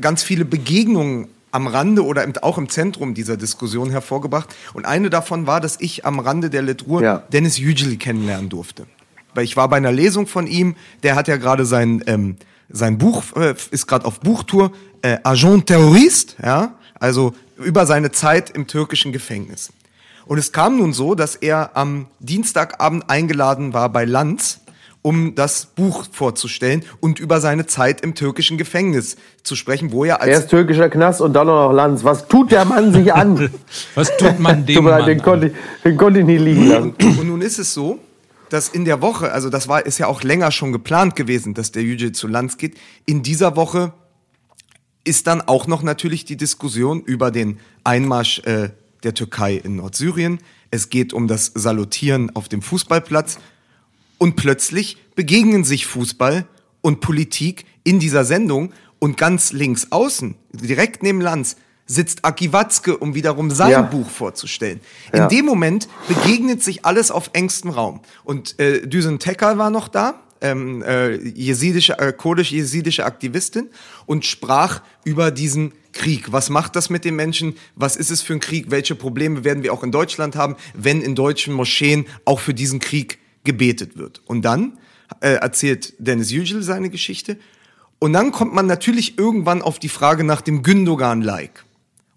ganz 0.00 0.22
viele 0.22 0.44
Begegnungen 0.44 1.28
am 1.50 1.68
Rande 1.68 2.04
oder 2.04 2.26
auch 2.42 2.58
im 2.58 2.68
Zentrum 2.68 3.14
dieser 3.14 3.36
Diskussion 3.36 3.90
hervorgebracht. 3.90 4.54
Und 4.72 4.86
eine 4.86 5.08
davon 5.08 5.46
war, 5.46 5.60
dass 5.60 5.80
ich 5.80 6.04
am 6.04 6.18
Rande 6.18 6.50
der 6.50 6.62
Literatur 6.62 7.02
ja. 7.02 7.18
Dennis 7.32 7.58
Yüceli 7.58 7.96
kennenlernen 7.96 8.48
durfte. 8.48 8.86
Weil 9.34 9.44
ich 9.44 9.56
war 9.56 9.68
bei 9.68 9.76
einer 9.76 9.92
Lesung 9.92 10.26
von 10.26 10.46
ihm, 10.46 10.74
der 11.02 11.14
hat 11.14 11.28
ja 11.28 11.36
gerade 11.36 11.64
sein, 11.64 12.02
ähm, 12.06 12.36
sein 12.68 12.98
Buch, 12.98 13.22
äh, 13.36 13.54
ist 13.70 13.86
gerade 13.86 14.04
auf 14.04 14.20
Buchtour, 14.20 14.72
äh, 15.02 15.18
Agent 15.22 15.66
Terrorist, 15.66 16.36
ja, 16.42 16.74
also 16.98 17.34
über 17.56 17.86
seine 17.86 18.12
Zeit 18.12 18.50
im 18.50 18.66
türkischen 18.66 19.12
Gefängnis. 19.12 19.72
Und 20.26 20.38
es 20.38 20.52
kam 20.52 20.78
nun 20.78 20.92
so, 20.92 21.14
dass 21.14 21.36
er 21.36 21.76
am 21.76 22.06
Dienstagabend 22.18 23.10
eingeladen 23.10 23.74
war 23.74 23.90
bei 23.90 24.04
Lanz, 24.04 24.60
um 25.02 25.34
das 25.34 25.66
Buch 25.66 26.06
vorzustellen 26.10 26.82
und 27.00 27.20
über 27.20 27.38
seine 27.38 27.66
Zeit 27.66 28.00
im 28.00 28.14
türkischen 28.14 28.56
Gefängnis 28.56 29.16
zu 29.42 29.54
sprechen, 29.54 29.92
wo 29.92 30.06
er 30.06 30.22
als 30.22 30.30
Erst 30.30 30.50
türkischer 30.50 30.88
Knast 30.88 31.20
und 31.20 31.34
dann 31.34 31.46
noch 31.46 31.72
Lanz. 31.72 32.04
Was 32.04 32.26
tut 32.26 32.50
der 32.50 32.64
Mann 32.64 32.94
sich 32.94 33.12
an? 33.12 33.50
Was 33.94 34.16
tut 34.16 34.38
man 34.40 34.64
dem 34.64 34.84
Mann 34.84 35.04
den, 35.04 35.20
konnte 35.20 35.48
ich, 35.48 35.52
den 35.84 35.98
konnte 35.98 36.20
ich 36.20 36.26
nie 36.26 36.38
liegen 36.38 36.68
lassen. 36.68 36.94
Und 37.18 37.28
nun 37.28 37.42
ist 37.42 37.58
es 37.58 37.74
so, 37.74 37.98
dass 38.48 38.70
in 38.70 38.86
der 38.86 39.02
Woche, 39.02 39.30
also 39.30 39.50
das 39.50 39.68
war 39.68 39.84
ist 39.84 39.98
ja 39.98 40.06
auch 40.06 40.22
länger 40.22 40.50
schon 40.50 40.72
geplant 40.72 41.16
gewesen, 41.16 41.52
dass 41.52 41.70
der 41.70 41.82
Yüce 41.82 42.12
zu 42.12 42.26
Lanz 42.26 42.56
geht. 42.56 42.78
In 43.04 43.22
dieser 43.22 43.56
Woche 43.56 43.92
ist 45.04 45.26
dann 45.26 45.42
auch 45.42 45.66
noch 45.66 45.82
natürlich 45.82 46.24
die 46.24 46.36
Diskussion 46.36 47.02
über 47.02 47.30
den 47.30 47.60
Einmarsch 47.84 48.40
äh, 48.40 48.70
der 49.02 49.14
Türkei 49.14 49.56
in 49.56 49.76
Nordsyrien. 49.76 50.38
Es 50.70 50.88
geht 50.88 51.12
um 51.12 51.28
das 51.28 51.52
Salutieren 51.54 52.34
auf 52.34 52.48
dem 52.48 52.62
Fußballplatz. 52.62 53.38
Und 54.18 54.36
plötzlich 54.36 54.96
begegnen 55.14 55.64
sich 55.64 55.86
Fußball 55.86 56.46
und 56.80 57.00
Politik 57.00 57.66
in 57.84 58.00
dieser 58.00 58.24
Sendung 58.24 58.72
und 58.98 59.16
ganz 59.18 59.52
links 59.52 59.88
außen, 59.90 60.34
direkt 60.52 61.02
neben 61.02 61.20
Lanz, 61.20 61.56
sitzt 61.86 62.24
Aki 62.24 62.52
Watzke, 62.52 62.96
um 62.96 63.14
wiederum 63.14 63.50
sein 63.50 63.70
ja. 63.70 63.82
Buch 63.82 64.08
vorzustellen. 64.08 64.80
Ja. 65.12 65.24
In 65.24 65.28
dem 65.28 65.44
Moment 65.44 65.88
begegnet 66.08 66.62
sich 66.62 66.86
alles 66.86 67.10
auf 67.10 67.30
engstem 67.34 67.70
Raum. 67.70 68.00
Und 68.24 68.58
äh, 68.58 68.86
Düsen 68.86 69.18
Tekal 69.18 69.58
war 69.58 69.68
noch 69.68 69.88
da, 69.88 70.22
ähm, 70.44 70.82
äh, 70.82 71.16
jesidische, 71.16 71.98
äh, 71.98 72.12
kurdisch-jesidische 72.12 73.04
Aktivistin 73.04 73.70
und 74.04 74.26
sprach 74.26 74.82
über 75.04 75.30
diesen 75.30 75.72
Krieg. 75.92 76.32
Was 76.32 76.50
macht 76.50 76.76
das 76.76 76.90
mit 76.90 77.04
den 77.04 77.16
Menschen? 77.16 77.56
Was 77.76 77.96
ist 77.96 78.10
es 78.10 78.20
für 78.20 78.34
ein 78.34 78.40
Krieg? 78.40 78.66
Welche 78.70 78.94
Probleme 78.94 79.42
werden 79.42 79.62
wir 79.62 79.72
auch 79.72 79.82
in 79.82 79.90
Deutschland 79.90 80.36
haben, 80.36 80.56
wenn 80.74 81.00
in 81.00 81.14
deutschen 81.14 81.54
Moscheen 81.54 82.06
auch 82.26 82.40
für 82.40 82.52
diesen 82.52 82.78
Krieg 82.78 83.18
gebetet 83.44 83.96
wird. 83.96 84.20
Und 84.26 84.42
dann 84.42 84.78
äh, 85.20 85.34
erzählt 85.34 85.94
Dennis 85.98 86.30
Yücel 86.30 86.62
seine 86.62 86.90
Geschichte. 86.90 87.38
Und 87.98 88.12
dann 88.12 88.30
kommt 88.30 88.52
man 88.52 88.66
natürlich 88.66 89.18
irgendwann 89.18 89.62
auf 89.62 89.78
die 89.78 89.88
Frage 89.88 90.24
nach 90.24 90.42
dem 90.42 90.62
Gündogan-Like. 90.62 91.64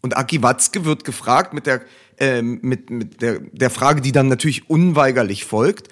Und 0.01 0.17
Aki 0.17 0.43
Watzke 0.43 0.83
wird 0.83 1.05
gefragt 1.05 1.53
mit 1.53 1.65
der, 1.65 1.81
äh, 2.19 2.41
mit, 2.41 2.89
mit 2.89 3.21
der, 3.21 3.39
der 3.39 3.69
Frage, 3.69 4.01
die 4.01 4.11
dann 4.11 4.27
natürlich 4.27 4.69
unweigerlich 4.69 5.45
folgt. 5.45 5.87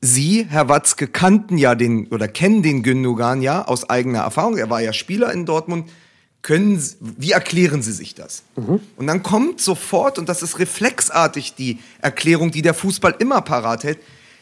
Sie, 0.00 0.46
Herr 0.48 0.68
Watzke, 0.68 1.08
kannten 1.08 1.58
ja 1.58 1.74
den 1.74 2.06
oder 2.08 2.28
kennen 2.28 2.62
den 2.62 2.82
Gündogan 2.82 3.42
ja 3.42 3.64
aus 3.64 3.90
eigener 3.90 4.20
Erfahrung. 4.20 4.56
Er 4.56 4.70
war 4.70 4.80
ja 4.80 4.92
Spieler 4.92 5.32
in 5.32 5.44
Dortmund. 5.44 5.90
Können, 6.40 6.80
wie 7.00 7.32
erklären 7.32 7.82
Sie 7.82 7.92
sich 7.92 8.14
das? 8.14 8.44
Mhm. 8.56 8.80
Und 8.96 9.06
dann 9.08 9.24
kommt 9.24 9.60
sofort, 9.60 10.18
und 10.18 10.28
das 10.28 10.42
ist 10.42 10.60
reflexartig 10.60 11.54
die 11.56 11.80
Erklärung, 12.00 12.52
die 12.52 12.62
der 12.62 12.74
Fußball 12.74 13.16
immer 13.18 13.40
parat 13.40 13.82
hält, 13.82 13.98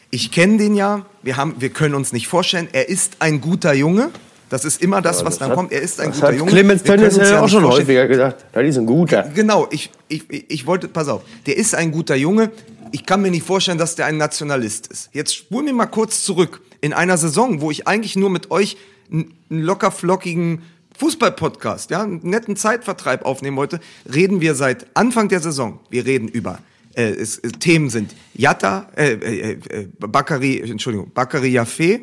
ich 0.09 0.31
kenne 0.31 0.57
den 0.57 0.75
ja, 0.75 1.05
wir, 1.21 1.37
haben, 1.37 1.55
wir 1.59 1.69
können 1.69 1.95
uns 1.95 2.13
nicht 2.13 2.27
vorstellen, 2.27 2.67
er 2.71 2.87
ist 2.87 3.17
ein 3.19 3.41
guter 3.41 3.73
Junge. 3.73 4.11
Das 4.49 4.63
ist 4.63 4.81
immer 4.81 5.01
das, 5.01 5.25
was 5.25 5.39
dann 5.39 5.49
hat, 5.49 5.57
kommt. 5.57 5.73
Er 5.73 5.81
ist 5.81 5.99
ein 5.99 6.11
guter 6.11 6.31
Junge. 6.31 6.49
Clemens 6.49 6.83
Tönnies 6.83 7.19
hat 7.19 7.29
ja 7.29 7.41
auch 7.41 7.49
schon 7.49 7.65
häufiger 7.65 8.07
gesagt. 8.07 8.45
Das 8.53 8.63
ist 8.63 8.77
ein 8.77 8.85
guter. 8.85 9.23
Genau, 9.35 9.67
ich, 9.71 9.91
ich, 10.07 10.23
ich 10.29 10.65
wollte, 10.65 10.87
pass 10.87 11.09
auf, 11.09 11.23
der 11.45 11.57
ist 11.57 11.75
ein 11.75 11.91
guter 11.91 12.15
Junge. 12.15 12.51
Ich 12.91 13.05
kann 13.05 13.21
mir 13.21 13.31
nicht 13.31 13.45
vorstellen, 13.45 13.77
dass 13.77 13.95
der 13.95 14.05
ein 14.05 14.17
Nationalist 14.17 14.87
ist. 14.87 15.09
Jetzt 15.13 15.35
spulen 15.35 15.65
wir 15.65 15.73
mal 15.73 15.87
kurz 15.87 16.23
zurück. 16.23 16.61
In 16.81 16.93
einer 16.93 17.17
Saison, 17.17 17.61
wo 17.61 17.71
ich 17.71 17.87
eigentlich 17.87 18.15
nur 18.15 18.29
mit 18.29 18.51
euch 18.51 18.77
einen 19.11 19.33
locker 19.49 19.91
flockigen 19.91 20.61
Fußball-Podcast, 20.97 21.91
ja, 21.91 22.03
einen 22.03 22.21
netten 22.23 22.55
Zeitvertreib 22.55 23.25
aufnehmen 23.25 23.57
wollte, 23.57 23.79
reden 24.11 24.41
wir 24.41 24.55
seit 24.55 24.87
Anfang 24.95 25.29
der 25.29 25.39
Saison. 25.39 25.79
Wir 25.89 26.05
reden 26.05 26.27
über 26.27 26.59
äh, 26.97 27.11
es, 27.11 27.37
äh, 27.39 27.51
Themen 27.51 27.89
sind 27.89 28.15
Yatta, 28.33 28.89
äh, 28.95 29.13
äh, 29.13 29.51
äh, 29.51 29.87
Bakari, 29.99 30.59
Entschuldigung, 30.59 31.11
Bakari 31.13 31.57
Yafé, 31.57 32.01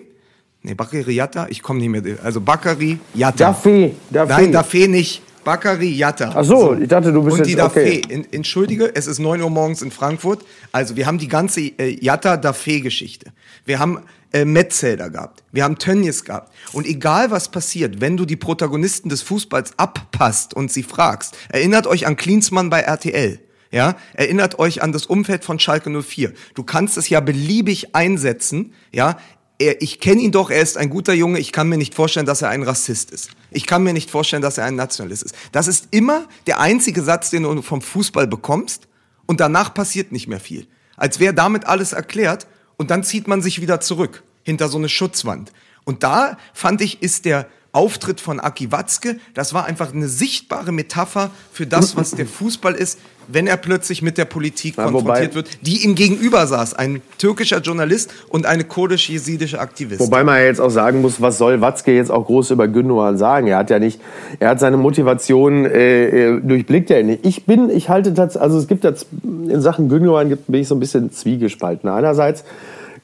nee, 0.63 0.75
Bakari 0.75 1.13
Yatta, 1.13 1.49
ich 1.51 1.63
komme 1.63 1.81
nicht 1.81 1.89
mehr, 1.89 2.19
also 2.23 2.41
Bakari 2.41 2.99
Yatta. 3.15 3.51
Dafé, 3.51 3.91
Dafé. 4.13 4.29
Nein, 4.29 4.55
Dafé 4.55 4.89
nicht. 4.89 5.23
Bakari 5.45 5.91
Yatta. 5.91 6.33
Ach 6.35 6.45
so, 6.45 6.75
so, 6.75 6.75
ich 6.75 6.89
dachte, 6.89 7.13
du 7.13 7.23
bist 7.23 7.39
Und 7.39 7.47
die 7.47 7.53
jetzt, 7.53 7.63
okay. 7.63 8.03
Dafé. 8.09 8.27
Entschuldige, 8.33 8.95
es 8.95 9.07
ist 9.07 9.19
9 9.19 9.41
Uhr 9.43 9.51
morgens 9.51 9.83
in 9.83 9.91
Frankfurt. 9.91 10.45
Also 10.73 10.97
wir 10.97 11.07
haben 11.07 11.19
die 11.19 11.29
ganze 11.29 11.61
äh, 11.61 11.99
Yatta-Dafé-Geschichte. 12.01 13.33
Wir 13.65 13.79
haben 13.79 14.01
äh, 14.33 14.45
Metzelder 14.45 15.11
gehabt. 15.11 15.45
Wir 15.53 15.63
haben 15.63 15.79
Tönnies 15.79 16.25
gehabt. 16.25 16.53
Und 16.73 16.87
egal 16.87 17.31
was 17.31 17.51
passiert, 17.51 18.01
wenn 18.01 18.17
du 18.17 18.25
die 18.25 18.37
Protagonisten 18.37 19.09
des 19.09 19.23
Fußballs 19.23 19.79
abpasst 19.79 20.55
und 20.55 20.73
sie 20.73 20.83
fragst, 20.83 21.37
erinnert 21.51 21.87
euch 21.87 22.07
an 22.07 22.17
Klinsmann 22.17 22.69
bei 22.69 22.81
RTL. 22.81 23.39
Ja, 23.71 23.97
erinnert 24.13 24.61
euch 24.61 24.83
an 24.83 24.93
das 24.93 25.07
Umfeld 25.07 25.45
von 25.45 25.59
Schalke 25.59 25.91
04. 25.91 26.33
Du 26.55 26.63
kannst 26.63 26.97
es 26.97 27.09
ja 27.09 27.19
beliebig 27.21 27.95
einsetzen, 27.95 28.73
ja. 28.93 29.17
Er, 29.59 29.83
ich 29.83 30.01
kenne 30.01 30.21
ihn 30.21 30.33
doch, 30.33 30.51
er 30.51 30.63
ist 30.63 30.77
ein 30.79 30.91
guter 30.91 31.13
Junge. 31.13 31.39
Ich 31.39 31.53
kann 31.53 31.69
mir 31.69 31.77
nicht 31.77 31.95
vorstellen, 31.95 32.27
dass 32.27 32.43
er 32.43 32.51
ein 32.51 32.63
Rassist 32.63 33.13
ist. 33.13 33.31
Ich 33.55 33.67
kann 33.67 33.83
mir 33.83 33.93
nicht 33.93 34.11
vorstellen, 34.11 34.43
dass 34.43 34.59
er 34.59 34.65
ein 34.65 34.75
Nationalist 34.75 35.23
ist. 35.23 35.35
Das 35.53 35.69
ist 35.69 35.89
immer 35.93 36.27
der 36.47 36.61
einzige 36.61 37.03
Satz, 37.03 37.31
den 37.31 37.45
du 37.45 37.63
vom 37.63 37.81
Fußball 37.81 38.27
bekommst 38.27 38.89
und 39.27 39.41
danach 39.41 39.73
passiert 39.73 40.13
nicht 40.13 40.27
mehr 40.27 40.41
viel. 40.41 40.67
Als 40.97 41.21
wäre 41.21 41.35
damit 41.35 41.65
alles 41.67 41.93
erklärt 41.93 42.47
und 42.77 42.91
dann 42.91 43.05
zieht 43.05 43.29
man 43.29 43.43
sich 43.43 43.61
wieder 43.61 43.81
zurück 43.81 44.25
hinter 44.43 44.69
so 44.69 44.77
eine 44.77 44.89
Schutzwand. 44.89 45.53
Und 45.85 46.03
da 46.03 46.37
fand 46.53 46.81
ich, 46.81 47.03
ist 47.03 47.25
der 47.25 47.47
Auftritt 47.73 48.21
von 48.21 48.39
Aki 48.39 48.71
Watzke, 48.71 49.19
das 49.35 49.53
war 49.53 49.65
einfach 49.65 49.93
eine 49.93 50.09
sichtbare 50.09 50.71
Metapher 50.71 51.31
für 51.53 51.67
das, 51.67 51.97
was 51.97 52.13
der 52.13 52.27
Fußball 52.27 52.75
ist, 52.75 53.01
wenn 53.29 53.47
er 53.47 53.57
plötzlich 53.57 54.03
mit 54.03 54.19
der 54.19 54.25
Politik 54.25 54.77
ja, 54.77 54.85
konfrontiert 54.85 55.31
wobei, 55.31 55.35
wird, 55.35 55.49
die 55.63 55.85
ihm 55.85 55.95
gegenüber 55.95 56.47
saß, 56.47 56.75
ein 56.75 57.03
türkischer 57.19 57.61
Journalist 57.61 58.13
und 58.29 58.47
eine 58.47 58.65
kurdisch-jesidische 58.65 59.61
Aktivistin. 59.61 60.07
Wobei 60.07 60.25
man 60.25 60.37
ja 60.37 60.45
jetzt 60.45 60.61
auch 60.61 60.71
sagen 60.71 61.01
muss, 61.01 61.21
was 61.21 61.39
soll 61.39 61.61
Watzke 61.61 61.93
jetzt 61.93 62.11
auch 62.11 62.27
groß 62.27 62.51
über 62.51 62.69
Gündogan 62.69 63.17
sagen? 63.19 63.47
Er 63.47 63.59
hat 63.59 63.71
ja 63.71 63.79
nicht, 63.79 64.01
er 64.41 64.51
hat 64.51 64.61
seine 64.61 64.77
Motivation 64.77 65.65
äh, 65.65 66.37
äh 66.37 66.41
durchblickt 66.41 66.91
ja 66.91 67.03
nicht. 67.03 67.25
Ich 67.27 67.47
bin, 67.47 67.71
ich 67.71 67.89
halte 67.89 68.13
das, 68.13 68.37
also 68.37 68.59
es 68.59 68.69
gibt 68.69 68.85
das 68.85 69.07
in 69.23 69.61
Sachen 69.61 69.89
Gündogan 69.89 70.37
bin 70.47 70.61
ich 70.61 70.69
so 70.69 70.75
ein 70.75 70.81
bisschen 70.81 71.13
zwiegespalten. 71.13 71.89
Einerseits 71.89 72.45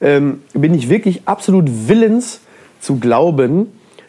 ähm, 0.01 0.41
bin 0.53 0.73
ich 0.73 0.89
wirklich 0.89 1.21
absolut 1.25 1.69
willens 1.87 2.41
zu 2.79 2.97
glauben, 2.97 3.67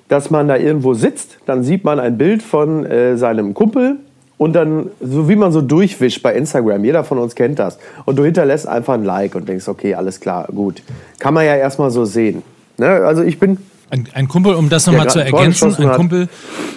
dass 0.08 0.30
man 0.30 0.48
da 0.48 0.56
irgendwo 0.56 0.94
sitzt, 0.94 1.38
dann 1.46 1.62
sieht 1.62 1.84
man 1.84 1.98
ein 1.98 2.18
Bild 2.18 2.42
von 2.42 2.84
äh, 2.84 3.16
seinem 3.16 3.54
Kumpel 3.54 3.96
und 4.42 4.52
dann, 4.54 4.90
so 5.00 5.28
wie 5.28 5.36
man 5.36 5.52
so 5.52 5.60
durchwischt 5.60 6.22
bei 6.22 6.34
Instagram, 6.34 6.84
jeder 6.84 7.04
von 7.04 7.18
uns 7.18 7.34
kennt 7.34 7.58
das, 7.58 7.78
und 8.04 8.16
du 8.16 8.24
hinterlässt 8.24 8.66
einfach 8.66 8.94
ein 8.94 9.04
Like 9.04 9.34
und 9.34 9.48
denkst, 9.48 9.68
okay, 9.68 9.94
alles 9.94 10.18
klar, 10.20 10.46
gut. 10.52 10.82
Kann 11.18 11.32
man 11.34 11.44
ja 11.46 11.54
erstmal 11.56 11.90
so 11.90 12.04
sehen. 12.04 12.42
Ne? 12.76 12.88
Also 12.88 13.22
ich 13.22 13.38
bin 13.38 13.58
Ein, 13.90 14.08
ein 14.14 14.26
Kumpel, 14.26 14.54
um 14.54 14.68
das 14.68 14.86
nochmal 14.86 15.08
zu 15.10 15.20
ein 15.20 15.26
ergänzen, 15.26 15.74
ein 15.76 15.88
hat. 15.88 15.96
Kumpel, 15.96 16.28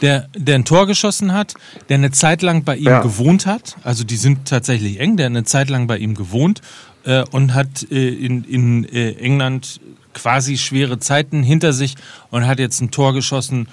der, 0.02 0.28
der 0.38 0.56
ein 0.56 0.66
Tor 0.66 0.86
geschossen 0.86 1.34
hat, 1.34 1.54
der 1.90 1.96
eine 1.96 2.12
Zeit 2.12 2.42
lang 2.42 2.64
bei 2.64 2.76
ihm 2.76 2.86
Ja. 2.86 3.02
gewohnt 3.02 3.46
hat. 3.46 3.78
Also 3.84 4.04
die 4.04 4.18
sind 4.18 4.48
tatsächlich 4.48 5.00
eng, 5.00 5.16
der 5.18 5.28
eine 5.28 5.44
Zeit 5.46 5.70
lang 5.70 5.88
bei 5.88 5.98
ihm 5.98 6.14
gewohnt 6.14 6.62
äh, 7.06 7.24
und 7.32 7.54
hat 7.54 7.90
äh, 7.90 8.10
in, 8.10 8.44
in 8.44 8.84
äh, 8.86 9.14
England 9.14 9.80
quasi 10.14 10.58
schwere 10.58 10.98
Zeiten 11.00 11.44
hinter 11.44 11.74
sich 11.74 11.96
und 12.32 12.46
hat 12.48 12.60
jetzt 12.60 12.82
ein 12.82 12.90
Tor 12.92 13.14
geschossen, 13.14 13.68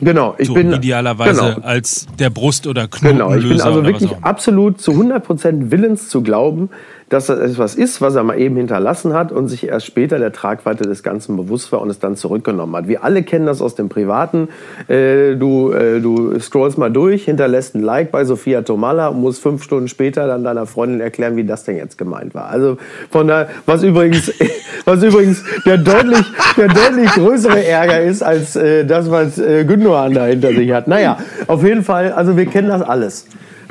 Genau, 0.00 0.34
ich 0.38 0.48
so 0.48 0.54
bin 0.54 0.72
idealerweise 0.72 1.54
genau, 1.54 1.66
als 1.66 2.06
der 2.18 2.30
Brust- 2.30 2.66
oder 2.66 2.88
Genau, 2.88 3.28
ich 3.34 3.42
bin 3.42 3.58
Knotenlöser 3.58 3.66
also 3.66 3.84
wirklich 3.84 4.16
absolut 4.22 4.80
zu 4.80 4.92
100% 4.92 5.70
willens 5.70 6.08
zu 6.08 6.22
glauben, 6.22 6.70
dass 7.14 7.26
das 7.26 7.38
etwas 7.38 7.76
ist, 7.76 8.00
was 8.00 8.16
er 8.16 8.24
mal 8.24 8.40
eben 8.40 8.56
hinterlassen 8.56 9.14
hat 9.14 9.30
und 9.30 9.46
sich 9.46 9.68
erst 9.68 9.86
später 9.86 10.18
der 10.18 10.32
Tragweite 10.32 10.82
des 10.82 11.04
Ganzen 11.04 11.36
bewusst 11.36 11.70
war 11.70 11.80
und 11.80 11.88
es 11.88 12.00
dann 12.00 12.16
zurückgenommen 12.16 12.74
hat. 12.74 12.88
Wir 12.88 13.04
alle 13.04 13.22
kennen 13.22 13.46
das 13.46 13.62
aus 13.62 13.76
dem 13.76 13.88
Privaten. 13.88 14.48
Äh, 14.88 15.36
du, 15.36 15.70
äh, 15.70 16.00
du 16.00 16.36
scrollst 16.40 16.76
mal 16.76 16.90
durch, 16.90 17.26
hinterlässt 17.26 17.76
ein 17.76 17.82
Like 17.82 18.10
bei 18.10 18.24
Sophia 18.24 18.62
Tomala 18.62 19.08
und 19.08 19.20
musst 19.20 19.40
fünf 19.40 19.62
Stunden 19.62 19.86
später 19.86 20.26
dann 20.26 20.42
deiner 20.42 20.66
Freundin 20.66 21.00
erklären, 21.00 21.36
wie 21.36 21.44
das 21.44 21.62
denn 21.62 21.76
jetzt 21.76 21.98
gemeint 21.98 22.34
war. 22.34 22.46
Also 22.46 22.78
von 23.10 23.28
da, 23.28 23.46
was 23.64 23.84
übrigens, 23.84 24.32
was 24.84 25.00
übrigens 25.04 25.44
der 25.64 25.78
deutlich, 25.78 26.26
der 26.56 26.66
deutlich 26.66 27.12
größere 27.12 27.64
Ärger 27.64 28.02
ist 28.02 28.24
als 28.24 28.56
äh, 28.56 28.84
das, 28.84 29.08
was 29.08 29.38
äh, 29.38 29.64
Gündogan 29.64 30.14
da 30.14 30.26
hinter 30.26 30.48
sich 30.48 30.72
hat. 30.72 30.88
Naja, 30.88 31.18
auf 31.46 31.62
jeden 31.62 31.84
Fall, 31.84 32.10
also 32.10 32.36
wir 32.36 32.46
kennen 32.46 32.68
das 32.70 32.82
alles. 32.82 33.26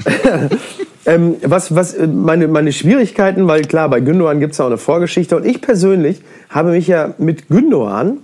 ähm, 1.06 1.36
was, 1.44 1.76
was 1.76 1.94
äh, 1.94 2.08
meine, 2.08 2.48
meine 2.48 2.72
Schwierigkeiten, 2.72 3.48
weil 3.48 3.64
klar, 3.64 3.90
bei 3.90 4.00
Gündogan 4.00 4.40
gibt 4.40 4.54
es 4.54 4.58
ja 4.58 4.66
auch 4.66 4.70
eine 4.70 4.78
Vorgeschichte 4.78 5.36
und 5.36 5.46
ich 5.46 5.62
persönlich 5.62 6.22
habe 6.50 6.72
mich 6.72 6.88
ja 6.88 7.14
mit 7.18 7.50
Gündogan 7.50 8.20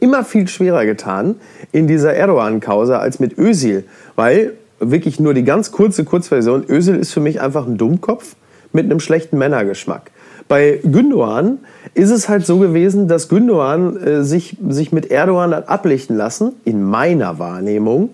immer 0.00 0.24
viel 0.24 0.48
schwerer 0.48 0.84
getan 0.84 1.36
in 1.70 1.86
dieser 1.86 2.14
Erdogan-Causa 2.14 2.98
als 2.98 3.20
mit 3.20 3.38
Özil, 3.38 3.84
weil 4.16 4.54
wirklich 4.80 5.20
nur 5.20 5.32
die 5.32 5.44
ganz 5.44 5.70
kurze 5.70 6.04
Kurzversion, 6.04 6.64
Özil 6.68 6.96
ist 6.96 7.12
für 7.12 7.20
mich 7.20 7.40
einfach 7.40 7.66
ein 7.66 7.78
Dummkopf 7.78 8.34
mit 8.72 8.86
einem 8.86 8.98
schlechten 8.98 9.38
Männergeschmack. 9.38 10.10
Bei 10.48 10.80
Gündogan 10.82 11.58
ist 11.94 12.10
es 12.10 12.28
halt 12.28 12.44
so 12.44 12.58
gewesen, 12.58 13.06
dass 13.06 13.28
Gündogan 13.28 13.96
äh, 13.96 14.24
sich, 14.24 14.56
sich 14.68 14.90
mit 14.90 15.10
Erdogan 15.10 15.54
hat 15.54 15.68
ablichten 15.68 16.16
lassen, 16.16 16.54
in 16.64 16.82
meiner 16.82 17.38
Wahrnehmung, 17.38 18.10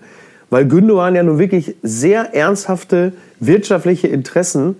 weil 0.49 0.67
Gündogan 0.67 1.15
ja 1.15 1.23
nun 1.23 1.39
wirklich 1.39 1.75
sehr 1.83 2.33
ernsthafte 2.33 3.13
wirtschaftliche 3.39 4.07
Interessen 4.07 4.75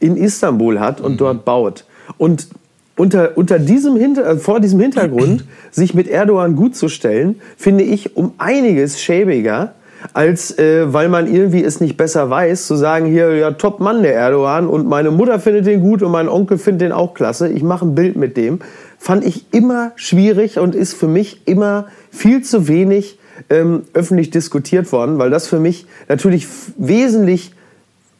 in 0.00 0.16
Istanbul 0.16 0.80
hat 0.80 1.00
und 1.00 1.20
dort 1.20 1.44
baut. 1.44 1.84
Und 2.18 2.48
unter, 2.96 3.36
unter 3.36 3.58
diesem 3.58 3.96
Hinter, 3.96 4.26
äh, 4.26 4.36
vor 4.36 4.60
diesem 4.60 4.80
Hintergrund 4.80 5.44
sich 5.70 5.94
mit 5.94 6.08
Erdogan 6.08 6.56
gut 6.56 6.76
zu 6.76 6.88
stellen, 6.88 7.40
finde 7.56 7.84
ich 7.84 8.16
um 8.16 8.32
einiges 8.38 9.00
schäbiger, 9.00 9.74
als 10.12 10.58
äh, 10.58 10.92
weil 10.92 11.08
man 11.08 11.32
irgendwie 11.32 11.62
es 11.62 11.80
nicht 11.80 11.96
besser 11.96 12.28
weiß, 12.28 12.66
zu 12.66 12.74
sagen, 12.74 13.06
hier, 13.06 13.36
ja, 13.36 13.52
top 13.52 13.80
Mann, 13.80 14.02
der 14.02 14.14
Erdogan, 14.14 14.66
und 14.66 14.88
meine 14.88 15.10
Mutter 15.10 15.38
findet 15.38 15.66
den 15.66 15.80
gut 15.80 16.02
und 16.02 16.10
mein 16.10 16.28
Onkel 16.28 16.58
findet 16.58 16.82
den 16.82 16.92
auch 16.92 17.14
klasse, 17.14 17.48
ich 17.48 17.62
mache 17.62 17.86
ein 17.86 17.94
Bild 17.94 18.16
mit 18.16 18.36
dem, 18.36 18.58
fand 18.98 19.24
ich 19.24 19.46
immer 19.52 19.92
schwierig 19.96 20.58
und 20.58 20.74
ist 20.74 20.94
für 20.94 21.08
mich 21.08 21.42
immer 21.46 21.86
viel 22.10 22.42
zu 22.42 22.68
wenig 22.68 23.18
ähm, 23.50 23.82
öffentlich 23.94 24.30
diskutiert 24.30 24.92
worden, 24.92 25.18
weil 25.18 25.30
das 25.30 25.46
für 25.46 25.60
mich 25.60 25.86
natürlich 26.08 26.46
wesentlich 26.76 27.52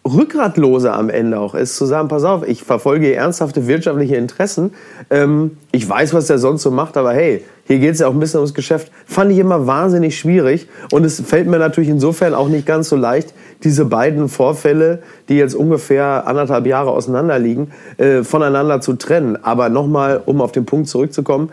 rückgratloser 0.05 0.95
am 0.95 1.11
Ende 1.11 1.39
auch 1.39 1.55
ist, 1.55 1.77
zu 1.77 1.87
sagen, 1.87 2.09
pass 2.09 2.25
auf, 2.25 2.47
ich 2.47 2.65
verfolge 2.65 3.15
ernsthafte 3.15 3.69
wirtschaftliche 3.69 4.17
Interessen, 4.17 4.73
ähm, 5.11 5.59
ich 5.71 5.89
weiß, 5.89 6.13
was 6.13 6.27
der 6.27 6.39
sonst 6.39 6.63
so 6.63 6.73
macht, 6.73 6.97
aber 6.97 7.13
hey, 7.13 7.45
hier 7.69 7.79
geht 7.79 7.93
es 7.93 8.01
ja 8.01 8.09
auch 8.09 8.13
ein 8.13 8.19
bisschen 8.19 8.41
ums 8.41 8.55
Geschäft, 8.55 8.91
fand 9.07 9.31
ich 9.31 9.39
immer 9.39 9.69
wahnsinnig 9.69 10.19
schwierig 10.19 10.67
und 10.91 11.05
es 11.05 11.21
fällt 11.21 11.47
mir 11.47 11.59
natürlich 11.59 11.89
insofern 11.89 12.35
auch 12.35 12.49
nicht 12.49 12.67
ganz 12.67 12.89
so 12.89 12.97
leicht, 12.97 13.33
diese 13.63 13.85
beiden 13.85 14.29
Vorfälle, 14.29 15.03
die 15.29 15.37
jetzt 15.37 15.55
ungefähr 15.55 16.27
anderthalb 16.27 16.67
Jahre 16.67 16.91
auseinander 16.91 17.39
liegen, 17.39 17.71
äh, 17.99 18.25
voneinander 18.25 18.81
zu 18.81 18.95
trennen. 18.95 19.39
Aber 19.43 19.69
nochmal, 19.69 20.21
um 20.27 20.41
auf 20.41 20.51
den 20.51 20.67
Punkt 20.67 20.89
zurückzukommen, 20.89 21.51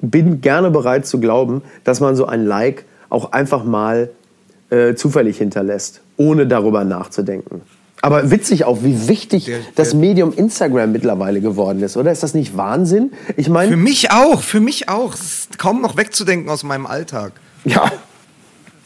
bin 0.00 0.40
gerne 0.40 0.70
bereit 0.70 1.06
zu 1.06 1.20
glauben, 1.20 1.62
dass 1.84 2.00
man 2.00 2.16
so 2.16 2.26
ein 2.26 2.44
Like 2.46 2.84
auch 3.08 3.32
einfach 3.32 3.64
mal 3.64 4.10
äh, 4.70 4.94
zufällig 4.94 5.38
hinterlässt, 5.38 6.00
ohne 6.16 6.46
darüber 6.46 6.84
nachzudenken. 6.84 7.62
Aber 8.00 8.30
witzig 8.30 8.64
auch, 8.64 8.84
wie 8.84 9.08
wichtig 9.08 9.46
Der- 9.46 9.58
das 9.74 9.90
der- 9.90 9.98
Medium 9.98 10.32
Instagram 10.32 10.92
mittlerweile 10.92 11.40
geworden 11.40 11.82
ist, 11.82 11.96
oder? 11.96 12.12
Ist 12.12 12.22
das 12.22 12.32
nicht 12.34 12.56
Wahnsinn? 12.56 13.12
Ich 13.36 13.46
Für 13.46 13.52
meine, 13.52 13.76
mich 13.76 14.10
auch, 14.12 14.40
für 14.42 14.60
mich 14.60 14.88
auch. 14.88 15.14
Es 15.14 15.20
ist 15.50 15.58
kaum 15.58 15.80
noch 15.82 15.96
wegzudenken 15.96 16.48
aus 16.48 16.62
meinem 16.62 16.86
Alltag. 16.86 17.32
ja, 17.64 17.90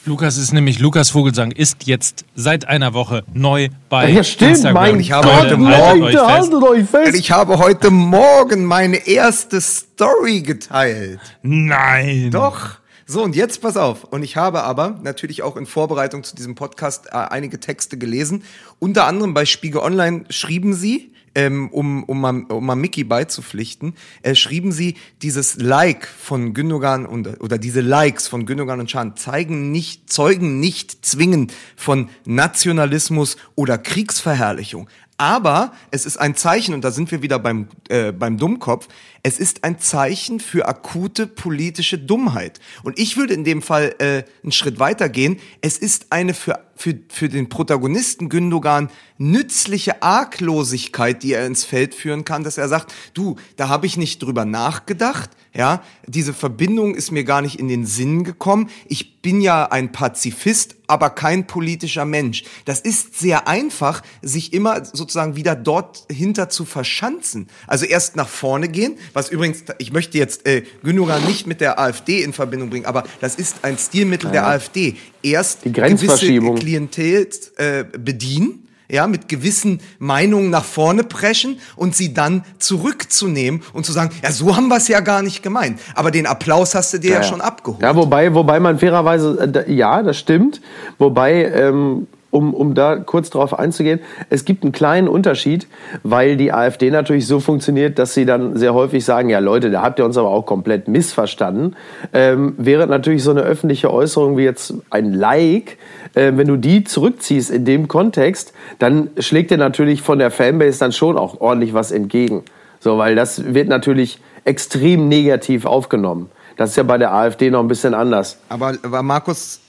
Lukas 0.04 0.36
ist 0.36 0.52
nämlich, 0.52 0.80
Lukas 0.80 1.10
Vogelsang 1.10 1.52
ist 1.52 1.86
jetzt 1.86 2.24
seit 2.34 2.66
einer 2.66 2.92
Woche 2.92 3.22
neu 3.32 3.68
bei 3.88 4.10
ja 4.10 4.24
stimmt, 4.24 4.50
Instagram. 4.52 4.74
mein 4.82 5.00
Ich 5.00 5.12
habe 5.12 5.28
Gott, 5.28 5.36
heute 5.42 5.56
Morgen- 5.56 6.00
Leute, 6.00 6.26
haltet 6.26 6.54
euch 6.62 6.88
fest. 6.88 7.14
Ich 7.16 7.30
habe 7.30 7.58
heute 7.58 7.90
Morgen 7.90 8.64
meine 8.64 8.96
erste 9.06 9.60
Story 9.60 10.40
geteilt. 10.42 11.20
Nein. 11.42 12.30
Doch. 12.32 12.78
So, 13.06 13.22
und 13.22 13.36
jetzt 13.36 13.62
pass 13.62 13.76
auf. 13.76 14.02
Und 14.04 14.24
ich 14.24 14.36
habe 14.36 14.64
aber 14.64 14.98
natürlich 15.02 15.42
auch 15.42 15.56
in 15.56 15.66
Vorbereitung 15.66 16.24
zu 16.24 16.34
diesem 16.34 16.56
Podcast 16.56 17.06
äh, 17.12 17.16
einige 17.16 17.60
Texte 17.60 17.96
gelesen. 17.96 18.42
Unter 18.80 19.06
anderem 19.06 19.34
bei 19.34 19.44
Spiegel 19.44 19.82
Online 19.82 20.24
schrieben 20.30 20.74
sie, 20.74 21.12
ähm, 21.34 21.70
um, 21.70 22.04
um, 22.04 22.20
mal, 22.20 22.44
um 22.48 22.64
mal 22.64 22.74
Mickey 22.74 23.04
beizupflichten, 23.04 23.94
äh, 24.22 24.34
schrieben 24.34 24.72
sie, 24.72 24.96
dieses 25.22 25.56
Like 25.56 26.06
von 26.06 26.54
Gündogan 26.54 27.06
und, 27.06 27.40
oder 27.40 27.58
diese 27.58 27.80
Likes 27.80 28.28
von 28.28 28.46
Gündogan 28.46 28.80
und 28.80 28.90
Schahn 28.90 29.16
zeigen 29.16 29.70
nicht, 29.70 30.12
zeugen 30.12 30.60
nicht 30.60 31.04
zwingend 31.04 31.52
von 31.76 32.08
Nationalismus 32.24 33.36
oder 33.54 33.78
Kriegsverherrlichung. 33.78 34.88
Aber 35.18 35.72
es 35.90 36.04
ist 36.04 36.16
ein 36.16 36.34
Zeichen, 36.34 36.74
und 36.74 36.82
da 36.82 36.90
sind 36.90 37.10
wir 37.12 37.22
wieder 37.22 37.38
beim, 37.38 37.68
äh, 37.88 38.10
beim 38.10 38.38
Dummkopf, 38.38 38.88
es 39.24 39.38
ist 39.38 39.62
ein 39.62 39.78
Zeichen 39.78 40.40
für 40.40 40.66
akute 40.66 41.28
politische 41.28 41.96
Dummheit. 41.96 42.58
Und 42.82 42.98
ich 42.98 43.16
würde 43.16 43.34
in 43.34 43.44
dem 43.44 43.62
Fall 43.62 43.94
äh, 43.98 44.24
einen 44.42 44.50
Schritt 44.50 44.80
weiter 44.80 45.08
gehen. 45.08 45.38
Es 45.60 45.78
ist 45.78 46.06
eine 46.10 46.34
für, 46.34 46.58
für, 46.74 46.98
für 47.08 47.28
den 47.28 47.48
Protagonisten 47.48 48.28
Gündogan 48.28 48.90
nützliche 49.18 50.02
Arglosigkeit, 50.02 51.22
die 51.22 51.34
er 51.34 51.46
ins 51.46 51.64
Feld 51.64 51.94
führen 51.94 52.24
kann, 52.24 52.42
dass 52.42 52.58
er 52.58 52.68
sagt, 52.68 52.92
du, 53.14 53.36
da 53.56 53.68
habe 53.68 53.86
ich 53.86 53.96
nicht 53.96 54.20
drüber 54.22 54.44
nachgedacht, 54.44 55.30
ja, 55.54 55.82
diese 56.06 56.32
Verbindung 56.32 56.94
ist 56.94 57.10
mir 57.10 57.24
gar 57.24 57.42
nicht 57.42 57.58
in 57.58 57.68
den 57.68 57.84
Sinn 57.84 58.24
gekommen. 58.24 58.70
Ich 58.86 59.20
bin 59.20 59.42
ja 59.42 59.70
ein 59.70 59.92
Pazifist, 59.92 60.76
aber 60.86 61.10
kein 61.10 61.46
politischer 61.46 62.06
Mensch. 62.06 62.44
Das 62.64 62.80
ist 62.80 63.18
sehr 63.18 63.46
einfach, 63.46 64.02
sich 64.22 64.54
immer 64.54 64.84
sozusagen 64.84 65.36
wieder 65.36 65.54
dort 65.54 66.06
hinter 66.10 66.48
zu 66.48 66.64
verschanzen. 66.64 67.48
Also 67.66 67.84
erst 67.84 68.16
nach 68.16 68.28
vorne 68.28 68.68
gehen, 68.68 68.96
was 69.12 69.28
übrigens, 69.28 69.64
ich 69.78 69.92
möchte 69.92 70.16
jetzt 70.16 70.46
äh, 70.46 70.62
Gündogan 70.82 71.24
nicht 71.26 71.46
mit 71.46 71.60
der 71.60 71.78
AfD 71.78 72.22
in 72.22 72.32
Verbindung 72.32 72.70
bringen, 72.70 72.86
aber 72.86 73.04
das 73.20 73.34
ist 73.34 73.56
ein 73.62 73.76
Stilmittel 73.76 74.30
der 74.30 74.46
AfD. 74.46 74.96
Erst 75.22 75.66
Die 75.66 75.72
gewisse 75.72 76.16
Klientel 76.54 77.28
äh, 77.56 77.84
bedienen, 77.84 78.68
ja, 78.92 79.06
mit 79.06 79.26
gewissen 79.28 79.80
Meinungen 79.98 80.50
nach 80.50 80.64
vorne 80.64 81.02
preschen 81.02 81.58
und 81.76 81.96
sie 81.96 82.12
dann 82.12 82.44
zurückzunehmen 82.58 83.62
und 83.72 83.86
zu 83.86 83.92
sagen, 83.92 84.10
ja, 84.22 84.30
so 84.30 84.54
haben 84.54 84.68
wir 84.68 84.76
es 84.76 84.86
ja 84.86 85.00
gar 85.00 85.22
nicht 85.22 85.42
gemeint. 85.42 85.80
Aber 85.94 86.10
den 86.10 86.26
Applaus 86.26 86.74
hast 86.74 86.92
du 86.92 86.98
dir 86.98 87.12
ja, 87.12 87.22
schon 87.22 87.40
abgeholt. 87.40 87.82
Ja, 87.82 87.96
wobei, 87.96 88.34
wobei 88.34 88.60
man 88.60 88.78
fairerweise, 88.78 89.64
äh, 89.66 89.72
ja, 89.72 90.02
das 90.02 90.18
stimmt. 90.18 90.60
Wobei, 90.98 91.46
ähm, 91.46 92.06
um, 92.32 92.54
um 92.54 92.74
da 92.74 92.96
kurz 92.96 93.30
drauf 93.30 93.56
einzugehen, 93.56 94.00
es 94.30 94.44
gibt 94.44 94.64
einen 94.64 94.72
kleinen 94.72 95.06
Unterschied, 95.06 95.68
weil 96.02 96.36
die 96.36 96.52
AfD 96.52 96.90
natürlich 96.90 97.26
so 97.26 97.38
funktioniert, 97.38 97.98
dass 97.98 98.14
sie 98.14 98.24
dann 98.24 98.56
sehr 98.56 98.74
häufig 98.74 99.04
sagen, 99.04 99.28
ja 99.28 99.38
Leute, 99.38 99.70
da 99.70 99.82
habt 99.82 100.00
ihr 100.00 100.04
uns 100.04 100.16
aber 100.16 100.30
auch 100.30 100.46
komplett 100.46 100.88
missverstanden. 100.88 101.76
Ähm, 102.12 102.54
während 102.56 102.90
natürlich 102.90 103.22
so 103.22 103.30
eine 103.30 103.42
öffentliche 103.42 103.92
Äußerung 103.92 104.36
wie 104.36 104.44
jetzt 104.44 104.74
ein 104.90 105.12
Like, 105.12 105.76
äh, 106.14 106.32
wenn 106.34 106.48
du 106.48 106.56
die 106.56 106.84
zurückziehst 106.84 107.50
in 107.50 107.64
dem 107.64 107.86
Kontext, 107.86 108.54
dann 108.78 109.10
schlägt 109.18 109.50
dir 109.50 109.58
natürlich 109.58 110.02
von 110.02 110.18
der 110.18 110.30
Fanbase 110.30 110.78
dann 110.78 110.92
schon 110.92 111.18
auch 111.18 111.40
ordentlich 111.40 111.74
was 111.74 111.92
entgegen. 111.92 112.42
So, 112.80 112.98
weil 112.98 113.14
das 113.14 113.54
wird 113.54 113.68
natürlich 113.68 114.20
extrem 114.44 115.08
negativ 115.08 115.66
aufgenommen. 115.66 116.30
Das 116.56 116.70
ist 116.70 116.76
ja 116.76 116.82
bei 116.82 116.98
der 116.98 117.12
AfD 117.12 117.50
noch 117.50 117.60
ein 117.60 117.68
bisschen 117.68 117.94
anders. 117.94 118.38
Aber, 118.48 118.74
aber 118.82 119.02
Markus, 119.02 119.60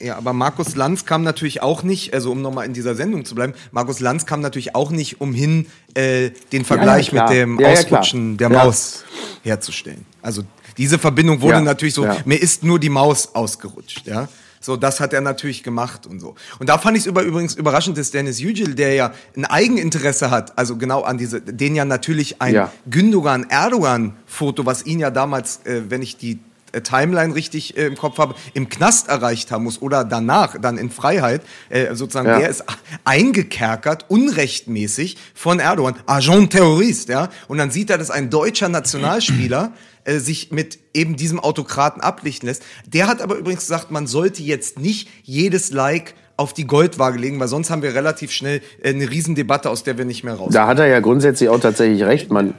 ja, 0.00 0.16
aber 0.16 0.32
Markus 0.32 0.76
Lanz 0.76 1.04
kam 1.04 1.22
natürlich 1.22 1.60
auch 1.62 1.82
nicht, 1.82 2.14
also 2.14 2.30
um 2.32 2.40
nochmal 2.42 2.66
in 2.66 2.72
dieser 2.72 2.94
Sendung 2.94 3.24
zu 3.24 3.34
bleiben, 3.34 3.54
Markus 3.72 4.00
Lanz 4.00 4.26
kam 4.26 4.40
natürlich 4.40 4.74
auch 4.74 4.90
nicht 4.90 5.20
umhin, 5.20 5.66
äh, 5.94 6.30
den 6.52 6.64
Vergleich 6.64 7.08
klar. 7.10 7.28
mit 7.28 7.36
dem 7.38 7.58
Ja, 7.60 7.68
ja, 7.70 7.80
Ausrutschen 7.80 8.36
der 8.36 8.50
Ja. 8.50 8.64
Maus 8.64 9.04
herzustellen. 9.42 10.04
Also 10.22 10.42
diese 10.76 10.98
Verbindung 10.98 11.40
wurde 11.40 11.54
Ja, 11.54 11.60
natürlich 11.62 11.94
so, 11.94 12.04
ja. 12.04 12.16
mir 12.24 12.40
ist 12.40 12.62
nur 12.62 12.78
die 12.78 12.90
Maus 12.90 13.34
ausgerutscht, 13.34 14.06
ja. 14.06 14.28
So, 14.60 14.76
das 14.76 14.98
hat 14.98 15.12
er 15.12 15.20
natürlich 15.20 15.62
gemacht 15.62 16.04
und 16.06 16.18
so. 16.18 16.34
Und 16.58 16.68
da 16.68 16.78
fand 16.78 16.96
ich 16.96 17.04
es 17.04 17.06
über, 17.06 17.22
übrigens 17.22 17.54
überraschend, 17.54 17.96
dass 17.96 18.10
Dennis 18.10 18.40
Yücel, 18.40 18.74
der 18.74 18.92
ja 18.94 19.12
ein 19.36 19.44
Eigeninteresse 19.44 20.32
hat, 20.32 20.58
also 20.58 20.76
genau 20.76 21.02
an 21.02 21.16
diese, 21.16 21.40
den 21.40 21.76
ja 21.76 21.84
natürlich 21.84 22.42
ein 22.42 22.54
Ja. 22.54 22.72
Gündogan-Erdogan-Foto, 22.90 24.66
was 24.66 24.84
ihn 24.84 24.98
ja 25.00 25.10
damals, 25.10 25.60
äh, 25.64 25.82
wenn 25.88 26.02
ich 26.02 26.16
die 26.16 26.38
Timeline 26.82 27.34
richtig 27.34 27.76
äh, 27.76 27.86
im 27.86 27.96
Kopf 27.96 28.18
habe, 28.18 28.34
im 28.54 28.68
Knast 28.68 29.08
erreicht 29.08 29.50
haben 29.50 29.64
muss 29.64 29.80
oder 29.82 30.04
danach, 30.04 30.56
dann 30.60 30.78
in 30.78 30.90
Freiheit, 30.90 31.42
äh, 31.68 31.94
sozusagen, 31.94 32.28
Ja. 32.28 32.38
der 32.38 32.48
ist 32.48 32.64
eingekerkert, 33.04 34.06
unrechtmäßig 34.08 35.16
von 35.34 35.58
Erdogan, 35.60 35.96
Agent 36.06 36.50
Terrorist, 36.52 37.08
ja, 37.08 37.28
und 37.48 37.58
dann 37.58 37.70
sieht 37.70 37.90
er, 37.90 37.98
dass 37.98 38.10
ein 38.10 38.30
deutscher 38.30 38.68
Nationalspieler 38.68 39.72
äh, 40.04 40.18
sich 40.18 40.52
mit 40.52 40.78
eben 40.94 41.16
diesem 41.16 41.40
Autokraten 41.40 42.00
ablichten 42.00 42.48
lässt. 42.48 42.62
Der 42.86 43.06
hat 43.06 43.20
aber 43.22 43.36
übrigens 43.36 43.62
gesagt, 43.62 43.90
man 43.90 44.06
sollte 44.06 44.42
jetzt 44.42 44.78
nicht 44.78 45.08
jedes 45.22 45.70
Like 45.72 46.14
auf 46.36 46.52
die 46.52 46.66
Goldwaage 46.66 47.18
legen, 47.18 47.40
weil 47.40 47.48
sonst 47.48 47.68
haben 47.68 47.82
wir 47.82 47.94
relativ 47.94 48.30
schnell 48.30 48.60
äh, 48.82 48.90
eine 48.90 49.10
Riesendebatte, 49.10 49.68
aus 49.68 49.82
der 49.82 49.98
wir 49.98 50.04
nicht 50.04 50.22
mehr 50.22 50.34
raus. 50.34 50.52
Da 50.52 50.66
hat 50.68 50.78
er 50.78 50.86
ja 50.86 51.00
grundsätzlich 51.00 51.48
auch 51.48 51.58
tatsächlich 51.58 52.04
recht. 52.04 52.30
Man, 52.30 52.54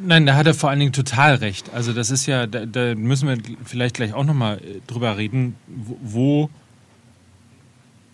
Nein, 0.00 0.26
da 0.26 0.34
hat 0.36 0.46
er 0.46 0.54
vor 0.54 0.70
allen 0.70 0.78
Dingen 0.80 0.92
total 0.92 1.34
recht. 1.36 1.70
Also 1.74 1.92
das 1.92 2.10
ist 2.10 2.26
ja, 2.26 2.46
da, 2.46 2.66
da 2.66 2.94
müssen 2.94 3.28
wir 3.28 3.38
vielleicht 3.64 3.96
gleich 3.96 4.12
auch 4.14 4.24
nochmal 4.24 4.60
drüber 4.86 5.16
reden, 5.16 5.56
wo, 5.66 5.98
wo 6.02 6.50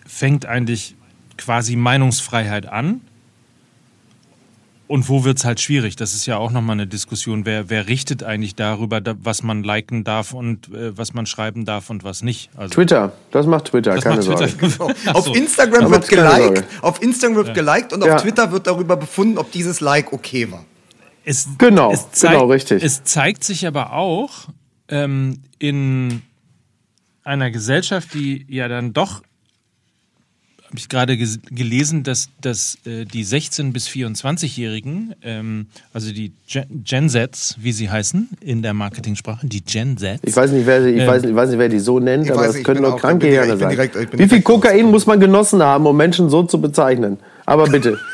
fängt 0.07 0.47
eigentlich 0.47 0.95
quasi 1.37 1.77
Meinungsfreiheit 1.77 2.67
an 2.67 3.01
und 4.87 5.09
wo 5.09 5.25
wird 5.25 5.39
es 5.39 5.45
halt 5.45 5.61
schwierig. 5.61 5.97
Das 5.97 6.15
ist 6.15 6.27
ja 6.27 6.37
auch 6.37 6.51
nochmal 6.51 6.75
eine 6.75 6.87
Diskussion. 6.87 7.45
Wer, 7.47 7.71
wer 7.71 7.89
richtet 7.89 8.23
eigentlich 8.23 8.55
darüber, 8.55 9.01
da, 9.01 9.15
was 9.23 9.43
man 9.43 9.63
liken 9.65 10.05
darf 10.05 10.33
und 10.33 10.69
äh, 10.73 10.97
was 10.97 11.15
man 11.15 11.27
schreiben 11.27 11.65
darf 11.65 11.91
und 11.91 12.05
was 12.05 12.23
nicht? 12.23 12.51
Also, 12.57 12.75
Twitter, 12.75 13.13
das 13.31 13.47
macht 13.47 13.67
Twitter, 13.67 13.95
das 13.95 14.05
keine 14.05 14.17
macht 14.17 14.25
Sorge. 14.25 14.47
Twitter. 14.57 14.95
Ach 15.07 15.15
Auf. 15.15 15.35
Instagram 15.37 15.91
wird 15.91 16.09
geliked, 16.09 16.39
Sorge. 16.39 16.65
auf 16.83 17.03
Instagram 17.03 17.37
wird 17.37 17.55
geliked 17.55 17.93
und 17.93 18.05
Ja. 18.05 18.17
auf 18.17 18.23
Twitter 18.23 18.53
wird 18.53 18.67
darüber 18.67 18.97
befunden, 18.97 19.39
ob 19.39 19.51
dieses 19.53 19.81
Like 19.81 20.13
okay 20.13 20.51
war. 20.53 20.65
Es, 21.25 21.49
Genau, 21.59 21.93
es 21.93 22.11
zeigt, 22.13 22.35
genau, 22.35 22.47
richtig. 22.51 22.83
Es 22.83 23.05
zeigt 23.05 23.45
sich 23.45 23.67
aber 23.67 23.93
auch 23.95 24.49
ähm, 24.89 25.41
in 25.59 26.23
einer 27.23 27.51
Gesellschaft, 27.51 28.13
die 28.15 28.45
ja 28.49 28.69
dann 28.69 28.93
doch, 28.93 29.23
habe 30.67 30.77
ich 30.77 30.89
gerade 30.89 31.17
gelesen, 31.17 32.03
dass, 32.03 32.29
dass 32.41 32.77
äh, 32.85 33.05
die 33.07 33.25
16- 33.25 33.73
bis 33.73 33.87
24-Jährigen, 33.89 35.15
ähm, 35.23 35.67
also 35.95 36.13
die 36.13 36.33
Gen, 36.49 36.83
Gen 36.85 37.09
Zs, 37.09 37.57
wie 37.61 37.73
sie 37.73 37.89
heißen 37.89 38.29
in 38.41 38.61
der 38.61 38.75
Marketingsprache, 38.75 39.47
die 39.47 39.63
Gen 39.65 39.97
Zs. 39.97 40.19
Ich 40.25 40.35
weiß 40.37 40.51
nicht, 40.51 40.67
wer, 40.67 40.83
sie- 40.83 40.91
ich 40.91 41.01
Ähm, 41.03 41.07
weiß, 41.07 41.23
nicht- 41.23 41.31
ich 41.31 41.37
weiß 41.37 41.49
nicht, 41.51 41.59
wer 41.61 41.69
die 41.69 41.79
so 41.79 42.01
nennt, 42.01 42.25
ich 42.27 42.33
aber 42.33 42.43
weiß 42.43 42.57
es 42.57 42.65
können 42.65 42.83
doch 42.83 42.95
auch- 42.95 43.01
kranke 43.01 43.29
ich 43.29 43.33
bin 43.39 43.45
Hirne 43.45 43.57
direkt- 43.71 43.95
ich 43.97 44.01
bin 44.01 44.11
sein. 44.11 44.11
direkt- 44.19 44.19
Wie 44.19 44.35
viel 44.35 44.43
Kokain 44.43 44.91
muss 44.91 45.07
man 45.07 45.19
genossen 45.21 45.63
haben, 45.63 45.87
um 45.87 45.97
Menschen 45.97 46.29
so 46.29 46.43
zu 46.43 46.61
bezeichnen? 46.61 47.19
Aber 47.47 47.67
bitte. 47.69 47.99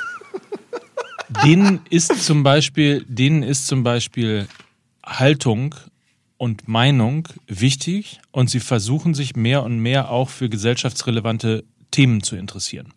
denen 1.45 1.81
ist 1.91 2.25
zum 2.25 2.43
Beispiel, 2.43 3.05
denen 3.09 3.43
ist 3.43 3.67
zum 3.67 3.83
Beispiel 3.83 4.49
Haltung 5.05 5.75
und 6.37 6.69
Meinung 6.69 7.29
wichtig 7.47 8.21
und 8.33 8.51
sie 8.51 8.61
versuchen 8.61 9.15
sich 9.15 9.37
mehr 9.37 9.63
und 9.63 9.79
mehr 9.79 10.11
auch 10.11 10.29
für 10.29 10.49
gesellschaftsrelevante 10.49 11.65
Themen 11.91 12.23
zu 12.23 12.37
interessieren. 12.37 12.93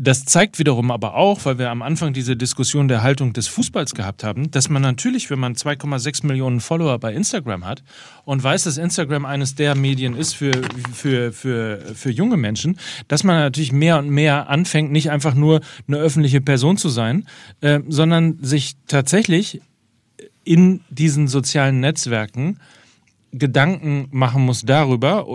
Das 0.00 0.24
zeigt 0.24 0.60
wiederum 0.60 0.92
aber 0.92 1.16
auch, 1.16 1.44
weil 1.44 1.58
wir 1.58 1.70
am 1.70 1.82
Anfang 1.82 2.12
diese 2.12 2.36
Diskussion 2.36 2.86
der 2.86 3.02
Haltung 3.02 3.32
des 3.32 3.48
Fußballs 3.48 3.96
gehabt 3.96 4.22
haben, 4.22 4.48
dass 4.52 4.68
man 4.68 4.80
natürlich, 4.80 5.28
wenn 5.28 5.40
man 5.40 5.54
2,6 5.54 6.24
Millionen 6.24 6.60
Follower 6.60 7.00
bei 7.00 7.12
Instagram 7.12 7.64
hat 7.66 7.82
und 8.24 8.40
weiß, 8.40 8.62
dass 8.62 8.76
Instagram 8.76 9.24
eines 9.24 9.56
der 9.56 9.74
Medien 9.74 10.14
ist 10.14 10.34
für, 10.34 10.52
für, 10.92 11.32
für, 11.32 11.80
für 11.96 12.10
junge 12.12 12.36
Menschen, 12.36 12.78
dass 13.08 13.24
man 13.24 13.38
natürlich 13.38 13.72
mehr 13.72 13.98
und 13.98 14.08
mehr 14.08 14.48
anfängt, 14.48 14.92
nicht 14.92 15.10
einfach 15.10 15.34
nur 15.34 15.62
eine 15.88 15.96
öffentliche 15.96 16.40
Person 16.40 16.76
zu 16.76 16.90
sein, 16.90 17.26
äh, 17.60 17.80
sondern 17.88 18.38
sich 18.40 18.76
tatsächlich 18.86 19.60
in 20.44 20.80
diesen 20.90 21.26
sozialen 21.26 21.80
Netzwerken 21.80 22.60
Gedanken 23.32 24.06
machen 24.12 24.42
muss 24.44 24.62
darüber, 24.62 25.26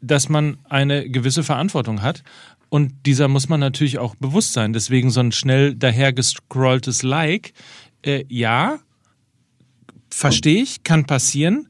dass 0.00 0.28
man 0.28 0.58
eine 0.68 1.08
gewisse 1.08 1.42
Verantwortung 1.42 2.02
hat. 2.02 2.22
Und 2.70 3.04
dieser 3.04 3.28
muss 3.28 3.48
man 3.48 3.60
natürlich 3.60 3.98
auch 3.98 4.14
bewusst 4.14 4.54
sein. 4.54 4.72
Deswegen 4.72 5.10
so 5.10 5.20
ein 5.20 5.32
schnell 5.32 5.74
dahergescrolltes 5.74 7.02
Like, 7.02 7.52
äh, 8.02 8.24
ja, 8.28 8.78
verstehe 10.08 10.62
ich, 10.62 10.82
kann 10.84 11.04
passieren, 11.04 11.68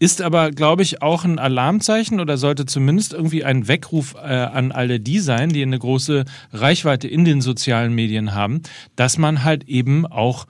ist 0.00 0.22
aber, 0.22 0.50
glaube 0.50 0.82
ich, 0.82 1.02
auch 1.02 1.24
ein 1.24 1.38
Alarmzeichen 1.38 2.20
oder 2.20 2.36
sollte 2.36 2.66
zumindest 2.66 3.12
irgendwie 3.12 3.44
ein 3.44 3.68
Weckruf 3.68 4.14
äh, 4.14 4.18
an 4.18 4.72
alle 4.72 4.98
die 4.98 5.20
sein, 5.20 5.50
die 5.50 5.62
eine 5.62 5.78
große 5.78 6.24
Reichweite 6.52 7.06
in 7.06 7.24
den 7.24 7.40
sozialen 7.42 7.94
Medien 7.94 8.34
haben, 8.34 8.62
dass 8.96 9.18
man 9.18 9.44
halt 9.44 9.64
eben 9.68 10.06
auch 10.06 10.46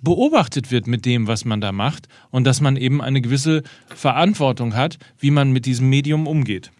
beobachtet 0.00 0.70
wird 0.70 0.86
mit 0.86 1.04
dem, 1.04 1.26
was 1.26 1.44
man 1.44 1.60
da 1.60 1.70
macht 1.70 2.08
und 2.30 2.44
dass 2.44 2.60
man 2.60 2.76
eben 2.76 3.00
eine 3.00 3.20
gewisse 3.20 3.62
Verantwortung 3.94 4.74
hat, 4.74 4.98
wie 5.18 5.30
man 5.30 5.52
mit 5.52 5.66
diesem 5.66 5.88
Medium 5.88 6.26
umgeht. 6.26 6.70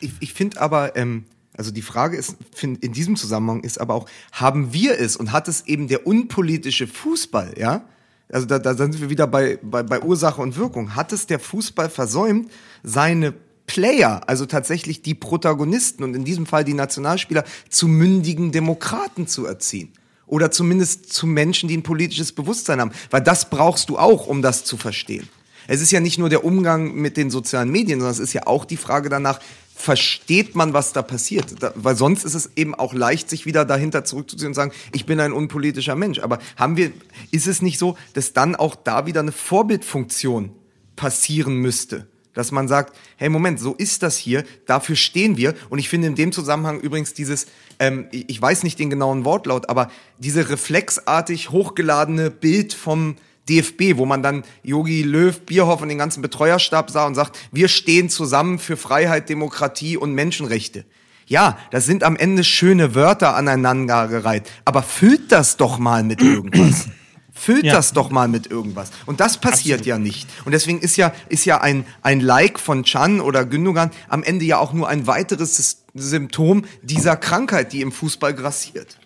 Ich, 0.00 0.12
ich 0.20 0.34
finde 0.34 0.60
aber, 0.60 0.96
ähm, 0.96 1.24
also 1.56 1.70
die 1.70 1.82
Frage 1.82 2.16
ist, 2.16 2.36
find, 2.54 2.82
in 2.82 2.92
diesem 2.92 3.16
Zusammenhang 3.16 3.60
ist 3.60 3.80
aber 3.80 3.94
auch, 3.94 4.08
haben 4.32 4.72
wir 4.72 4.98
es 4.98 5.16
und 5.16 5.32
hat 5.32 5.48
es 5.48 5.66
eben 5.66 5.88
der 5.88 6.06
unpolitische 6.06 6.86
Fußball, 6.86 7.54
ja? 7.58 7.84
Also 8.32 8.46
da, 8.46 8.58
da 8.58 8.74
sind 8.74 9.00
wir 9.00 9.10
wieder 9.10 9.26
bei, 9.26 9.58
bei, 9.62 9.82
bei 9.82 10.00
Ursache 10.02 10.40
und 10.40 10.56
Wirkung. 10.56 10.94
Hat 10.94 11.12
es 11.12 11.26
der 11.26 11.40
Fußball 11.40 11.90
versäumt, 11.90 12.50
seine 12.84 13.34
Player, 13.66 14.22
also 14.28 14.46
tatsächlich 14.46 15.02
die 15.02 15.14
Protagonisten 15.14 16.04
und 16.04 16.14
in 16.14 16.24
diesem 16.24 16.46
Fall 16.46 16.64
die 16.64 16.74
Nationalspieler, 16.74 17.44
zu 17.68 17.88
mündigen 17.88 18.52
Demokraten 18.52 19.26
zu 19.26 19.46
erziehen? 19.46 19.92
Oder 20.26 20.52
zumindest 20.52 21.12
zu 21.12 21.26
Menschen, 21.26 21.68
die 21.68 21.76
ein 21.76 21.82
politisches 21.82 22.30
Bewusstsein 22.30 22.80
haben. 22.80 22.92
Weil 23.10 23.20
das 23.20 23.50
brauchst 23.50 23.88
du 23.90 23.98
auch, 23.98 24.28
um 24.28 24.42
das 24.42 24.64
zu 24.64 24.76
verstehen. 24.76 25.28
Es 25.66 25.80
ist 25.80 25.90
ja 25.90 26.00
nicht 26.00 26.18
nur 26.18 26.28
der 26.28 26.44
Umgang 26.44 26.94
mit 26.94 27.16
den 27.16 27.30
sozialen 27.30 27.70
Medien, 27.70 27.98
sondern 27.98 28.12
es 28.12 28.20
ist 28.20 28.32
ja 28.32 28.46
auch 28.46 28.64
die 28.64 28.76
Frage 28.76 29.08
danach, 29.08 29.40
versteht 29.80 30.54
man, 30.54 30.74
was 30.74 30.92
da 30.92 31.02
passiert? 31.02 31.62
Da, 31.62 31.72
weil 31.74 31.96
sonst 31.96 32.24
ist 32.24 32.34
es 32.34 32.50
eben 32.56 32.74
auch 32.74 32.92
leicht, 32.92 33.30
sich 33.30 33.46
wieder 33.46 33.64
dahinter 33.64 34.04
zurückzuziehen 34.04 34.48
und 34.48 34.54
sagen, 34.54 34.72
ich 34.92 35.06
bin 35.06 35.18
ein 35.20 35.32
unpolitischer 35.32 35.96
Mensch. 35.96 36.18
Aber 36.18 36.38
haben 36.56 36.76
wir, 36.76 36.92
ist 37.30 37.46
es 37.46 37.62
nicht 37.62 37.78
so, 37.78 37.96
dass 38.12 38.32
dann 38.32 38.54
auch 38.54 38.74
da 38.74 39.06
wieder 39.06 39.20
eine 39.20 39.32
Vorbildfunktion 39.32 40.52
passieren 40.96 41.56
müsste? 41.56 42.06
Dass 42.34 42.52
man 42.52 42.68
sagt, 42.68 42.94
hey 43.16 43.28
Moment, 43.28 43.58
so 43.58 43.74
ist 43.74 44.02
das 44.02 44.16
hier, 44.16 44.44
dafür 44.66 44.96
stehen 44.96 45.36
wir. 45.36 45.54
Und 45.70 45.78
ich 45.78 45.88
finde 45.88 46.08
in 46.08 46.14
dem 46.14 46.30
Zusammenhang 46.30 46.80
übrigens 46.80 47.14
dieses, 47.14 47.46
ähm, 47.78 48.06
ich 48.12 48.28
ich 48.28 48.40
weiß 48.40 48.62
nicht 48.62 48.78
den 48.78 48.90
genauen 48.90 49.24
Wortlaut, 49.24 49.68
aber 49.68 49.90
diese 50.18 50.48
reflexartig 50.48 51.50
hochgeladene 51.50 52.30
Bild 52.30 52.74
vom 52.74 53.16
DFB, 53.50 53.96
wo 53.96 54.06
man 54.06 54.22
dann 54.22 54.44
Yogi 54.62 55.02
Löw, 55.02 55.38
Bierhoff 55.40 55.82
und 55.82 55.88
den 55.88 55.98
ganzen 55.98 56.22
Betreuerstab 56.22 56.90
sah 56.90 57.06
und 57.06 57.14
sagt, 57.14 57.38
wir 57.52 57.68
stehen 57.68 58.08
zusammen 58.08 58.58
für 58.58 58.76
Freiheit, 58.76 59.28
Demokratie 59.28 59.96
und 59.96 60.14
Menschenrechte. 60.14 60.84
Ja, 61.26 61.58
das 61.70 61.86
sind 61.86 62.02
am 62.02 62.16
Ende 62.16 62.42
schöne 62.42 62.94
Wörter 62.94 63.36
aneinandergereiht, 63.36 64.50
aber 64.64 64.82
füllt 64.82 65.30
das 65.30 65.56
doch 65.56 65.78
mal 65.78 66.02
mit 66.02 66.22
irgendwas. 66.22 66.88
Füllt 67.32 67.64
Ja. 67.64 67.72
das 67.72 67.94
doch 67.94 68.10
mal 68.10 68.28
mit 68.28 68.50
irgendwas. 68.50 68.90
Und 69.06 69.20
das 69.20 69.38
passiert 69.38 69.86
ja 69.86 69.96
nicht. 69.96 70.28
Und 70.44 70.52
deswegen 70.52 70.80
ist 70.80 70.96
ja, 70.96 71.14
ist 71.30 71.46
ja 71.46 71.58
ein, 71.60 71.86
ein 72.02 72.20
Like 72.20 72.58
von 72.58 72.84
Chan 72.84 73.20
oder 73.22 73.46
Gündogan 73.46 73.90
am 74.08 74.22
Ende 74.22 74.44
ja 74.44 74.58
auch 74.58 74.74
nur 74.74 74.88
ein 74.88 75.06
weiteres 75.06 75.84
Symptom 75.94 76.64
dieser 76.82 77.16
Krankheit, 77.16 77.72
die 77.72 77.80
im 77.80 77.92
Fußball 77.92 78.34
grassiert. 78.34 78.99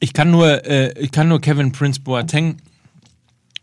Ich 0.00 0.12
kann 0.12 0.30
nur, 0.30 0.64
äh, 0.64 0.98
ich 1.00 1.10
kann 1.10 1.28
nur 1.28 1.40
Kevin 1.40 1.72
Prince 1.72 2.00
Boateng 2.00 2.58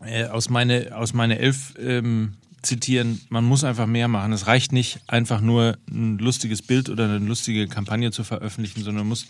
äh, 0.04 0.26
aus 0.26 0.50
meine 0.50 0.94
aus 0.94 1.14
meine 1.14 1.38
Elf 1.38 1.74
ähm, 1.78 2.34
zitieren. 2.62 3.20
Man 3.28 3.44
muss 3.44 3.64
einfach 3.64 3.86
mehr 3.86 4.08
machen. 4.08 4.32
Es 4.32 4.46
reicht 4.46 4.72
nicht 4.72 5.00
einfach 5.06 5.40
nur 5.40 5.78
ein 5.88 6.18
lustiges 6.18 6.62
Bild 6.62 6.90
oder 6.90 7.04
eine 7.04 7.18
lustige 7.18 7.68
Kampagne 7.68 8.10
zu 8.10 8.24
veröffentlichen, 8.24 8.82
sondern 8.82 9.04
man 9.04 9.08
muss 9.08 9.26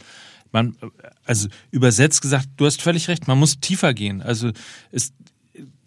man 0.53 0.77
also 1.25 1.49
übersetzt 1.71 2.23
gesagt, 2.23 2.49
du 2.57 2.67
hast 2.67 2.83
völlig 2.83 3.09
recht. 3.09 3.29
Man 3.29 3.39
muss 3.39 3.61
tiefer 3.61 3.95
gehen. 3.95 4.23
Also 4.23 4.53
es 4.91 5.13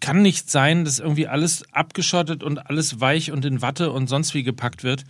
kann 0.00 0.22
nicht 0.22 0.50
sein, 0.50 0.84
dass 0.84 0.98
irgendwie 0.98 1.26
alles 1.26 1.64
abgeschottet 1.72 2.42
und 2.42 2.66
alles 2.70 3.00
weich 3.00 3.32
und 3.32 3.44
in 3.44 3.62
Watte 3.62 3.92
und 3.92 4.08
sonst 4.08 4.34
wie 4.34 4.42
gepackt 4.42 4.82
wird. 4.82 5.04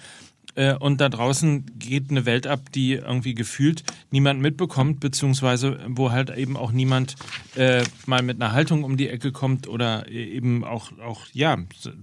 Äh, 0.54 0.74
Und 0.74 1.00
da 1.00 1.08
draußen 1.08 1.64
geht 1.78 2.10
eine 2.10 2.26
Welt 2.26 2.46
ab, 2.46 2.60
die 2.74 2.94
irgendwie 2.94 3.34
gefühlt 3.34 3.84
niemand 4.10 4.40
mitbekommt, 4.40 5.00
beziehungsweise 5.00 5.78
wo 5.88 6.10
halt 6.10 6.36
eben 6.36 6.56
auch 6.56 6.72
niemand 6.72 7.16
äh, 7.56 7.82
mal 8.06 8.22
mit 8.22 8.40
einer 8.40 8.52
Haltung 8.52 8.84
um 8.84 8.96
die 8.96 9.08
Ecke 9.08 9.32
kommt 9.32 9.68
oder 9.68 10.08
eben 10.08 10.64
auch, 10.64 10.92
auch 11.04 11.26
ja, 11.32 11.56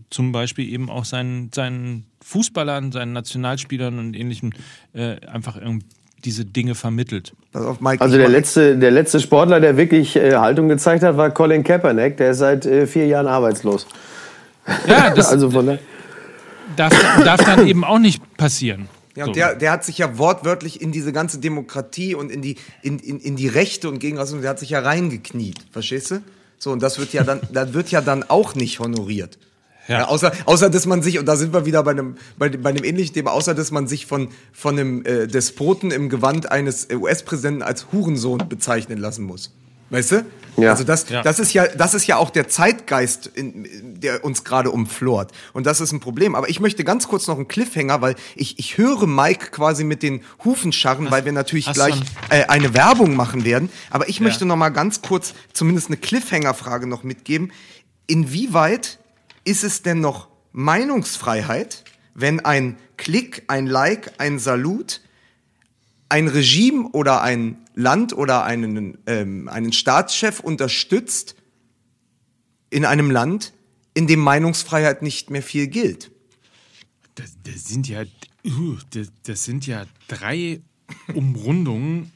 zum 0.10 0.32
Beispiel 0.32 0.72
eben 0.72 0.90
auch 0.90 1.06
seinen, 1.06 1.52
seinen 1.54 2.06
Fußballern, 2.24 2.92
seinen 2.92 3.14
Nationalspielern 3.14 4.00
und 4.00 4.16
ähnlichem 4.16 4.52
äh, 4.94 5.18
einfach 5.28 5.58
irgendwie 5.58 5.86
diese 6.26 6.46
Dinge 6.46 6.76
vermittelt. 6.76 7.34
Also 7.54 8.18
der 8.18 8.30
letzte, 8.30 8.78
der 8.78 8.92
letzte 8.92 9.20
Sportler, 9.20 9.60
der 9.60 9.78
wirklich 9.78 10.16
äh, 10.16 10.36
Haltung 10.36 10.68
gezeigt 10.68 11.04
hat, 11.04 11.16
war 11.18 11.30
Colin 11.30 11.64
Kaepernick. 11.64 12.18
Der 12.18 12.32
ist 12.32 12.40
seit 12.40 12.66
äh, 12.66 12.88
vier 12.88 13.08
Jahren 13.08 13.28
arbeitslos. 13.28 13.88
Ja, 14.88 15.10
das 15.16 15.32
also 15.32 15.52
von 15.52 15.68
der, 15.68 15.80
darf, 16.76 16.94
darf 17.24 17.44
dann 17.44 17.68
eben 17.68 17.84
auch 17.84 18.00
nicht 18.00 18.22
passieren. 18.38 18.88
Ja, 19.16 19.24
und 19.26 19.30
So. 19.30 19.34
der, 19.34 19.56
der 19.56 19.72
hat 19.72 19.84
sich 19.84 19.98
ja 19.98 20.18
wortwörtlich 20.18 20.80
in 20.82 20.92
diese 20.92 21.12
ganze 21.12 21.40
Demokratie 21.40 22.14
und 22.14 22.32
in 22.32 22.42
die, 22.42 22.58
in, 22.84 23.00
in, 23.00 23.20
in 23.20 23.36
die 23.36 23.48
Rechte 23.48 23.90
und 23.90 24.00
Gegenrassismus, 24.00 24.42
der 24.42 24.52
hat 24.52 24.60
sich 24.60 24.70
ja 24.70 24.80
reingekniet, 24.80 25.58
verstehst 25.72 26.12
du? 26.12 26.22
So, 26.60 26.72
und 26.72 26.82
das 26.84 27.00
wird 27.00 27.14
ja 27.14 27.24
dann, 27.24 27.40
das 27.52 27.74
wird 27.74 27.90
ja 27.90 28.02
dann 28.02 28.24
auch 28.24 28.54
nicht 28.56 28.80
honoriert. 28.80 29.38
Ja. 29.88 30.00
Ja. 30.00 30.08
außer, 30.10 30.32
außer, 30.46 30.70
dass 30.70 30.86
man 30.86 31.02
sich, 31.02 31.18
und 31.18 31.26
da 31.28 31.36
sind 31.38 31.54
wir 31.54 31.66
wieder 31.66 31.82
bei 31.82 31.92
einem, 31.92 32.16
bei, 32.38 32.50
dem- 32.50 32.62
bei 32.62 32.70
einem 32.72 32.84
ähnlichen 32.84 33.14
Thema, 33.14 33.32
außer, 33.32 33.56
dass 33.56 33.72
man 33.72 33.88
sich 33.88 34.06
von, 34.06 34.28
von 34.52 34.78
einem 34.78 35.06
äh, 35.06 35.28
Despoten 35.28 35.92
im 35.92 36.10
Gewand 36.10 36.52
eines 36.52 36.86
äh, 36.86 36.96
US-Präsidenten 36.96 37.62
als 37.64 37.88
Hurensohn 37.94 38.50
bezeichnen 38.50 38.98
lassen 39.00 39.24
muss. 39.24 39.54
Weißt 39.90 40.12
du? 40.12 40.26
Ja. 40.58 40.72
Also 40.72 40.84
das, 40.84 41.08
Ja. 41.10 41.22
das 41.22 41.40
ist 41.40 41.54
ja, 41.54 41.68
das 41.68 41.94
ist 41.94 42.08
ja 42.08 42.18
auch 42.18 42.32
der 42.32 42.48
Zeitgeist, 42.48 43.28
in, 43.28 44.00
der 44.02 44.24
uns 44.26 44.44
gerade 44.44 44.72
umflort. 44.72 45.32
Und 45.54 45.66
das 45.68 45.80
ist 45.82 45.92
ein 45.92 46.00
Problem. 46.00 46.34
Aber 46.34 46.50
ich 46.50 46.60
möchte 46.60 46.84
ganz 46.84 47.08
kurz 47.08 47.28
noch 47.28 47.36
einen 47.36 47.48
Cliffhanger, 47.48 48.02
weil 48.02 48.16
ich, 48.36 48.58
ich 48.58 48.78
höre 48.78 49.06
Mike 49.06 49.52
quasi 49.52 49.84
mit 49.84 50.02
den 50.02 50.22
Hufen 50.44 50.72
scharren, 50.72 51.12
weil 51.12 51.26
wir 51.26 51.32
natürlich 51.32 51.68
hast 51.68 51.76
gleich 51.76 51.96
äh, 52.30 52.46
eine 52.46 52.74
Werbung 52.74 53.16
machen 53.16 53.46
werden. 53.46 53.70
Aber 53.92 54.10
ich 54.10 54.20
möchte 54.20 54.46
noch 54.46 54.56
mal 54.56 54.70
ganz 54.70 55.02
kurz 55.02 55.34
zumindest 55.54 55.88
eine 55.88 55.98
Cliffhanger-Frage 55.98 56.88
noch 56.88 57.04
mitgeben. 57.04 57.52
Inwieweit 58.08 59.00
ist 59.44 59.64
es 59.64 59.84
denn 59.84 60.00
noch 60.00 60.28
Meinungsfreiheit, 60.54 61.84
wenn 62.16 62.44
ein 62.44 62.78
Klick, 62.98 63.44
ein 63.48 63.68
Like, 63.68 64.14
ein 64.18 64.40
Salut 64.40 65.02
ein 66.10 66.28
Regime 66.28 66.90
oder 66.90 67.22
ein 67.22 67.58
Land 67.76 68.14
oder 68.14 68.44
einen, 68.44 68.98
ähm, 69.06 69.50
einen 69.50 69.74
Staatschef 69.74 70.40
unterstützt 70.40 71.36
in 72.70 72.86
einem 72.86 73.12
Land, 73.12 73.54
in 73.94 74.08
dem 74.08 74.20
Meinungsfreiheit 74.20 75.02
nicht 75.02 75.30
mehr 75.30 75.44
viel 75.44 75.68
gilt. 75.68 76.12
Das, 77.16 77.38
das 77.44 77.66
sind 77.66 77.88
ja, 77.88 78.04
uh, 78.46 78.78
das, 78.92 79.08
das 79.24 79.44
sind 79.44 79.66
ja 79.66 79.86
drei 80.08 80.62
Umrundungen. 81.14 82.12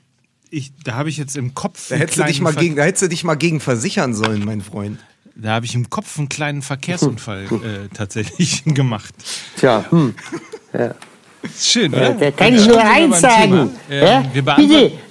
Ich, 0.50 0.74
da 0.84 0.94
habe 0.96 1.10
ich 1.10 1.18
jetzt 1.18 1.38
im 1.38 1.54
Kopf. 1.54 1.90
Da 1.90 1.96
einen 1.96 2.02
hättest, 2.02 2.20
du 2.20 2.24
dich 2.24 2.40
kleinen 2.40 2.44
mal 2.44 2.54
Ver- 2.54 2.60
gegen, 2.60 2.76
da 2.76 2.84
hättest 2.84 3.04
du 3.04 3.10
dich 3.10 3.24
mal 3.24 3.36
gegen 3.36 3.60
versichern 3.60 4.14
sollen, 4.14 4.44
mein 4.46 4.62
Freund. 4.62 5.00
Da 5.36 5.52
habe 5.52 5.66
ich 5.66 5.76
im 5.76 5.90
Kopf 5.90 6.20
einen 6.20 6.30
kleinen 6.30 6.62
Verkehrsunfall 6.62 7.46
äh, 7.64 7.96
tatsächlich 7.96 8.64
gemacht. 8.66 9.14
Tja, 9.58 9.86
hm. 9.90 10.14
Ist 10.74 11.11
schön, 11.60 11.94
oder? 11.94 12.14
Da 12.14 12.32
kann 12.32 12.56
ich 12.56 12.68
nur 12.68 12.82
eins 12.82 13.22
sagen. 13.22 13.72
Ja? 13.90 14.24
Bitte. 14.56 14.92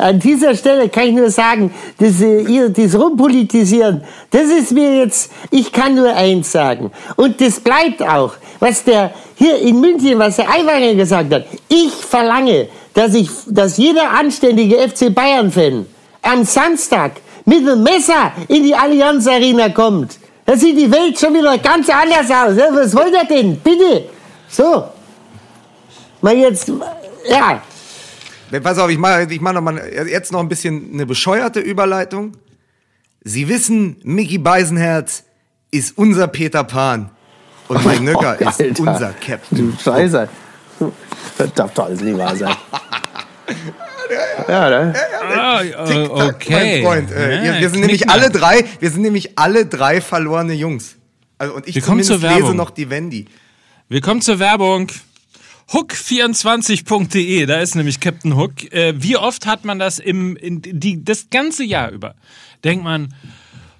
An 0.00 0.18
dieser 0.18 0.54
Stelle 0.54 0.88
kann 0.88 1.08
ich 1.08 1.14
nur 1.14 1.30
sagen, 1.30 1.70
dass 1.98 2.22
äh, 2.22 2.40
ihr 2.42 2.70
das 2.70 2.98
Rumpolitisieren, 2.98 4.02
das 4.30 4.44
ist 4.44 4.72
mir 4.72 4.96
jetzt, 4.96 5.30
ich 5.50 5.70
kann 5.70 5.94
nur 5.94 6.14
eins 6.14 6.50
sagen. 6.50 6.90
Und 7.16 7.38
das 7.38 7.60
bleibt 7.60 8.02
auch, 8.02 8.32
was 8.60 8.82
der 8.82 9.12
hier 9.36 9.58
in 9.58 9.78
München, 9.78 10.18
was 10.18 10.36
der 10.36 10.48
Aiwanger 10.48 10.94
gesagt 10.94 11.32
hat. 11.34 11.44
Ich 11.68 11.92
verlange, 11.92 12.68
dass, 12.94 13.14
ich, 13.14 13.28
dass 13.46 13.76
jeder 13.76 14.10
anständige 14.10 14.76
FC 14.76 15.14
Bayern-Fan 15.14 15.84
am 16.22 16.44
Samstag 16.44 17.12
mit 17.44 17.66
dem 17.66 17.82
Messer 17.82 18.32
in 18.48 18.62
die 18.62 18.74
Allianz 18.74 19.26
Arena 19.26 19.68
kommt. 19.68 20.18
Da 20.46 20.56
sieht 20.56 20.78
die 20.78 20.90
Welt 20.90 21.18
schon 21.18 21.34
wieder 21.34 21.58
ganz 21.58 21.90
anders 21.90 22.30
aus. 22.30 22.56
Was 22.72 22.96
wollt 22.96 23.12
ihr 23.12 23.24
denn? 23.24 23.56
Bitte. 23.56 24.04
So. 24.48 24.84
Mal 26.20 26.36
jetzt, 26.36 26.70
ja. 27.28 27.62
Pass 28.62 28.78
auf, 28.78 28.90
ich 28.90 28.98
mache 28.98 29.26
ich 29.30 29.40
mach 29.40 29.52
noch 29.52 29.60
mal 29.60 29.78
jetzt 30.08 30.32
noch 30.32 30.40
ein 30.40 30.48
bisschen 30.48 30.90
eine 30.92 31.06
bescheuerte 31.06 31.60
Überleitung. 31.60 32.36
Sie 33.22 33.48
wissen, 33.48 33.96
Mickey 34.02 34.38
Beisenherz 34.38 35.24
ist 35.70 35.96
unser 35.96 36.26
Peter 36.26 36.64
Pan. 36.64 37.10
Und 37.68 37.84
mein 37.84 38.02
Nöcker 38.04 38.40
ist 38.40 38.60
Alter. 38.60 38.80
unser 38.82 39.12
Captain. 39.12 39.58
Du 39.58 39.82
Scheiße. 39.82 40.28
Das 41.38 41.54
darf 41.54 41.72
doch 41.74 41.84
alles 41.84 42.00
nicht 42.00 42.18
wahr 42.18 42.34
sein. 42.34 42.54
Ja, 44.48 44.68
ne? 44.68 44.94
Ah, 45.38 45.62
äh, 45.62 45.84
Tick-Tack, 45.84 46.34
okay. 46.34 46.82
Mein 46.82 46.82
Freund. 46.82 47.12
Äh, 47.12 47.36
Ja, 47.36 47.44
wir, 47.54 47.60
wir 47.60 47.70
sind 47.70 47.80
nämlich 47.80 48.08
alle 48.10 48.30
drei, 48.30 48.64
wir 48.80 48.90
sind 48.90 49.02
nämlich 49.02 49.38
alle 49.38 49.66
drei 49.66 50.00
verlorene 50.00 50.54
Jungs. 50.54 50.96
Also, 51.38 51.54
und 51.54 51.68
ich 51.68 51.76
Wir 51.76 51.82
zumindest 51.82 52.10
zur 52.20 52.28
lese 52.28 52.54
noch 52.54 52.70
die 52.70 52.90
Wendy. 52.90 53.26
Wir 53.88 54.00
kommen 54.00 54.20
zur 54.20 54.38
Werbung. 54.40 54.88
Hook24.de, 55.72 57.46
da 57.46 57.60
ist 57.60 57.76
nämlich 57.76 58.00
Captain 58.00 58.36
Hook. 58.36 58.72
Äh, 58.72 58.94
wie 58.96 59.16
oft 59.16 59.46
hat 59.46 59.64
man 59.64 59.78
das 59.78 60.00
im, 60.00 60.36
in, 60.36 60.62
die, 60.62 61.04
das 61.04 61.30
ganze 61.30 61.62
Jahr 61.62 61.90
über? 61.90 62.16
Denkt 62.64 62.82
man, 62.82 63.14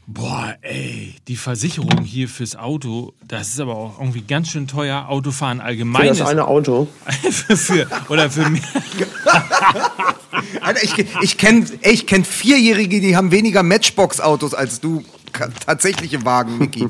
boah, 0.06 0.56
ey, 0.62 1.16
die 1.26 1.34
Versicherung 1.34 2.04
hier 2.04 2.28
fürs 2.28 2.54
Auto, 2.54 3.12
das 3.26 3.48
ist 3.48 3.60
aber 3.60 3.74
auch 3.74 3.98
irgendwie 3.98 4.22
ganz 4.22 4.50
schön 4.50 4.68
teuer. 4.68 5.06
Autofahren 5.08 5.60
allgemein 5.60 6.02
Für 6.02 6.08
das 6.08 6.20
ist 6.20 6.26
eine 6.26 6.46
Auto. 6.46 6.86
für, 7.30 7.56
für, 7.56 7.88
oder 8.08 8.30
für 8.30 8.48
mich. 8.48 8.62
Alter, 10.60 10.84
ich, 10.84 10.94
ich 11.22 11.38
kenne 11.38 11.66
ich 11.82 12.06
kenn 12.06 12.24
Vierjährige, 12.24 13.00
die 13.00 13.16
haben 13.16 13.32
weniger 13.32 13.64
Matchbox-Autos 13.64 14.54
als 14.54 14.80
du. 14.80 15.04
Tatsächliche 15.64 16.24
Wagen, 16.24 16.58
Mickey. 16.58 16.88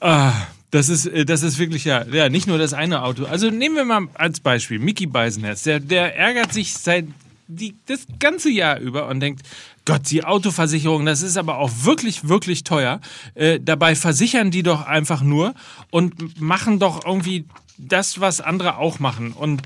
Ah, 0.00 0.32
das 0.70 0.88
ist, 0.88 1.06
äh, 1.06 1.24
das 1.24 1.42
ist 1.42 1.58
wirklich 1.58 1.84
ja, 1.84 2.04
ja, 2.06 2.28
nicht 2.28 2.46
nur 2.46 2.58
das 2.58 2.74
eine 2.74 3.02
Auto. 3.02 3.24
Also 3.24 3.50
nehmen 3.50 3.76
wir 3.76 3.84
mal 3.84 4.08
als 4.14 4.40
Beispiel 4.40 4.78
Mickey 4.78 5.06
Beisenherz. 5.06 5.62
Der, 5.62 5.80
der 5.80 6.16
ärgert 6.16 6.52
sich 6.52 6.74
seit 6.74 7.06
die, 7.46 7.74
das 7.86 8.06
ganze 8.18 8.50
Jahr 8.50 8.78
über 8.78 9.08
und 9.08 9.20
denkt, 9.20 9.42
Gott, 9.84 10.10
die 10.10 10.22
Autoversicherung, 10.22 11.06
das 11.06 11.22
ist 11.22 11.38
aber 11.38 11.56
auch 11.56 11.70
wirklich, 11.82 12.28
wirklich 12.28 12.62
teuer. 12.62 13.00
Äh, 13.34 13.58
dabei 13.58 13.94
versichern 13.94 14.50
die 14.50 14.62
doch 14.62 14.86
einfach 14.86 15.22
nur 15.22 15.54
und 15.90 16.38
machen 16.40 16.78
doch 16.78 17.06
irgendwie 17.06 17.46
das, 17.78 18.20
was 18.20 18.42
andere 18.42 18.76
auch 18.76 18.98
machen. 18.98 19.32
Und 19.32 19.62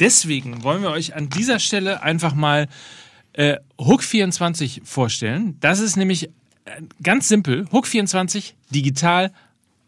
deswegen 0.00 0.62
wollen 0.62 0.82
wir 0.82 0.90
euch 0.90 1.14
an 1.14 1.28
dieser 1.28 1.58
Stelle 1.58 2.02
einfach 2.02 2.34
mal 2.34 2.68
äh, 3.34 3.56
Hook24 3.78 4.80
vorstellen. 4.84 5.58
Das 5.60 5.80
ist 5.80 5.96
nämlich 5.96 6.30
äh, 6.64 6.80
ganz 7.02 7.28
simpel. 7.28 7.66
Hook24 7.70 8.54
digital, 8.70 9.30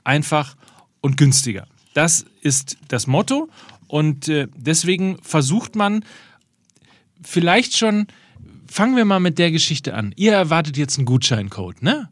einfach 0.09 0.57
und 1.01 1.17
günstiger. 1.17 1.69
Das 1.95 2.25
ist 2.41 2.77
das 2.89 3.07
Motto 3.07 3.49
und 3.87 4.29
äh, 4.29 4.49
deswegen 4.57 5.19
versucht 5.23 5.77
man 5.77 6.05
vielleicht 7.23 7.77
schon, 7.77 8.07
fangen 8.67 8.97
wir 8.97 9.05
mal 9.05 9.21
mit 9.21 9.39
der 9.39 9.51
Geschichte 9.51 9.95
an. 9.95 10.13
Ihr 10.17 10.33
erwartet 10.33 10.77
jetzt 10.77 10.99
einen 10.99 11.07
Gutscheincode, 11.07 11.83
ne? 11.83 12.09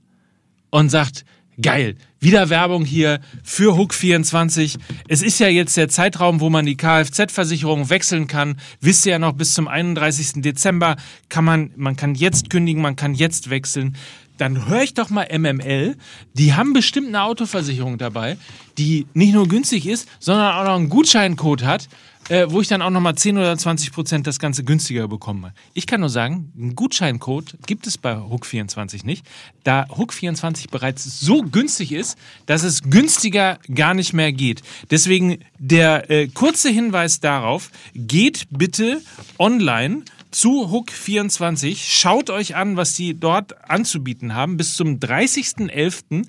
Und 0.70 0.90
sagt, 0.90 1.24
geil, 1.60 1.96
wieder 2.20 2.50
Werbung 2.50 2.84
hier 2.84 3.20
für 3.42 3.74
Hook24. 3.74 4.78
Es 5.08 5.22
ist 5.22 5.38
ja 5.38 5.48
jetzt 5.48 5.76
der 5.76 5.88
Zeitraum, 5.88 6.40
wo 6.40 6.50
man 6.50 6.66
die 6.66 6.76
Kfz-Versicherung 6.76 7.88
wechseln 7.88 8.26
kann. 8.26 8.58
Wisst 8.80 9.06
ihr 9.06 9.12
ja 9.12 9.18
noch, 9.18 9.32
bis 9.32 9.54
zum 9.54 9.68
31. 9.68 10.42
Dezember 10.42 10.96
kann 11.28 11.44
man, 11.44 11.70
man 11.76 11.96
kann 11.96 12.14
jetzt 12.14 12.50
kündigen, 12.50 12.82
man 12.82 12.96
kann 12.96 13.14
jetzt 13.14 13.48
wechseln. 13.48 13.96
Dann 14.38 14.68
höre 14.68 14.82
ich 14.82 14.94
doch 14.94 15.10
mal 15.10 15.26
MML. 15.30 15.96
Die 16.34 16.54
haben 16.54 16.72
bestimmt 16.72 17.08
eine 17.08 17.22
Autoversicherung 17.22 17.98
dabei, 17.98 18.36
die 18.78 19.06
nicht 19.14 19.32
nur 19.32 19.48
günstig 19.48 19.86
ist, 19.86 20.08
sondern 20.18 20.54
auch 20.54 20.64
noch 20.64 20.76
einen 20.76 20.88
Gutscheincode 20.88 21.64
hat, 21.64 21.88
äh, 22.28 22.46
wo 22.48 22.60
ich 22.60 22.68
dann 22.68 22.82
auch 22.82 22.90
nochmal 22.90 23.14
10 23.14 23.38
oder 23.38 23.56
20 23.56 23.92
Prozent 23.92 24.26
das 24.26 24.38
Ganze 24.38 24.64
günstiger 24.64 25.08
bekomme. 25.08 25.52
Ich 25.74 25.86
kann 25.86 26.00
nur 26.00 26.08
sagen, 26.08 26.52
einen 26.56 26.74
Gutscheincode 26.74 27.56
gibt 27.66 27.86
es 27.86 27.98
bei 27.98 28.14
Hook24 28.14 29.06
nicht, 29.06 29.24
da 29.64 29.84
Hook24 29.84 30.70
bereits 30.70 31.20
so 31.20 31.42
günstig 31.42 31.92
ist, 31.92 32.18
dass 32.46 32.62
es 32.62 32.82
günstiger 32.82 33.58
gar 33.72 33.94
nicht 33.94 34.12
mehr 34.12 34.32
geht. 34.32 34.62
Deswegen 34.90 35.38
der 35.58 36.10
äh, 36.10 36.28
kurze 36.28 36.68
Hinweis 36.68 37.20
darauf, 37.20 37.70
geht 37.94 38.46
bitte 38.50 39.00
online 39.38 40.02
zu 40.30 40.66
Hook24. 40.66 41.76
Schaut 41.78 42.30
euch 42.30 42.56
an, 42.56 42.76
was 42.76 42.94
die 42.94 43.18
dort 43.18 43.68
anzubieten 43.68 44.34
haben. 44.34 44.56
Bis 44.56 44.74
zum 44.74 44.98
30.11. 44.98 46.26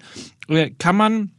äh, 0.49 0.71
kann 0.71 0.95
man 0.95 1.31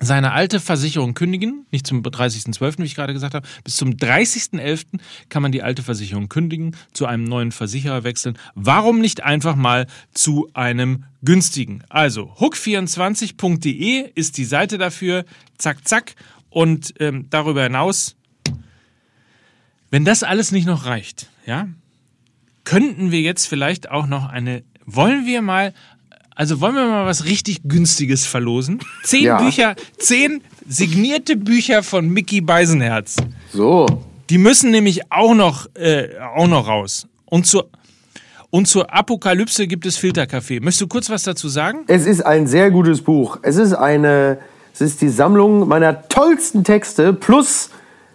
seine 0.00 0.32
alte 0.32 0.60
Versicherung 0.60 1.12
kündigen, 1.12 1.66
nicht 1.70 1.86
zum 1.86 2.02
30.12., 2.02 2.78
wie 2.78 2.84
ich 2.84 2.94
gerade 2.94 3.12
gesagt 3.12 3.34
habe, 3.34 3.46
bis 3.64 3.76
zum 3.76 3.90
30.11. 3.90 4.98
kann 5.28 5.42
man 5.42 5.52
die 5.52 5.62
alte 5.62 5.82
Versicherung 5.82 6.28
kündigen, 6.28 6.74
zu 6.92 7.04
einem 7.06 7.24
neuen 7.24 7.52
Versicherer 7.52 8.02
wechseln. 8.02 8.38
Warum 8.54 9.00
nicht 9.00 9.22
einfach 9.22 9.56
mal 9.56 9.86
zu 10.14 10.48
einem 10.54 11.04
günstigen? 11.22 11.84
Also 11.90 12.32
hook24.de 12.38 14.10
ist 14.14 14.38
die 14.38 14.46
Seite 14.46 14.78
dafür, 14.78 15.26
zack, 15.58 15.86
zack. 15.86 16.14
Und 16.48 16.94
ähm, 16.98 17.26
darüber 17.28 17.62
hinaus, 17.62 18.16
wenn 19.90 20.04
das 20.04 20.22
alles 20.22 20.50
nicht 20.50 20.66
noch 20.66 20.86
reicht, 20.86 21.28
ja, 21.44 21.68
könnten 22.64 23.10
wir 23.10 23.20
jetzt 23.20 23.46
vielleicht 23.46 23.90
auch 23.90 24.06
noch 24.06 24.28
eine, 24.28 24.62
wollen 24.86 25.26
wir 25.26 25.42
mal, 25.42 25.72
also 26.34 26.60
wollen 26.60 26.74
wir 26.74 26.86
mal 26.86 27.06
was 27.06 27.24
richtig 27.24 27.60
günstiges 27.64 28.26
verlosen? 28.26 28.80
Zehn 29.04 29.24
Ja. 29.24 29.38
Bücher, 29.42 29.74
zehn 29.98 30.42
signierte 30.66 31.36
Bücher 31.36 31.82
von 31.82 32.08
Mickey 32.08 32.40
Beisenherz. 32.40 33.16
So. 33.52 33.86
Die 34.30 34.38
müssen 34.38 34.70
nämlich 34.70 35.10
auch 35.10 35.34
noch, 35.34 35.66
äh, 35.74 36.08
auch 36.36 36.46
noch 36.46 36.68
raus. 36.68 37.06
Und 37.26 37.46
zur, 37.46 37.68
und 38.50 38.66
zur 38.68 38.92
Apokalypse 38.92 39.66
gibt 39.66 39.86
es 39.86 39.96
Filterkaffee. 39.96 40.60
Möchtest 40.60 40.82
du 40.82 40.86
kurz 40.88 41.10
was 41.10 41.24
dazu 41.24 41.48
sagen? 41.48 41.84
Es 41.88 42.06
ist 42.06 42.22
ein 42.22 42.46
sehr 42.46 42.70
gutes 42.70 43.02
Buch. 43.02 43.38
Es 43.42 43.56
ist 43.56 43.72
eine, 43.72 44.38
es 44.72 44.80
ist 44.80 45.00
die 45.02 45.08
Sammlung 45.08 45.66
meiner 45.68 46.08
tollsten 46.08 46.62
Texte 46.64 47.12
plus 47.12 47.70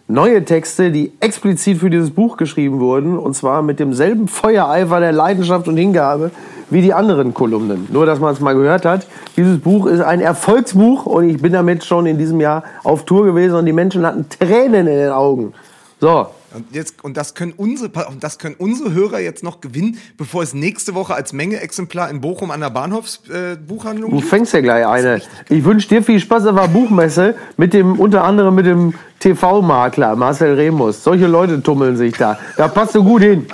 neue 0.07 0.45
Texte, 0.45 0.91
die 0.91 1.11
explizit 1.19 1.79
für 1.79 1.89
dieses 1.89 2.11
Buch 2.11 2.37
geschrieben 2.37 2.79
wurden. 2.79 3.17
Und 3.17 3.35
zwar 3.35 3.61
mit 3.61 3.79
demselben 3.79 4.27
Feuereifer 4.27 4.99
der 4.99 5.11
Leidenschaft 5.11 5.67
und 5.67 5.77
Hingabe 5.77 6.31
wie 6.69 6.81
die 6.81 6.93
anderen 6.93 7.33
Kolumnen. 7.33 7.87
Nur, 7.91 8.05
dass 8.05 8.19
man 8.19 8.33
es 8.33 8.39
mal 8.39 8.55
gehört 8.55 8.85
hat. 8.85 9.05
Dieses 9.37 9.59
Buch 9.59 9.85
ist 9.85 10.01
ein 10.01 10.21
Erfolgsbuch 10.21 11.05
und 11.05 11.29
ich 11.29 11.41
bin 11.41 11.53
damit 11.53 11.83
schon 11.83 12.05
in 12.05 12.17
diesem 12.17 12.39
Jahr 12.41 12.63
auf 12.83 13.05
Tour 13.05 13.25
gewesen 13.25 13.55
und 13.55 13.65
die 13.65 13.73
Menschen 13.73 14.05
hatten 14.05 14.27
Tränen 14.29 14.87
in 14.87 14.97
den 14.97 15.11
Augen. 15.11 15.53
So, 15.99 16.27
Und, 16.55 16.73
jetzt, 16.73 17.03
und 17.03 17.17
das 17.17 17.33
können 17.33 17.53
unsere 17.55 17.89
und 18.07 18.23
das 18.23 18.39
können 18.39 18.55
unsere 18.57 18.93
Hörer 18.93 19.19
jetzt 19.19 19.43
noch 19.43 19.59
gewinnen, 19.59 19.97
bevor 20.17 20.41
es 20.41 20.53
nächste 20.53 20.95
Woche 20.95 21.13
als 21.13 21.33
Menge-Exemplar 21.33 22.09
in 22.09 22.21
Bochum 22.21 22.49
an 22.49 22.61
der 22.61 22.69
Bahnhofsbuchhandlung 22.69 24.11
äh, 24.11 24.15
Du 24.15 24.21
fängst 24.21 24.53
ja 24.53 24.61
gleich 24.61 24.87
eine. 24.87 25.21
Ich 25.49 25.65
wünsche 25.65 25.89
dir 25.89 26.01
viel 26.01 26.19
Spaß 26.19 26.45
auf 26.47 26.55
der 26.55 26.67
Buchmesse 26.69 27.35
mit 27.57 27.73
dem, 27.73 27.99
unter 27.99 28.23
anderem 28.23 28.55
mit 28.55 28.65
dem 28.65 28.93
TV-Makler 29.19 30.15
Marcel 30.15 30.55
Remus. 30.55 31.03
Solche 31.03 31.27
Leute 31.27 31.61
tummeln 31.61 31.97
sich 31.97 32.15
da. 32.15 32.39
Da 32.55 32.69
passt 32.69 32.95
du 32.95 33.03
gut 33.03 33.21
hin. 33.21 33.45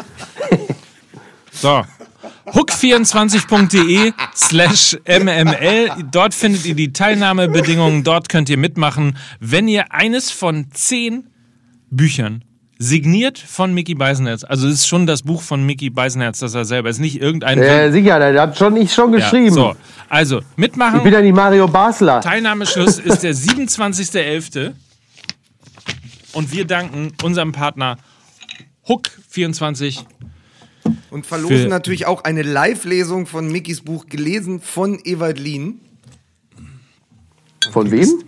So. 1.51 1.83
Hook24.de 2.47 4.13
slash 4.35 4.97
mml. 5.07 5.91
Dort 6.11 6.33
findet 6.33 6.65
ihr 6.65 6.75
die 6.75 6.93
Teilnahmebedingungen. 6.93 8.03
Dort 8.03 8.29
könnt 8.29 8.49
ihr 8.49 8.57
mitmachen, 8.57 9.17
wenn 9.39 9.67
ihr 9.67 9.91
eines 9.91 10.31
von 10.31 10.67
zehn 10.71 11.29
Büchern 11.89 12.43
signiert 12.83 13.37
von 13.37 13.73
Mickey 13.75 13.93
Beisenherz. 13.93 14.43
Also 14.43 14.67
es 14.67 14.73
ist 14.79 14.87
schon 14.87 15.05
das 15.05 15.21
Buch 15.21 15.43
von 15.43 15.63
Mickey 15.63 15.91
Beisenherz, 15.91 16.39
das 16.39 16.55
er 16.55 16.65
selber 16.65 16.89
ist. 16.89 16.97
Nicht 16.99 17.21
irgendein 17.21 17.59
Äh, 17.59 17.91
sicher, 17.91 18.17
da 18.33 18.41
hat 18.41 18.57
schon 18.57 18.75
ich 18.75 18.91
schon 18.91 19.13
Ja, 19.13 19.19
geschrieben. 19.19 19.53
so. 19.53 19.75
Also, 20.09 20.39
Ich 20.39 20.45
bin 20.55 20.61
mitmachen. 20.63 21.11
ja 21.11 21.21
nicht 21.21 21.35
Mario 21.35 21.67
Basler. 21.67 22.21
Teilnahmeschluss 22.21 22.97
ist 22.97 23.21
der 23.21 23.35
27.11. 23.35 24.71
Und 26.33 26.51
wir 26.51 26.65
danken 26.65 27.11
unserem 27.23 27.51
Partner 27.51 27.97
Hook24 28.87 29.99
Und 31.11 31.25
verlosen 31.27 31.67
natürlich 31.69 32.07
auch 32.07 32.23
eine 32.23 32.41
Live-Lesung 32.41 33.27
von 33.27 33.51
Mickys 33.51 33.81
Buch, 33.81 34.07
gelesen 34.07 34.59
von 34.59 34.99
Ewald 35.03 35.37
Lien. 35.39 35.79
Von 37.71 37.91
wem? 37.91 38.23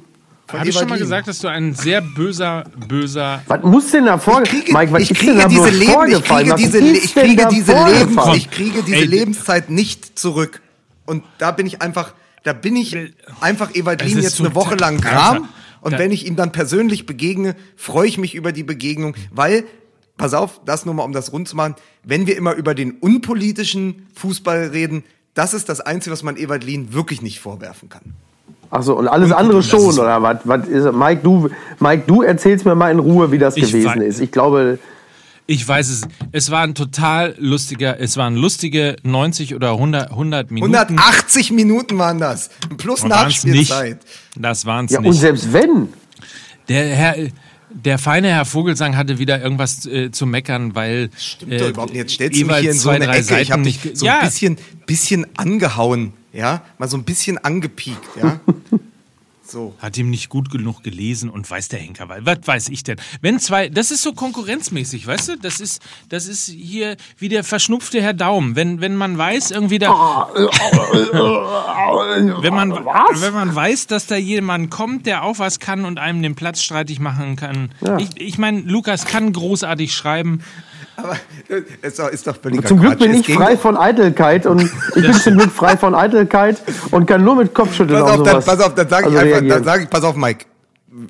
Habe 0.54 0.70
ich 0.70 0.76
schon 0.76 0.90
mal 0.90 1.00
gesagt, 1.00 1.28
dass 1.28 1.40
du 1.40 1.48
ein 1.48 1.74
sehr 1.74 2.02
böser, 2.02 2.64
böser. 2.88 3.42
Was 3.48 3.64
muss 3.64 3.92
denn 3.92 4.06
da 4.06 4.18
vor? 4.18 4.42
Ich 4.44 4.50
kriege, 4.50 4.74
Mike, 4.74 4.92
was 4.92 5.02
ich 5.04 5.14
kriege 5.14 5.48
diese, 5.50 5.70
Leben, 5.70 5.82
ich 5.82 5.94
vorgefallen? 5.94 6.50
kriege 6.50 6.56
diese, 6.56 6.80
ich 6.80 7.14
kriege 7.14 7.48
diese, 7.50 7.72
vorgefallen? 7.72 8.08
Lebens, 8.08 8.38
ich 8.38 8.52
kriege 8.52 8.84
diese 8.84 8.98
Ey, 8.98 9.06
Lebenszeit 9.06 9.70
nicht 9.70 10.18
zurück. 10.18 10.62
Und 11.06 11.24
da 11.38 11.52
bin 11.52 11.66
ich 11.66 11.82
einfach, 11.82 12.14
da 12.44 12.54
bin 12.54 12.76
ich 12.76 12.96
einfach 13.42 13.76
Ewald 13.76 14.02
Es 14.02 14.08
Lien 14.08 14.18
ist 14.20 14.24
jetzt 14.24 14.40
eine 14.40 14.56
Woche 14.56 14.76
lang 14.76 15.02
Gram. 15.02 15.50
Und 15.82 15.98
wenn 15.98 16.12
ich 16.12 16.26
ihm 16.26 16.36
dann 16.36 16.52
persönlich 16.52 17.06
begegne, 17.06 17.56
freue 17.76 18.08
ich 18.08 18.18
mich 18.18 18.36
über 18.36 18.52
die 18.54 18.64
Begegnung, 18.64 19.16
weil, 19.32 19.66
pass 20.18 20.34
auf, 20.34 20.62
das 20.66 20.86
nur 20.86 20.94
mal, 20.94 21.04
um 21.04 21.12
das 21.12 21.34
rund 21.34 21.50
zu 21.50 21.58
machen, 21.58 21.76
wenn 22.04 22.26
wir 22.26 22.38
immer 22.38 22.54
über 22.54 22.74
den 22.74 22.92
unpolitischen 22.92 24.08
Fußball 24.16 24.68
reden, 24.68 25.04
das 25.34 25.54
ist 25.54 25.68
das 25.68 25.82
Einzige, 25.82 26.14
was 26.14 26.24
man 26.24 26.38
Ewald 26.38 26.64
Lien 26.64 26.94
wirklich 26.94 27.22
nicht 27.22 27.40
vorwerfen 27.40 27.90
kann. 27.90 28.14
Achso, 28.74 28.94
und 28.94 29.08
alles 29.08 29.32
andere 29.32 29.62
schon, 29.62 30.00
oder 30.00 30.22
was? 30.24 30.38
was 30.46 30.68
ist, 30.68 30.92
Mike, 30.94 31.22
du, 31.24 31.48
Mike, 31.80 32.04
du 32.08 32.24
erzählst 32.24 32.66
mir 32.66 32.74
mal 32.74 32.92
in 32.92 32.98
Ruhe, 32.98 33.32
wie 33.32 33.38
das 33.38 33.56
Ich 33.56 33.68
gewesen 33.68 33.90
weiß- 34.02 34.02
ist. 34.04 34.20
Ich 34.20 34.32
glaube, 34.32 34.80
Ich 35.46 35.68
weiß 35.68 35.90
es. 35.90 36.02
Es 36.32 36.50
war 36.50 36.64
ein 36.64 36.74
total 36.74 37.36
lustiger, 37.38 38.00
es 38.00 38.18
waren 38.18 38.36
lustige 38.36 38.96
90 39.04 39.54
oder 39.54 39.72
100, 39.74 40.10
100 40.10 40.50
Minuten. 40.50 40.74
180 40.76 41.52
Minuten 41.52 41.98
waren 42.00 42.18
das. 42.18 42.50
Plus 42.78 43.04
Und. 43.04 43.10
Nachspielzeit. 43.10 44.00
Das 44.36 44.66
waren 44.66 44.86
es 44.86 44.92
ja, 44.94 45.00
und 45.00 45.06
nicht. 45.06 45.20
selbst 45.20 45.54
wenn, 45.54 45.90
Der 46.70 46.84
Herr, 46.96 47.16
der 47.70 47.98
feine 48.00 48.30
Herr 48.30 48.46
Vogelsang 48.46 48.96
hatte 48.98 49.20
wieder 49.20 49.40
irgendwas 49.42 49.86
äh, 49.86 50.10
zu 50.12 50.26
meckern, 50.26 50.74
weil 50.74 51.10
Stimmt 51.18 51.52
äh, 51.52 51.58
doch 51.60 51.70
überhaupt 51.70 51.92
nicht. 51.92 52.00
Jetzt 52.02 52.14
stellst 52.14 52.42
du 52.42 52.46
mich 52.46 52.56
hier 52.58 52.72
in 52.72 52.78
so 52.78 52.90
eine 52.90 53.06
Ecke. 53.06 53.22
Seiten 53.24 53.42
Ich 53.44 53.52
habe 53.52 53.64
dich 53.64 53.84
nicht. 53.84 53.98
so 53.98 54.06
ja, 54.06 54.20
ein 54.20 54.26
bisschen, 54.26 54.58
bisschen 54.88 55.28
angehauen. 55.38 56.14
Ja, 56.34 56.64
mal 56.80 56.90
so 56.90 56.98
ein 56.98 57.04
bisschen 57.04 57.38
angepiekt. 57.38 58.18
Ja, 58.20 58.40
so. 59.46 59.76
hat 59.78 59.96
ihm 59.98 60.10
nicht 60.10 60.30
gut 60.30 60.50
genug 60.50 60.82
gelesen 60.82 61.30
und 61.30 61.50
weiß 61.50 61.68
der 61.70 61.78
Henker, 61.80 62.10
weil 62.10 62.26
was 62.26 62.40
weiß 62.44 62.70
ich 62.70 62.84
denn? 62.84 62.98
Wenn 63.22 63.40
zwei, 63.40 63.70
das 63.70 63.92
ist 63.92 64.02
so 64.02 64.14
konkurrenzmäßig, 64.14 65.06
weißt 65.06 65.30
du? 65.30 65.38
Das 65.38 65.60
ist, 65.60 65.84
das 66.10 66.26
ist 66.26 66.48
hier 66.48 66.98
wie 67.20 67.30
der 67.30 67.44
verschnupfte 67.44 68.02
Herr 68.02 68.14
Daum. 68.16 68.56
Wenn, 68.56 68.82
wenn 68.82 68.96
man 68.96 69.16
weiß, 69.16 69.52
irgendwie 69.52 69.78
da, 69.78 70.28
wenn 72.42 72.54
man, 72.54 72.72
Was? 72.72 73.22
wenn 73.22 73.34
man 73.34 73.54
weiß, 73.54 73.86
dass 73.86 74.08
da 74.08 74.16
jemand 74.16 74.72
kommt, 74.72 75.06
der 75.06 75.22
auch 75.24 75.38
was 75.38 75.60
kann 75.60 75.86
und 75.86 76.00
einem 76.00 76.24
den 76.24 76.34
Platz 76.34 76.64
streitig 76.64 77.00
machen 77.00 77.36
kann. 77.36 77.70
Ich, 78.00 78.10
ich 78.20 78.40
meine, 78.40 78.62
Lukas 78.62 79.06
kann 79.06 79.32
großartig 79.32 79.94
schreiben. 79.94 80.42
Aber 80.96 81.18
äh, 81.50 81.62
ist 81.82 82.00
doch, 82.00 82.10
ist 82.10 82.28
doch 82.28 82.38
völliger 82.40 82.66
zum 82.66 82.80
Glück 82.80 82.94
Quatsch. 82.94 83.02
bin 83.02 83.12
Es 83.12 83.20
ich 83.22 83.28
ging 83.28 83.38
frei 83.38 83.58
von 83.58 83.78
Eitelkeit 83.78 84.46
und 84.46 84.62
ich 84.62 85.02
bin 85.02 85.14
zum 85.14 85.38
Glück 85.38 85.52
frei 85.52 85.78
von 85.78 85.96
Eitelkeit 85.96 86.62
und 86.92 87.06
kann 87.06 87.24
nur 87.24 87.36
mit 87.36 87.54
Kopfschütteln 87.54 88.00
Pass 88.00 88.12
auf 88.12 88.20
auf, 88.20 88.26
dann, 88.26 88.42
sowas 88.42 88.46
pass 88.46 88.60
auf, 88.62 88.76
dann 88.76 88.90
sage 88.90 89.02
ich 89.02 89.08
also 89.08 89.18
einfach, 89.18 89.32
reagieren. 89.32 89.50
dann 89.50 89.64
sage 89.64 89.84
ich, 89.84 89.90
pass 89.90 90.04
auf, 90.04 90.16
Mike. 90.16 90.46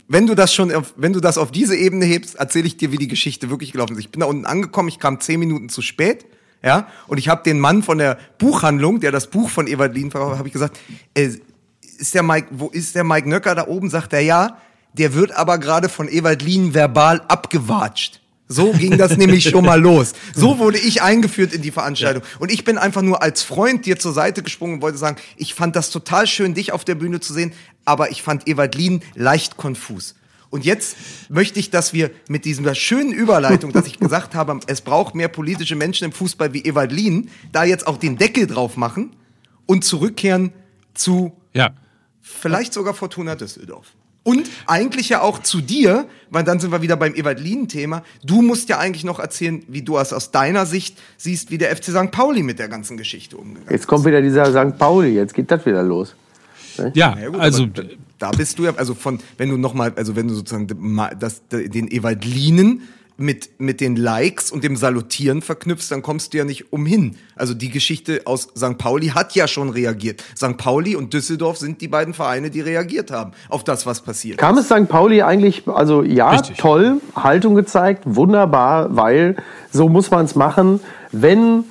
Wenn 0.07 0.27
du 0.27 0.35
das 0.35 0.53
schon, 0.53 0.73
auf, 0.73 0.93
wenn 0.95 1.11
du 1.11 1.19
das 1.19 1.37
auf 1.37 1.51
diese 1.51 1.75
Ebene 1.75 2.05
hebst, 2.05 2.35
erzähle 2.35 2.67
ich 2.67 2.77
dir, 2.77 2.91
wie 2.91 2.97
die 2.97 3.09
Geschichte 3.09 3.49
wirklich 3.49 3.73
gelaufen 3.73 3.93
ist. 3.93 3.99
Ich 3.99 4.11
bin 4.11 4.21
da 4.21 4.27
unten 4.27 4.45
angekommen, 4.45 4.87
ich 4.87 4.99
kam 4.99 5.19
zehn 5.19 5.39
Minuten 5.39 5.67
zu 5.67 5.81
spät, 5.81 6.25
ja, 6.63 6.87
und 7.07 7.17
ich 7.17 7.27
habe 7.27 7.43
den 7.43 7.59
Mann 7.59 7.83
von 7.83 7.97
der 7.97 8.17
Buchhandlung, 8.37 9.01
der 9.01 9.11
das 9.11 9.29
Buch 9.29 9.49
von 9.49 9.67
Ewald 9.67 9.93
Lien 9.93 10.11
verkauft, 10.11 10.37
habe 10.37 10.47
ich 10.47 10.53
gesagt, 10.53 10.79
äh, 11.13 11.31
ist 11.97 12.13
der 12.13 12.23
Mike, 12.23 12.47
wo 12.51 12.67
ist 12.67 12.95
der 12.95 13.03
Mike 13.03 13.27
Nöcker 13.29 13.55
da 13.55 13.67
oben? 13.67 13.89
Sagt 13.89 14.13
er 14.13 14.21
ja. 14.21 14.57
Der 14.93 15.15
wird 15.15 15.31
aber 15.31 15.57
gerade 15.57 15.89
von 15.89 16.07
Ewald 16.07 16.43
Lien 16.43 16.73
verbal 16.73 17.21
abgewatscht. 17.27 18.21
So 18.53 18.71
ging 18.71 18.97
das 18.97 19.17
nämlich 19.17 19.49
schon 19.49 19.65
mal 19.65 19.79
los. 19.81 20.13
So 20.35 20.59
wurde 20.59 20.77
ich 20.77 21.01
eingeführt 21.01 21.53
in 21.53 21.61
die 21.61 21.71
Veranstaltung. 21.71 22.23
Und 22.39 22.51
ich 22.51 22.63
bin 22.63 22.77
einfach 22.77 23.01
nur 23.01 23.21
als 23.21 23.41
Freund 23.43 23.85
dir 23.85 23.97
zur 23.99 24.13
Seite 24.13 24.43
gesprungen 24.43 24.75
und 24.75 24.81
wollte 24.81 24.97
sagen, 24.97 25.17
ich 25.37 25.53
fand 25.53 25.75
das 25.75 25.89
total 25.89 26.27
schön, 26.27 26.53
dich 26.53 26.71
auf 26.71 26.85
der 26.85 26.95
Bühne 26.95 27.19
zu 27.19 27.33
sehen, 27.33 27.53
aber 27.85 28.11
ich 28.11 28.21
fand 28.21 28.47
Ewald 28.47 28.75
Lien 28.75 29.01
leicht 29.15 29.57
konfus. 29.57 30.15
Und 30.49 30.65
jetzt 30.65 30.95
möchte 31.29 31.59
ich, 31.59 31.71
dass 31.71 31.93
wir 31.93 32.11
mit 32.27 32.45
dieser 32.45 32.75
schönen 32.75 33.11
Überleitung, 33.11 33.71
dass 33.71 33.87
ich 33.87 33.97
gesagt 33.99 34.35
habe, 34.35 34.59
es 34.67 34.81
braucht 34.81 35.15
mehr 35.15 35.27
politische 35.27 35.75
Menschen 35.75 36.05
im 36.05 36.11
Fußball 36.11 36.53
wie 36.53 36.61
Ewald 36.63 36.91
Lien, 36.91 37.29
da 37.51 37.63
jetzt 37.63 37.87
auch 37.87 37.97
den 37.97 38.17
Deckel 38.17 38.45
drauf 38.45 38.77
machen 38.77 39.15
und 39.65 39.83
zurückkehren 39.83 40.53
zu 40.93 41.33
Ja. 41.53 41.71
vielleicht 42.21 42.73
sogar 42.73 42.93
Fortuna 42.93 43.33
Düsseldorf. 43.35 43.87
Und 44.23 44.49
eigentlich 44.67 45.09
ja 45.09 45.21
auch 45.21 45.39
zu 45.39 45.59
dir, 45.59 46.05
weil 46.29 46.45
dann 46.45 46.59
sind 46.59 46.71
wir 46.71 46.81
wieder 46.81 46.95
beim 46.95 47.13
Ewald 47.13 47.41
Lien-Thema. 47.41 48.03
Du 48.23 48.41
musst 48.41 48.69
ja 48.69 48.79
eigentlich 48.79 49.03
noch 49.03 49.19
erzählen, 49.19 49.63
wie 49.67 49.81
du 49.81 49.97
es 49.97 50.13
aus 50.13 50.31
deiner 50.31 50.65
Sicht 50.65 50.97
siehst, 51.17 51.51
wie 51.51 51.57
der 51.57 51.75
FC 51.75 51.85
St. 51.85 52.11
Pauli 52.11 52.41
mit 52.41 52.57
der 52.57 52.69
ganzen 52.69 52.95
Geschichte 52.95 53.35
umgegangen 53.35 53.67
ist. 53.67 53.71
Jetzt 53.71 53.87
kommt 53.87 54.05
wieder 54.05 54.21
dieser 54.21 54.45
St. 54.45 54.77
Pauli, 54.77 55.09
jetzt 55.09 55.33
geht 55.33 55.51
das 55.51 55.65
wieder 55.65 55.83
los. 55.83 56.15
Ja, 56.77 56.91
Ja, 57.19 57.27
gut, 57.27 57.39
also 57.39 57.67
da 58.17 58.31
bist 58.31 58.57
du 58.57 58.63
ja, 58.63 58.73
also 58.75 58.93
von, 58.93 59.19
wenn 59.37 59.49
du 59.49 59.57
nochmal, 59.57 59.91
also 59.95 60.15
wenn 60.15 60.29
du 60.29 60.33
sozusagen 60.33 60.67
das, 61.19 61.41
den 61.49 61.89
Ewald 61.89 62.23
Lienen 62.23 62.83
mit, 63.23 63.59
mit 63.59 63.81
den 63.81 63.95
Likes 63.95 64.51
und 64.51 64.63
dem 64.63 64.75
Salutieren 64.75 65.41
verknüpfst, 65.41 65.89
dann 65.89 66.01
kommst 66.01 66.33
du 66.33 66.37
ja 66.37 66.45
nicht 66.45 66.71
umhin. 66.71 67.17
Also 67.35 67.53
die 67.53 67.69
Geschichte 67.69 68.21
aus 68.25 68.49
St. 68.55 68.77
Pauli 68.77 69.07
hat 69.07 69.33
ja 69.33 69.47
schon 69.47 69.69
reagiert. 69.69 70.23
St. 70.35 70.57
Pauli 70.57 70.95
und 70.95 71.13
Düsseldorf 71.13 71.57
sind 71.57 71.81
die 71.81 71.87
beiden 71.87 72.13
Vereine, 72.13 72.49
die 72.49 72.61
reagiert 72.61 73.11
haben 73.11 73.31
auf 73.49 73.63
das, 73.63 73.85
was 73.85 74.01
passiert. 74.01 74.37
Kam 74.37 74.57
es 74.57 74.65
St. 74.65 74.87
Pauli 74.87 75.21
eigentlich, 75.21 75.67
also 75.67 76.03
ja, 76.03 76.31
Richtig. 76.31 76.57
toll, 76.57 77.01
Haltung 77.15 77.55
gezeigt, 77.55 78.03
wunderbar, 78.05 78.95
weil 78.95 79.37
so 79.71 79.89
muss 79.89 80.11
man 80.11 80.25
es 80.25 80.35
machen, 80.35 80.81
wenn 81.11 81.63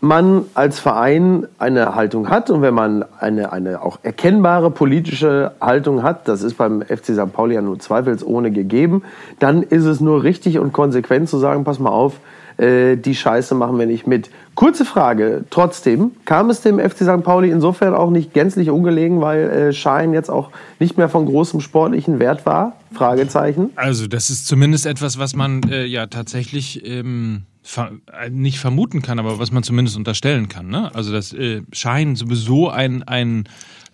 man 0.00 0.44
als 0.54 0.78
Verein 0.78 1.46
eine 1.58 1.94
Haltung 1.94 2.28
hat 2.28 2.50
und 2.50 2.62
wenn 2.62 2.74
man 2.74 3.04
eine, 3.18 3.52
eine 3.52 3.82
auch 3.82 3.98
erkennbare 4.02 4.70
politische 4.70 5.52
Haltung 5.60 6.02
hat, 6.02 6.28
das 6.28 6.42
ist 6.42 6.56
beim 6.56 6.82
FC 6.82 7.14
St. 7.14 7.32
Pauli 7.32 7.56
ja 7.56 7.62
nur 7.62 7.78
zweifelsohne 7.78 8.52
gegeben, 8.52 9.02
dann 9.40 9.62
ist 9.62 9.84
es 9.84 10.00
nur 10.00 10.22
richtig 10.22 10.58
und 10.58 10.72
konsequent 10.72 11.28
zu 11.28 11.38
sagen, 11.38 11.64
pass 11.64 11.80
mal 11.80 11.90
auf, 11.90 12.20
äh, 12.58 12.96
die 12.96 13.14
Scheiße 13.14 13.54
machen 13.54 13.78
wir 13.78 13.86
nicht 13.86 14.06
mit. 14.06 14.30
Kurze 14.54 14.84
Frage, 14.84 15.44
trotzdem, 15.50 16.10
kam 16.24 16.50
es 16.50 16.60
dem 16.60 16.80
FC 16.80 17.04
St. 17.04 17.22
Pauli 17.22 17.50
insofern 17.50 17.94
auch 17.94 18.10
nicht 18.10 18.34
gänzlich 18.34 18.70
ungelegen, 18.70 19.20
weil 19.20 19.48
äh, 19.48 19.72
Schein 19.72 20.12
jetzt 20.12 20.28
auch 20.28 20.50
nicht 20.80 20.98
mehr 20.98 21.08
von 21.08 21.26
großem 21.26 21.60
sportlichen 21.60 22.18
Wert 22.18 22.44
war? 22.44 22.74
Fragezeichen. 22.92 23.70
Also 23.76 24.08
das 24.08 24.30
ist 24.30 24.48
zumindest 24.48 24.86
etwas, 24.86 25.18
was 25.18 25.36
man 25.36 25.62
äh, 25.70 25.84
ja 25.84 26.06
tatsächlich 26.08 26.84
ähm, 26.84 27.42
äh, 27.76 28.30
nicht 28.30 28.58
vermuten 28.58 29.02
kann, 29.02 29.20
aber 29.20 29.38
was 29.38 29.52
man 29.52 29.62
zumindest 29.62 29.96
unterstellen 29.96 30.48
kann. 30.48 30.68
Ne? 30.68 30.92
Also 30.94 31.12
dass 31.12 31.32
äh, 31.32 31.62
Schein 31.70 32.16
sowieso 32.16 32.68
ein, 32.70 33.04
ein, 33.04 33.44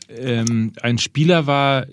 ähm, 0.08 0.72
ein 0.80 0.96
Spieler 0.96 1.46
war, 1.46 1.84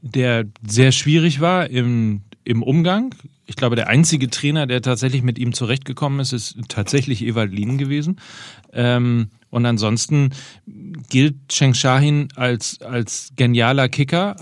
der 0.00 0.44
sehr 0.66 0.92
schwierig 0.92 1.40
war 1.40 1.68
im, 1.68 2.22
im 2.48 2.62
Umgang. 2.62 3.14
Ich 3.44 3.56
glaube, 3.56 3.76
der 3.76 3.88
einzige 3.88 4.30
Trainer, 4.30 4.66
der 4.66 4.80
tatsächlich 4.80 5.22
mit 5.22 5.38
ihm 5.38 5.52
zurechtgekommen 5.52 6.18
ist, 6.18 6.32
ist 6.32 6.56
tatsächlich 6.68 7.22
Ewald 7.22 7.52
Lien 7.52 7.76
gewesen. 7.76 8.18
Ähm, 8.72 9.28
und 9.50 9.66
ansonsten 9.66 10.30
gilt 11.10 11.36
Cheng 11.50 11.74
Shahin 11.74 12.28
als, 12.36 12.80
als 12.80 13.32
genialer 13.36 13.90
Kicker, 13.90 14.36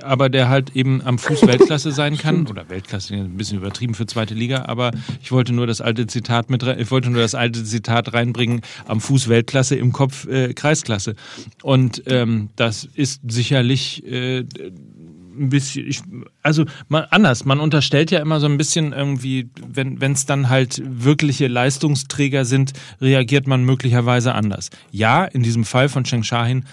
aber 0.00 0.30
der 0.30 0.48
halt 0.48 0.74
eben 0.74 1.02
am 1.02 1.18
Fuß 1.18 1.42
Weltklasse 1.46 1.92
sein 1.92 2.16
kann. 2.16 2.46
Oder 2.46 2.70
Weltklasse, 2.70 3.12
ein 3.12 3.36
bisschen 3.36 3.58
übertrieben 3.58 3.92
für 3.92 4.06
zweite 4.06 4.32
Liga, 4.32 4.64
aber 4.64 4.92
ich 5.20 5.30
wollte 5.30 5.52
nur 5.52 5.66
das 5.66 5.82
alte 5.82 6.06
Zitat 6.06 6.48
mit 6.48 6.62
ich 6.62 6.90
wollte 6.90 7.10
nur 7.10 7.20
das 7.20 7.34
alte 7.34 7.62
Zitat 7.62 8.14
reinbringen, 8.14 8.62
am 8.86 9.02
Fuß 9.02 9.28
Weltklasse, 9.28 9.76
im 9.76 9.92
Kopf 9.92 10.26
äh, 10.26 10.54
Kreisklasse. 10.54 11.14
Und 11.62 12.04
ähm, 12.06 12.48
das 12.56 12.88
ist 12.94 13.20
sicherlich 13.28 14.02
äh, 14.06 14.44
ein 15.38 15.48
bisschen, 15.48 15.86
ich, 15.86 16.02
also 16.42 16.64
mal 16.88 17.06
anders, 17.10 17.44
man 17.44 17.60
unterstellt 17.60 18.10
ja 18.10 18.20
immer 18.20 18.40
so 18.40 18.46
ein 18.46 18.56
bisschen 18.56 18.92
irgendwie, 18.92 19.50
wenn 19.66 20.12
es 20.12 20.26
dann 20.26 20.48
halt 20.48 20.82
wirkliche 20.84 21.48
Leistungsträger 21.48 22.44
sind, 22.44 22.72
reagiert 23.00 23.46
man 23.46 23.64
möglicherweise 23.64 24.34
anders. 24.34 24.70
Ja, 24.90 25.24
in 25.24 25.42
diesem 25.42 25.64
Fall 25.64 25.88
von 25.88 26.04
Cheng 26.04 26.22
Shahin 26.22 26.64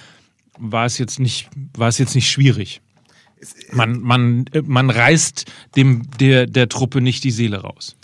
war 0.58 0.86
es 0.86 0.98
jetzt 0.98 1.20
nicht, 1.20 1.50
war 1.76 1.88
es 1.88 1.98
jetzt 1.98 2.16
nicht 2.16 2.30
schwierig. 2.30 2.82
Man, 3.72 4.00
man, 4.02 4.46
man 4.64 4.90
reißt 4.90 5.52
dem, 5.76 6.04
der, 6.20 6.46
der 6.46 6.70
Truppe 6.70 7.02
nicht 7.02 7.24
die 7.24 7.32
Seele 7.32 7.58
raus. 7.58 7.96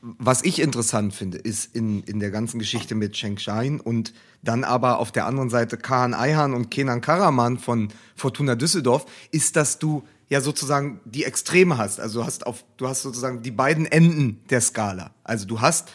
Was 0.00 0.44
ich 0.44 0.60
interessant 0.60 1.12
finde, 1.12 1.38
ist 1.38 1.74
in, 1.74 2.02
in 2.04 2.20
der 2.20 2.30
ganzen 2.30 2.58
Geschichte 2.58 2.94
mit 2.94 3.14
Cheng 3.14 3.38
Shahin 3.38 3.80
und 3.80 4.12
dann 4.42 4.62
aber 4.62 4.98
auf 4.98 5.10
der 5.10 5.26
anderen 5.26 5.50
Seite 5.50 5.76
Kaan 5.76 6.14
Ayhan 6.14 6.54
und 6.54 6.70
Kenan 6.70 7.00
Karaman 7.00 7.58
von 7.58 7.88
Fortuna 8.14 8.54
Düsseldorf, 8.54 9.06
ist, 9.32 9.56
dass 9.56 9.78
du 9.78 10.04
ja 10.28 10.40
sozusagen 10.40 11.00
die 11.04 11.24
Extreme 11.24 11.78
hast. 11.78 11.98
Also 11.98 12.20
du 12.20 12.26
hast 12.26 12.46
auf, 12.46 12.64
du 12.76 12.86
hast 12.86 13.02
sozusagen 13.02 13.42
die 13.42 13.50
beiden 13.50 13.86
Enden 13.86 14.40
der 14.50 14.60
Skala. 14.60 15.10
Also 15.24 15.46
du 15.46 15.60
hast, 15.60 15.88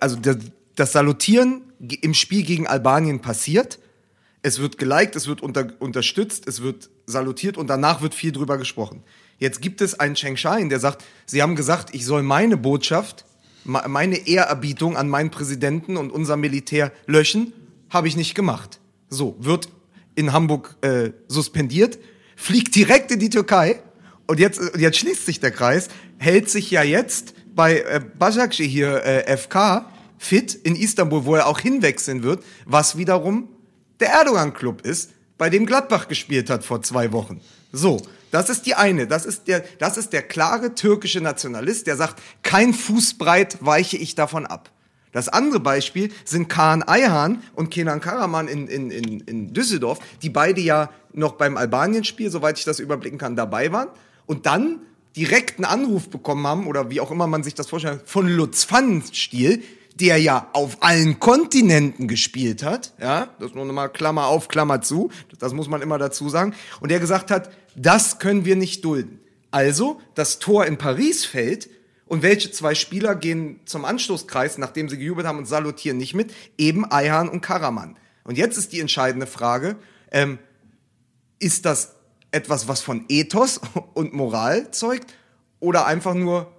also 0.00 0.16
das, 0.16 0.38
das 0.74 0.92
Salutieren 0.92 1.62
im 1.78 2.14
Spiel 2.14 2.42
gegen 2.42 2.66
Albanien 2.66 3.20
passiert. 3.20 3.78
Es 4.42 4.60
wird 4.60 4.78
geliked, 4.78 5.14
es 5.16 5.26
wird 5.26 5.40
unter, 5.40 5.68
unterstützt, 5.78 6.48
es 6.48 6.62
wird 6.62 6.90
salutiert 7.06 7.58
und 7.58 7.68
danach 7.68 8.00
wird 8.00 8.14
viel 8.14 8.32
drüber 8.32 8.58
gesprochen. 8.58 9.02
Jetzt 9.38 9.60
gibt 9.60 9.80
es 9.80 9.98
einen 9.98 10.14
Cheng 10.14 10.36
Shain, 10.36 10.68
der 10.68 10.80
sagt, 10.80 11.04
sie 11.26 11.42
haben 11.42 11.56
gesagt, 11.56 11.94
ich 11.94 12.04
soll 12.04 12.22
meine 12.22 12.56
Botschaft, 12.56 13.24
meine 13.66 14.26
Ehrerbietung 14.26 14.96
an 14.96 15.08
meinen 15.08 15.30
Präsidenten 15.30 15.96
und 15.96 16.10
unser 16.10 16.36
Militär 16.36 16.92
löschen 17.06 17.52
habe 17.90 18.08
ich 18.08 18.16
nicht 18.16 18.34
gemacht. 18.34 18.80
So, 19.08 19.36
wird 19.38 19.68
in 20.14 20.32
Hamburg 20.32 20.76
äh, 20.80 21.10
suspendiert, 21.28 21.98
fliegt 22.36 22.74
direkt 22.74 23.10
in 23.10 23.18
die 23.18 23.30
Türkei 23.30 23.80
und 24.26 24.40
jetzt, 24.40 24.60
jetzt 24.78 24.98
schließt 24.98 25.26
sich 25.26 25.40
der 25.40 25.50
Kreis, 25.50 25.88
hält 26.18 26.50
sich 26.50 26.70
ja 26.70 26.82
jetzt 26.82 27.34
bei 27.54 27.80
äh, 27.80 28.00
Başakşehir 28.18 28.68
hier 28.68 29.04
äh, 29.04 29.36
FK 29.36 29.86
fit 30.18 30.54
in 30.54 30.76
Istanbul, 30.76 31.24
wo 31.24 31.34
er 31.36 31.46
auch 31.46 31.60
hinwechseln 31.60 32.22
wird, 32.22 32.42
was 32.64 32.96
wiederum 32.96 33.48
der 34.00 34.08
Erdogan-Club 34.08 34.82
ist, 34.82 35.10
bei 35.38 35.50
dem 35.50 35.66
Gladbach 35.66 36.08
gespielt 36.08 36.50
hat 36.50 36.64
vor 36.64 36.82
zwei 36.82 37.12
Wochen. 37.12 37.40
So, 37.72 38.00
das 38.36 38.50
ist 38.50 38.66
die 38.66 38.74
eine. 38.74 39.06
Das 39.06 39.24
ist 39.24 39.48
der, 39.48 39.64
das 39.78 39.96
ist 39.96 40.12
der 40.12 40.20
klare 40.20 40.74
türkische 40.74 41.22
Nationalist, 41.22 41.86
der 41.86 41.96
sagt, 41.96 42.22
kein 42.42 42.74
Fußbreit 42.74 43.64
weiche 43.64 43.96
ich 43.96 44.14
davon 44.14 44.44
ab. 44.44 44.70
Das 45.12 45.30
andere 45.30 45.60
Beispiel 45.60 46.12
sind 46.26 46.48
Kaan 46.48 46.82
Ayhan 46.82 47.42
und 47.54 47.70
Kenan 47.70 48.02
Karaman 48.02 48.48
in, 48.48 48.68
in, 48.68 48.90
in, 48.90 49.20
in 49.20 49.54
Düsseldorf, 49.54 49.98
die 50.20 50.28
beide 50.28 50.60
ja 50.60 50.90
noch 51.14 51.32
beim 51.32 51.56
Albanien-Spiel, 51.56 52.30
soweit 52.30 52.58
ich 52.58 52.66
das 52.66 52.78
überblicken 52.78 53.18
kann, 53.18 53.36
dabei 53.36 53.72
waren 53.72 53.88
und 54.26 54.44
dann 54.44 54.80
direkt 55.16 55.56
einen 55.56 55.64
Anruf 55.64 56.10
bekommen 56.10 56.46
haben, 56.46 56.66
oder 56.66 56.90
wie 56.90 57.00
auch 57.00 57.10
immer 57.10 57.26
man 57.26 57.42
sich 57.42 57.54
das 57.54 57.68
vorstellt, 57.68 58.02
von 58.04 58.28
Lutz 58.28 58.66
Pfannenstiel, 58.66 59.62
der 60.00 60.18
ja 60.18 60.48
auf 60.52 60.82
allen 60.82 61.18
Kontinenten 61.20 62.06
gespielt 62.08 62.62
hat, 62.62 62.92
ja, 63.00 63.28
das 63.38 63.54
nur 63.54 63.64
nochmal 63.64 63.90
Klammer 63.90 64.26
auf, 64.26 64.48
Klammer 64.48 64.82
zu, 64.82 65.10
das 65.38 65.52
muss 65.52 65.68
man 65.68 65.82
immer 65.82 65.98
dazu 65.98 66.28
sagen, 66.28 66.54
und 66.80 66.90
der 66.90 67.00
gesagt 67.00 67.30
hat, 67.30 67.50
das 67.74 68.18
können 68.18 68.44
wir 68.44 68.56
nicht 68.56 68.84
dulden. 68.84 69.20
Also, 69.50 70.00
das 70.14 70.38
Tor 70.38 70.66
in 70.66 70.76
Paris 70.76 71.24
fällt, 71.24 71.70
und 72.06 72.22
welche 72.22 72.52
zwei 72.52 72.74
Spieler 72.74 73.16
gehen 73.16 73.60
zum 73.64 73.84
Anstoßkreis, 73.84 74.58
nachdem 74.58 74.88
sie 74.88 74.96
gejubelt 74.96 75.26
haben 75.26 75.38
und 75.38 75.46
salutieren 75.46 75.98
nicht 75.98 76.14
mit? 76.14 76.32
Eben 76.56 76.90
Ayhan 76.90 77.28
und 77.28 77.40
Karaman. 77.40 77.96
Und 78.22 78.38
jetzt 78.38 78.56
ist 78.56 78.72
die 78.72 78.80
entscheidende 78.80 79.26
Frage, 79.26 79.76
ähm, 80.12 80.38
ist 81.40 81.64
das 81.64 81.96
etwas, 82.30 82.68
was 82.68 82.80
von 82.80 83.04
Ethos 83.08 83.60
und 83.94 84.14
Moral 84.14 84.70
zeugt 84.70 85.14
oder 85.58 85.86
einfach 85.86 86.14
nur 86.14 86.52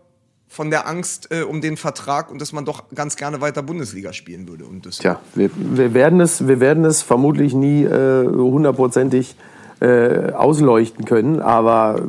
von 0.47 0.69
der 0.69 0.87
Angst 0.87 1.29
äh, 1.31 1.43
um 1.43 1.61
den 1.61 1.77
Vertrag 1.77 2.31
und 2.31 2.41
dass 2.41 2.53
man 2.53 2.65
doch 2.65 2.83
ganz 2.95 3.15
gerne 3.15 3.41
weiter 3.41 3.61
Bundesliga 3.61 4.13
spielen 4.13 4.47
würde. 4.47 4.65
Und 4.65 4.85
das 4.85 4.97
Tja, 4.97 5.19
wir, 5.35 5.49
wir, 5.53 5.93
werden 5.93 6.21
es, 6.21 6.47
wir 6.47 6.59
werden 6.59 6.85
es 6.85 7.01
vermutlich 7.01 7.53
nie 7.53 7.83
äh, 7.83 8.25
hundertprozentig 8.25 9.35
äh, 9.79 10.31
ausleuchten 10.31 11.05
können, 11.05 11.41
aber 11.41 12.01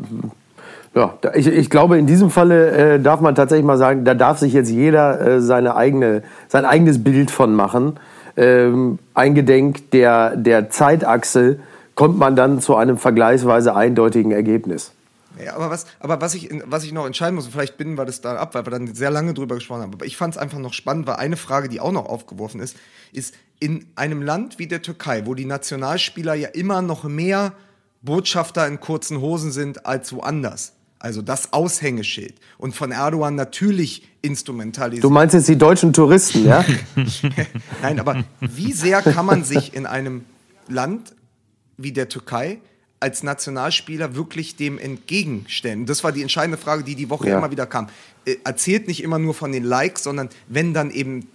ja, 0.95 1.15
ich, 1.35 1.47
ich 1.47 1.71
glaube, 1.71 1.99
in 1.99 2.07
diesem 2.07 2.31
Falle 2.31 2.71
äh, 2.71 3.01
darf 3.01 3.21
man 3.21 3.35
tatsächlich 3.35 3.67
mal 3.67 3.79
sagen, 3.79 4.05
da 4.05 4.15
darf 4.15 4.39
sich 4.39 4.53
jetzt 4.53 4.71
jeder 4.71 5.21
äh, 5.21 5.41
seine 5.41 5.77
eigene, 5.77 6.23
sein 6.49 6.65
eigenes 6.65 7.05
Bild 7.05 7.31
von 7.31 7.55
machen. 7.55 8.01
Ähm, 8.37 8.99
eingedenk 9.15 9.91
der, 9.91 10.37
der 10.37 10.71
Zeitachse 10.71 11.59
kommt 11.95 12.19
man 12.19 12.37
dann 12.37 12.61
zu 12.61 12.77
einem 12.77 12.97
vergleichsweise 12.97 13.75
eindeutigen 13.75 14.33
Ergebnis. 14.33 14.93
Ja, 15.43 15.55
aber 15.55 15.71
was, 15.71 15.87
aber 16.01 16.21
was 16.21 16.35
ich, 16.35 16.49
was 16.65 16.85
ich 16.85 16.93
noch 16.93 17.07
entscheiden 17.07 17.35
muss, 17.35 17.47
und 17.47 17.53
vielleicht 17.53 17.77
binden 17.77 17.97
wir 17.97 18.05
das 18.05 18.21
da 18.21 18.37
ab, 18.37 18.55
weil 18.55 18.67
wir 18.67 18.71
dann 18.71 18.95
sehr 18.95 19.11
lange 19.11 19.35
drüber 19.35 19.55
gesprochen 19.55 19.83
haben, 19.83 19.93
aber 19.93 20.07
ich 20.07 20.17
fand 20.17 20.35
es 20.35 20.39
einfach 20.39 20.59
noch 20.59 20.73
spannend, 20.73 21.07
weil 21.07 21.17
eine 21.17 21.37
Frage, 21.37 21.69
die 21.69 21.81
auch 21.81 21.93
noch 21.93 22.07
aufgeworfen 22.07 22.61
ist, 22.61 22.77
ist 23.13 23.35
in 23.61 23.87
einem 23.97 24.23
Land 24.23 24.59
wie 24.59 24.67
der 24.67 24.83
Türkei, 24.83 25.27
wo 25.27 25.35
die 25.35 25.45
Nationalspieler 25.45 26.35
ja 26.35 26.49
immer 26.49 26.83
noch 26.83 27.05
mehr 27.05 27.53
Botschafter 28.03 28.67
in 28.67 28.81
kurzen 28.81 29.21
Hosen 29.21 29.51
sind 29.51 29.87
als 29.87 30.13
woanders, 30.13 30.73
also 30.99 31.23
das 31.23 31.53
Aushängeschild. 31.53 32.35
Und 32.59 32.75
von 32.75 32.93
Erdogan 32.93 33.35
natürlich 33.35 34.09
instrumentalisiert. 34.23 35.05
Du 35.05 35.11
meinst 35.11 35.35
jetzt 35.35 35.49
die 35.49 35.59
deutschen 35.59 35.93
Touristen, 35.93 36.47
ja? 36.47 36.65
Nein, 37.83 38.01
aber 38.01 38.25
wie 38.41 38.73
sehr 38.73 39.03
kann 39.03 39.27
man 39.27 39.45
sich 39.45 39.75
in 39.75 39.87
einem 39.87 40.25
Land 40.69 41.15
wie 41.77 41.93
der 41.93 42.09
Türkei 42.09 42.61
als 43.01 43.23
Nationalspieler 43.23 44.15
wirklich 44.15 44.57
dem 44.57 44.79
entgegenstellen? 44.79 45.87
Das 45.87 46.05
war 46.05 46.13
die 46.13 46.23
entscheidende 46.23 46.59
Frage, 46.59 46.85
die 46.85 46.95
die 46.95 47.11
Woche 47.11 47.29
ja. 47.29 47.39
immer 47.39 47.51
wieder 47.51 47.67
kam. 47.67 47.89
Äh, 48.25 48.37
erzählt 48.45 48.89
nicht 48.89 49.03
immer 49.03 49.19
nur 49.19 49.35
von 49.35 49.53
den 49.53 49.65
Likes, 49.65 50.03
sondern 50.03 50.29
wenn 50.49 50.75
dann 50.75 50.91
eben 50.91 51.29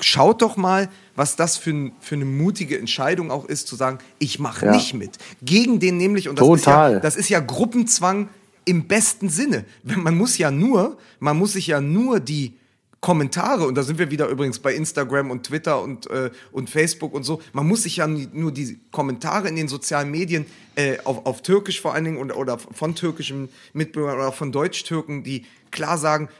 schaut 0.00 0.42
doch 0.42 0.56
mal, 0.56 0.88
was 1.16 1.36
das 1.36 1.56
für, 1.56 1.90
für 2.00 2.16
eine 2.16 2.24
mutige 2.24 2.78
Entscheidung 2.78 3.30
auch 3.30 3.44
ist, 3.44 3.68
zu 3.68 3.76
sagen, 3.76 3.98
ich 4.18 4.38
mache 4.38 4.66
ja. 4.66 4.72
nicht 4.72 4.94
mit. 4.94 5.18
Gegen 5.42 5.80
den 5.80 5.96
nämlich, 5.96 6.28
und 6.28 6.38
das 6.38 6.46
Total. 6.46 6.90
ist 6.90 6.94
ja, 6.94 7.00
das 7.00 7.16
ist 7.16 7.28
ja 7.28 7.40
Gruppenzwang 7.40 8.28
im 8.64 8.86
besten 8.86 9.28
Sinne. 9.28 9.64
Man 9.84 10.16
muss 10.16 10.38
ja 10.38 10.50
nur, 10.50 10.98
man 11.20 11.36
muss 11.36 11.52
sich 11.52 11.68
ja 11.68 11.80
nur 11.80 12.20
die 12.20 12.54
Kommentare, 13.04 13.66
und 13.66 13.74
da 13.74 13.82
sind 13.82 13.98
wir 13.98 14.10
wieder 14.10 14.28
übrigens 14.28 14.58
bei 14.60 14.74
Instagram 14.74 15.30
und 15.30 15.44
Twitter 15.44 15.82
und, 15.82 16.08
äh, 16.08 16.30
und 16.52 16.70
Facebook 16.70 17.12
und 17.12 17.22
so, 17.22 17.42
man 17.52 17.68
muss 17.68 17.82
sich 17.82 17.96
ja 17.96 18.06
nur 18.06 18.50
die 18.50 18.80
Kommentare 18.92 19.46
in 19.46 19.56
den 19.56 19.68
sozialen 19.68 20.10
Medien 20.10 20.46
äh, 20.74 20.96
auf, 21.04 21.26
auf 21.26 21.42
Türkisch 21.42 21.82
vor 21.82 21.92
allen 21.92 22.06
Dingen 22.06 22.16
oder, 22.16 22.38
oder 22.38 22.56
von 22.56 22.94
türkischen 22.94 23.50
Mitbürgern 23.74 24.16
oder 24.16 24.32
von 24.32 24.52
Deutsch-Türken, 24.52 25.22
die 25.22 25.44
klar 25.70 25.98
sagen 25.98 26.30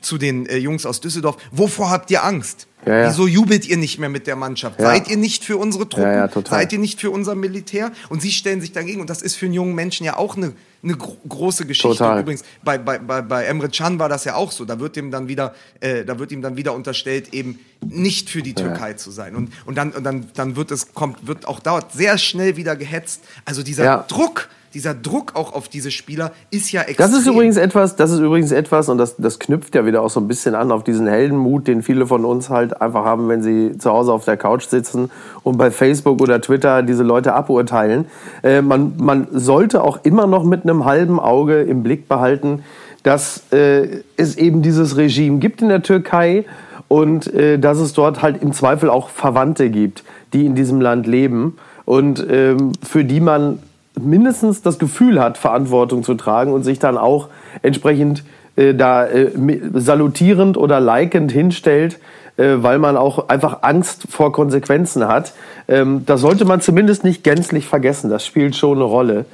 zu 0.00 0.18
den 0.18 0.46
äh, 0.46 0.56
Jungs 0.56 0.86
aus 0.86 1.00
Düsseldorf, 1.00 1.36
wovor 1.50 1.90
habt 1.90 2.10
ihr 2.10 2.24
Angst? 2.24 2.66
Ja, 2.86 2.98
ja. 2.98 3.08
Wieso 3.10 3.26
jubelt 3.26 3.66
ihr 3.66 3.76
nicht 3.76 3.98
mehr 3.98 4.08
mit 4.08 4.26
der 4.26 4.36
Mannschaft? 4.36 4.80
Ja. 4.80 4.86
Seid 4.86 5.08
ihr 5.08 5.16
nicht 5.16 5.44
für 5.44 5.56
unsere 5.56 5.88
Truppen? 5.88 6.44
Seid 6.44 6.72
ihr 6.72 6.78
nicht 6.78 7.00
für 7.00 7.10
unser 7.10 7.34
Militär? 7.34 7.92
Und 8.08 8.22
sie 8.22 8.32
stellen 8.32 8.60
sich 8.60 8.72
dagegen. 8.72 9.00
Und 9.00 9.08
das 9.08 9.22
ist 9.22 9.36
für 9.36 9.46
einen 9.46 9.54
jungen 9.54 9.74
Menschen 9.74 10.04
ja 10.04 10.16
auch 10.16 10.36
eine 10.36 10.52
eine 10.82 10.96
gro 10.96 11.16
große 11.28 11.66
Geschichte. 11.66 11.96
Total. 11.96 12.20
Übrigens, 12.20 12.42
bei, 12.64 12.78
bei, 12.78 12.98
bei, 12.98 13.22
bei 13.22 13.44
Emre 13.44 13.68
Can 13.68 13.98
war 13.98 14.08
das 14.08 14.24
ja 14.24 14.34
auch 14.34 14.50
so. 14.50 14.64
Da 14.64 14.80
wird 14.80 14.96
ihm 14.96 15.10
dann 15.10 15.28
wieder, 15.28 15.54
äh, 15.80 16.04
da 16.04 16.18
wird 16.18 16.32
ihm 16.32 16.42
dann 16.42 16.56
wieder 16.56 16.74
unterstellt, 16.74 17.32
eben 17.32 17.60
nicht 17.80 18.30
für 18.30 18.42
die 18.42 18.54
Türkei 18.54 18.94
zu 18.94 19.10
sein. 19.10 19.36
Und, 19.36 19.52
und 19.64 19.76
dann, 19.76 19.92
und 19.92 20.04
dann, 20.04 20.28
dann 20.34 20.56
wird 20.56 20.70
es, 20.70 20.92
kommt, 20.94 21.26
wird 21.26 21.46
auch 21.46 21.60
dauert 21.60 21.92
sehr 21.92 22.18
schnell 22.18 22.56
wieder 22.56 22.76
gehetzt. 22.76 23.22
Also 23.44 23.62
dieser. 23.62 23.84
Druck, 24.08 24.48
dieser 24.74 24.94
Druck 24.94 25.32
auch 25.34 25.52
auf 25.52 25.68
diese 25.68 25.90
Spieler 25.90 26.32
ist 26.50 26.72
ja 26.72 26.82
extrem. 26.82 27.10
Das 27.10 27.18
ist 27.18 27.26
übrigens 27.26 27.56
etwas, 27.56 27.96
das 27.96 28.10
ist 28.10 28.20
übrigens 28.20 28.52
etwas, 28.52 28.88
und 28.88 28.98
das, 28.98 29.16
das 29.16 29.38
knüpft 29.38 29.74
ja 29.74 29.84
wieder 29.86 30.02
auch 30.02 30.10
so 30.10 30.20
ein 30.20 30.28
bisschen 30.28 30.54
an 30.54 30.72
auf 30.72 30.84
diesen 30.84 31.06
Heldenmut, 31.06 31.68
den 31.68 31.82
viele 31.82 32.06
von 32.06 32.24
uns 32.24 32.50
halt 32.50 32.80
einfach 32.80 33.04
haben, 33.04 33.28
wenn 33.28 33.42
sie 33.42 33.76
zu 33.78 33.90
Hause 33.90 34.12
auf 34.12 34.24
der 34.24 34.36
Couch 34.36 34.66
sitzen 34.66 35.10
und 35.42 35.58
bei 35.58 35.70
Facebook 35.70 36.20
oder 36.20 36.40
Twitter 36.40 36.82
diese 36.82 37.02
Leute 37.02 37.34
aburteilen. 37.34 38.06
Äh, 38.42 38.62
man, 38.62 38.94
man 38.96 39.26
sollte 39.32 39.82
auch 39.82 40.00
immer 40.04 40.26
noch 40.26 40.44
mit 40.44 40.62
einem 40.62 40.84
halben 40.84 41.20
Auge 41.20 41.62
im 41.62 41.82
Blick 41.82 42.08
behalten, 42.08 42.62
dass 43.02 43.52
äh, 43.52 44.02
es 44.16 44.36
eben 44.36 44.62
dieses 44.62 44.96
Regime 44.96 45.38
gibt 45.38 45.62
in 45.62 45.68
der 45.68 45.82
Türkei 45.82 46.44
und 46.88 47.32
äh, 47.32 47.58
dass 47.58 47.78
es 47.78 47.92
dort 47.92 48.22
halt 48.22 48.42
im 48.42 48.52
Zweifel 48.52 48.90
auch 48.90 49.08
Verwandte 49.08 49.70
gibt, 49.70 50.04
die 50.32 50.46
in 50.46 50.54
diesem 50.54 50.80
Land 50.80 51.06
leben 51.06 51.56
und 51.84 52.24
ähm, 52.30 52.72
für 52.82 53.04
die 53.04 53.20
man 53.20 53.58
mindestens 54.00 54.62
das 54.62 54.78
Gefühl 54.78 55.20
hat, 55.20 55.38
Verantwortung 55.38 56.02
zu 56.02 56.14
tragen 56.14 56.52
und 56.52 56.64
sich 56.64 56.78
dann 56.78 56.96
auch 56.96 57.28
entsprechend 57.62 58.24
äh, 58.56 58.74
da 58.74 59.06
äh, 59.06 59.30
salutierend 59.74 60.56
oder 60.56 60.80
likend 60.80 61.32
hinstellt, 61.32 61.98
äh, 62.36 62.56
weil 62.56 62.78
man 62.78 62.96
auch 62.96 63.28
einfach 63.28 63.62
Angst 63.62 64.06
vor 64.08 64.32
Konsequenzen 64.32 65.06
hat. 65.08 65.32
Ähm, 65.68 66.04
das 66.06 66.20
sollte 66.20 66.44
man 66.44 66.60
zumindest 66.60 67.04
nicht 67.04 67.24
gänzlich 67.24 67.66
vergessen. 67.66 68.10
Das 68.10 68.26
spielt 68.26 68.56
schon 68.56 68.78
eine 68.78 68.84
Rolle. 68.84 69.24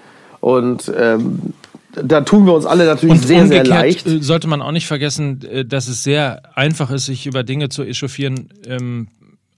Und 0.40 0.92
ähm, 0.96 1.54
da 1.94 2.20
tun 2.20 2.46
wir 2.46 2.52
uns 2.52 2.66
alle 2.66 2.84
natürlich 2.86 3.16
Und 3.16 3.26
sehr, 3.26 3.46
sehr 3.46 3.64
leicht. 3.64 4.06
äh, 4.06 4.20
sollte 4.20 4.46
man 4.48 4.62
auch 4.62 4.72
nicht 4.72 4.86
vergessen, 4.86 5.40
äh, 5.50 5.64
dass 5.64 5.88
es 5.88 6.02
sehr 6.02 6.42
einfach 6.54 6.90
ist, 6.90 7.06
sich 7.06 7.26
über 7.26 7.42
Dinge 7.42 7.68
zu 7.68 7.82
echauffieren, 7.82 8.50
ähm, 8.66 9.08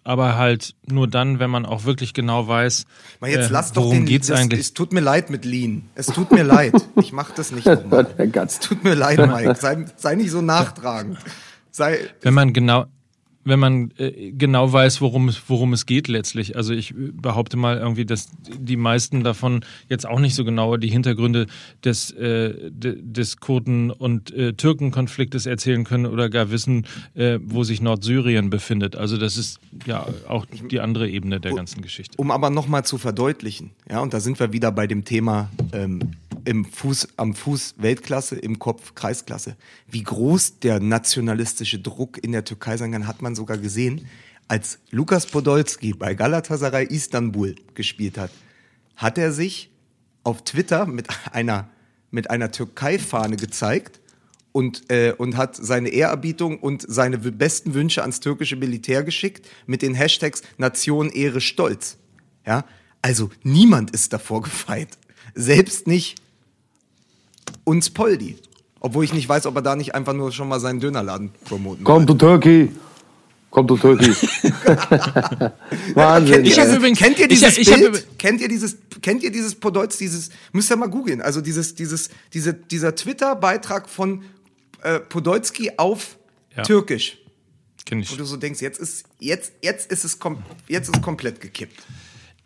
aber 0.05 0.37
halt 0.37 0.75
nur 0.87 1.09
dann, 1.09 1.39
wenn 1.39 1.51
man 1.51 1.67
auch 1.67 1.85
wirklich 1.85 2.15
genau 2.15 2.49
weiß, 2.49 2.87
Mal 3.21 3.31
jetzt 3.31 3.51
äh, 3.51 3.53
lass 3.53 3.73
doch 3.73 3.83
worum 3.83 3.99
den, 3.99 4.07
geht's 4.07 4.29
das, 4.29 4.41
eigentlich. 4.41 4.61
Es 4.61 4.75
tut 4.75 4.93
mir 4.93 5.01
leid 5.01 5.31
mit 5.31 5.45
Lean. 5.45 5.89
Es 5.95 6.07
tut 6.07 6.31
mir 6.33 6.43
leid. 6.43 6.75
Ich 6.97 7.13
mach 7.13 7.31
das 7.33 7.53
nicht 7.53 7.67
nochmal. 7.67 8.07
Es 8.47 8.59
tut 8.61 8.85
mir 8.85 8.95
leid, 8.95 9.19
Mike. 9.19 9.55
Sei, 9.57 9.85
sei 9.97 10.15
nicht 10.15 10.31
so 10.31 10.43
nachtragend. 10.43 11.19
Sei, 11.71 11.99
Wenn 12.23 12.35
man 12.35 12.53
genau, 12.53 12.87
wenn 13.51 13.59
man 13.59 13.93
äh, 13.99 14.33
genau 14.33 14.73
weiß, 14.73 15.03
worum 15.03 15.29
es, 15.29 15.43
worum 15.49 15.75
es 15.75 15.85
geht 15.85 16.09
letztlich. 16.09 16.57
Also 16.57 16.73
ich 16.73 16.93
äh, 16.93 17.11
behaupte 17.13 17.59
mal 17.59 17.77
irgendwie, 17.77 18.07
dass 18.07 18.31
die 18.59 18.77
meisten 18.77 19.23
davon 19.23 19.65
jetzt 19.89 20.09
auch 20.09 20.21
nicht 20.21 20.35
so 20.35 20.45
genau 20.45 20.79
die 20.79 20.89
Hintergründe 20.89 21.47
des, 21.85 22.11
äh, 22.13 22.71
de, 22.71 22.99
des 23.03 23.37
Kurden- 23.39 23.91
und 23.91 24.33
äh, 24.33 24.55
Türkenkonfliktes 24.55 25.45
erzählen 25.45 25.85
können 25.85 26.07
oder 26.07 26.31
gar 26.31 26.51
wissen, 26.51 26.87
äh, 27.15 27.39
wo 27.45 27.63
sich 27.65 27.83
Nordsyrien 27.83 28.49
befindet. 28.49 28.97
Also 28.97 29.19
das 29.19 29.37
ist 29.37 29.61
ja 29.85 30.07
auch 30.29 30.47
die 30.47 30.81
andere 30.81 31.11
Ebene 31.11 31.41
der 31.41 31.53
ganzen 31.53 31.83
Geschichte. 31.83 32.17
um 32.17 32.31
aber 32.31 32.49
nochmal 32.49 32.85
zu 32.85 32.97
verdeutlichen, 32.97 33.73
ja, 33.91 34.01
und 34.01 34.15
da 34.15 34.21
sind 34.21 34.41
wir 34.41 34.53
wieder 34.53 34.73
bei 34.73 34.87
dem 34.87 35.05
Thema 35.05 35.51
ähm, 35.73 36.01
im 36.45 36.65
Fuß, 36.65 37.09
am 37.17 37.35
Fuß 37.35 37.75
Weltklasse, 37.79 38.37
im 38.37 38.59
Kopf 38.59 38.95
Kreisklasse. 38.95 39.57
Wie 39.89 40.03
groß 40.03 40.61
der 40.61 40.81
nationalistische 40.81 41.79
Druck 41.79 42.23
in 42.23 42.33
der 42.33 42.45
Türkei 42.45 42.77
sein 42.77 42.93
kann, 42.93 43.07
hat 43.07 43.23
man 43.23 43.35
sogar 43.35 43.59
gesehen, 43.59 44.07
als 44.49 44.79
Lukas 44.91 45.27
Podolski 45.27 45.93
bei 45.93 46.15
Galatasaray 46.15 46.87
Istanbul 46.87 47.55
gespielt 47.75 48.19
hat, 48.19 48.31
hat 48.97 49.17
er 49.17 49.33
sich 49.33 49.71
auf 50.25 50.43
Twitter 50.43 50.87
mit 50.87 51.09
einer, 51.33 51.71
mit 52.11 52.31
einer 52.31 52.51
Türkei-Fahne 52.51 53.37
gezeigt 53.37 54.01
und, 54.53 54.91
äh, 54.91 55.15
und 55.17 55.37
hat 55.37 55.57
seine 55.57 55.91
Ehrerbietung 55.91 56.59
und 56.59 56.85
seine 56.87 57.19
besten 57.19 57.75
Wünsche 57.75 58.03
ans 58.03 58.21
türkische 58.21 58.57
Militär 58.57 59.05
geschickt 59.05 59.49
mit 59.67 59.83
den 59.83 59.95
Hashtags 59.95 60.43
Nation, 60.59 61.11
Ehre, 61.11 61.41
Stolz. 61.41 61.97
Ja, 62.45 62.65
also 63.03 63.31
niemand 63.43 63.93
ist 63.93 64.13
davor 64.13 64.43
gefeit. 64.43 64.99
Selbst 65.35 65.87
nicht 65.87 66.21
uns 67.65 67.91
Poldi. 67.91 68.37
Obwohl 68.81 69.05
ich 69.05 69.13
nicht 69.13 69.29
weiß, 69.29 69.47
ob 69.47 69.57
er 69.57 69.63
da 69.63 69.77
nicht 69.77 69.95
einfach 69.95 70.15
nur 70.15 70.33
schon 70.33 70.49
mal 70.49 70.59
seinen 70.61 70.81
Dönerladen 70.81 71.31
promoten 71.45 71.85
Komm 71.85 72.01
will. 72.01 72.07
to 72.07 72.15
Turkey. 72.15 72.71
Komm 73.51 73.67
to 73.69 73.77
Turkey. 73.77 74.11
Wahnsinn. 75.95 76.35
Kennt 76.43 76.47
ihr, 76.47 76.53
Ich 76.53 76.59
hab 76.59 76.65
dieses- 76.67 76.77
übrigens- 76.77 76.99
kennt 76.99 77.19
ihr 77.19 77.25
ich 77.31 77.39
dieses 77.41 77.59
ich 77.59 77.71
hab 77.73 77.79
Bild? 77.81 78.07
kennt 78.19 78.41
ihr 78.41 78.49
dieses, 78.49 78.77
kennt 79.03 79.23
ihr 79.23 79.31
dieses 79.33 79.55
Podolz, 79.55 79.99
dieses, 79.99 80.31
müsst 80.53 80.71
ihr 80.71 80.77
mal 80.77 80.89
googeln, 80.89 81.21
also 81.21 81.41
dieses, 81.41 81.75
dieses, 81.75 82.11
diese, 82.33 82.55
dieser 82.55 82.95
Twitter-Beitrag 82.95 83.89
von 83.89 84.23
äh, 84.83 85.01
Podolski 85.01 85.73
auf 85.77 86.17
Ja. 86.57 86.63
Türkisch. 86.63 87.19
Kenn 87.85 88.01
ich. 88.01 88.13
Wo 88.13 88.17
du 88.17 88.25
so 88.25 88.37
denkst, 88.37 88.61
jetzt 88.61 88.79
ist, 88.79 89.05
jetzt, 89.19 89.53
jetzt 89.63 89.91
ist 89.91 90.05
es, 90.05 90.19
kom 90.19 90.43
jetzt 90.69 90.89
ist 90.89 90.97
es 90.97 91.03
komplett 91.03 91.41
gekippt. 91.41 91.83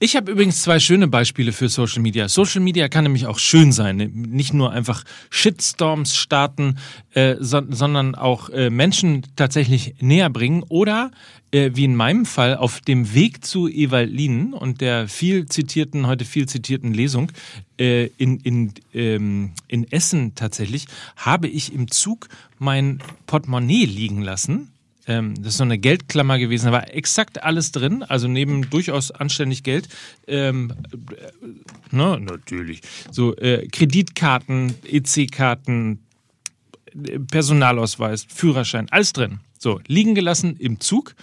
Ich 0.05 0.17
habe 0.17 0.33
übrigens 0.33 0.61
zwei 0.61 0.81
schöne 0.81 1.09
Beispiele 1.09 1.51
für 1.51 1.71
Social 1.71 2.03
Media. 2.03 2.29
Social 2.29 2.61
Media 2.61 2.91
kann 2.91 3.05
nämlich 3.05 3.25
auch 3.25 3.39
schön 3.39 3.73
sein, 3.73 3.97
nicht 3.97 4.53
nur 4.53 4.71
einfach 4.71 5.03
Shitstorms 5.31 6.15
starten, 6.15 6.77
äh, 7.15 7.37
so, 7.41 7.63
sondern 7.71 8.15
auch 8.15 8.51
äh, 8.51 8.69
Menschen 8.69 9.23
tatsächlich 9.35 9.95
näher 10.01 10.29
bringen 10.29 10.63
oder 10.69 11.11
äh, 11.53 11.71
wie 11.73 11.85
in 11.85 11.97
meinem 11.97 12.27
Fall 12.27 12.59
auf 12.59 12.83
dem 12.83 13.15
Weg 13.15 13.47
zu 13.47 13.67
Evalinen 13.67 14.53
und 14.53 14.83
der 14.83 15.09
viel 15.09 15.47
zitierten, 15.47 16.07
heute 16.07 16.27
viel 16.27 16.47
zitierten 16.47 16.93
Lesung 16.93 17.33
äh, 17.81 18.11
in, 18.19 18.41
in, 18.41 18.75
ähm, 18.93 19.53
in 19.69 19.91
Essen 19.91 20.35
tatsächlich, 20.35 20.85
habe 21.17 21.49
ich 21.49 21.73
im 21.73 21.91
Zug 21.91 22.29
mein 22.59 22.99
Portemonnaie 23.27 23.87
liegen 23.87 24.21
lassen. 24.21 24.74
Ähm, 25.07 25.35
das 25.37 25.49
ist 25.49 25.57
so 25.59 25.65
eine 25.65 25.79
Geldklammer 25.79 26.39
gewesen, 26.39 26.67
da 26.67 26.73
war 26.73 26.95
exakt 26.95 27.43
alles 27.43 27.73
drin, 27.73 28.03
also 28.03 28.29
neben 28.29 28.71
durchaus 28.71 29.11
anständig 29.11 29.63
Geld. 29.63 29.89
Ähm, 30.27 30.73
äh, 30.93 31.47
na, 31.91 32.19
natürlich. 32.19 32.81
So 33.11 33.37
äh, 33.37 33.69
Kreditkarten, 33.69 34.75
EC-Karten, 34.85 36.01
Personalausweis, 37.31 38.27
Führerschein, 38.29 38.89
alles 38.91 39.13
drin. 39.13 39.41
So, 39.59 39.81
liegen 39.87 40.15
gelassen 40.15 40.57
im 40.59 40.81
Zug. 40.81 41.15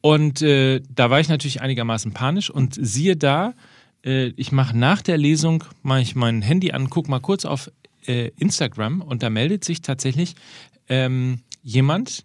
Und 0.00 0.42
äh, 0.42 0.82
da 0.94 1.10
war 1.10 1.20
ich 1.20 1.28
natürlich 1.28 1.60
einigermaßen 1.62 2.12
panisch 2.12 2.50
und 2.50 2.76
siehe 2.80 3.16
da, 3.16 3.54
äh, 4.04 4.28
ich 4.36 4.52
mache 4.52 4.76
nach 4.76 5.02
der 5.02 5.18
Lesung, 5.18 5.64
mache 5.82 6.02
ich 6.02 6.14
mein 6.14 6.42
Handy 6.42 6.72
an, 6.72 6.90
guck 6.90 7.08
mal 7.08 7.20
kurz 7.20 7.44
auf 7.44 7.70
äh, 8.06 8.30
Instagram 8.38 9.00
und 9.00 9.22
da 9.22 9.30
meldet 9.30 9.64
sich 9.64 9.82
tatsächlich 9.82 10.36
ähm, 10.88 11.40
jemand, 11.62 12.24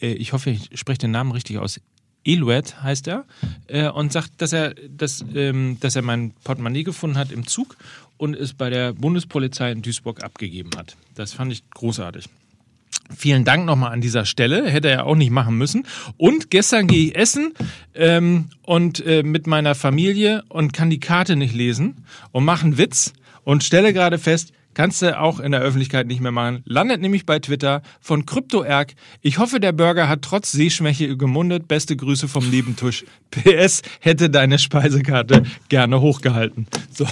ich 0.00 0.32
hoffe, 0.32 0.50
ich 0.50 0.70
spreche 0.74 0.98
den 0.98 1.10
Namen 1.10 1.32
richtig 1.32 1.58
aus. 1.58 1.80
Eluet 2.24 2.82
heißt 2.82 3.06
er 3.08 3.24
äh, 3.68 3.88
und 3.88 4.12
sagt, 4.12 4.32
dass 4.38 4.52
er, 4.52 4.74
dass, 4.74 5.24
ähm, 5.34 5.78
dass 5.80 5.96
er 5.96 6.02
mein 6.02 6.32
Portemonnaie 6.44 6.82
gefunden 6.82 7.16
hat 7.16 7.30
im 7.30 7.46
Zug 7.46 7.76
und 8.16 8.34
es 8.34 8.52
bei 8.52 8.70
der 8.70 8.92
Bundespolizei 8.92 9.70
in 9.70 9.82
Duisburg 9.82 10.22
abgegeben 10.24 10.70
hat. 10.76 10.96
Das 11.14 11.32
fand 11.32 11.52
ich 11.52 11.68
großartig. 11.70 12.26
Vielen 13.16 13.44
Dank 13.44 13.66
nochmal 13.66 13.92
an 13.92 14.00
dieser 14.00 14.24
Stelle. 14.24 14.68
Hätte 14.68 14.90
er 14.90 15.06
auch 15.06 15.14
nicht 15.14 15.30
machen 15.30 15.56
müssen. 15.56 15.86
Und 16.16 16.50
gestern 16.50 16.88
gehe 16.88 17.08
ich 17.08 17.16
essen 17.16 17.52
ähm, 17.94 18.46
und 18.62 19.04
äh, 19.06 19.22
mit 19.22 19.46
meiner 19.46 19.76
Familie 19.76 20.42
und 20.48 20.72
kann 20.72 20.90
die 20.90 20.98
Karte 20.98 21.36
nicht 21.36 21.54
lesen 21.54 22.04
und 22.32 22.44
mache 22.44 22.64
einen 22.64 22.78
Witz 22.78 23.12
und 23.44 23.62
stelle 23.62 23.92
gerade 23.92 24.18
fest, 24.18 24.52
kannst 24.76 25.00
du 25.00 25.18
auch 25.18 25.40
in 25.40 25.52
der 25.52 25.62
Öffentlichkeit 25.62 26.06
nicht 26.06 26.20
mehr 26.20 26.32
machen. 26.32 26.60
Landet 26.66 27.00
nämlich 27.00 27.24
bei 27.24 27.38
Twitter 27.38 27.80
von 27.98 28.26
CryptoErg. 28.26 28.94
Ich 29.22 29.38
hoffe, 29.38 29.58
der 29.58 29.72
Burger 29.72 30.06
hat 30.06 30.20
trotz 30.20 30.52
Sehschwäche 30.52 31.16
gemundet. 31.16 31.66
Beste 31.66 31.96
Grüße 31.96 32.28
vom 32.28 32.48
Nebentisch. 32.50 33.04
PS 33.30 33.80
hätte 34.00 34.28
deine 34.28 34.58
Speisekarte 34.58 35.44
gerne 35.70 36.02
hochgehalten. 36.02 36.66
So. 36.92 37.06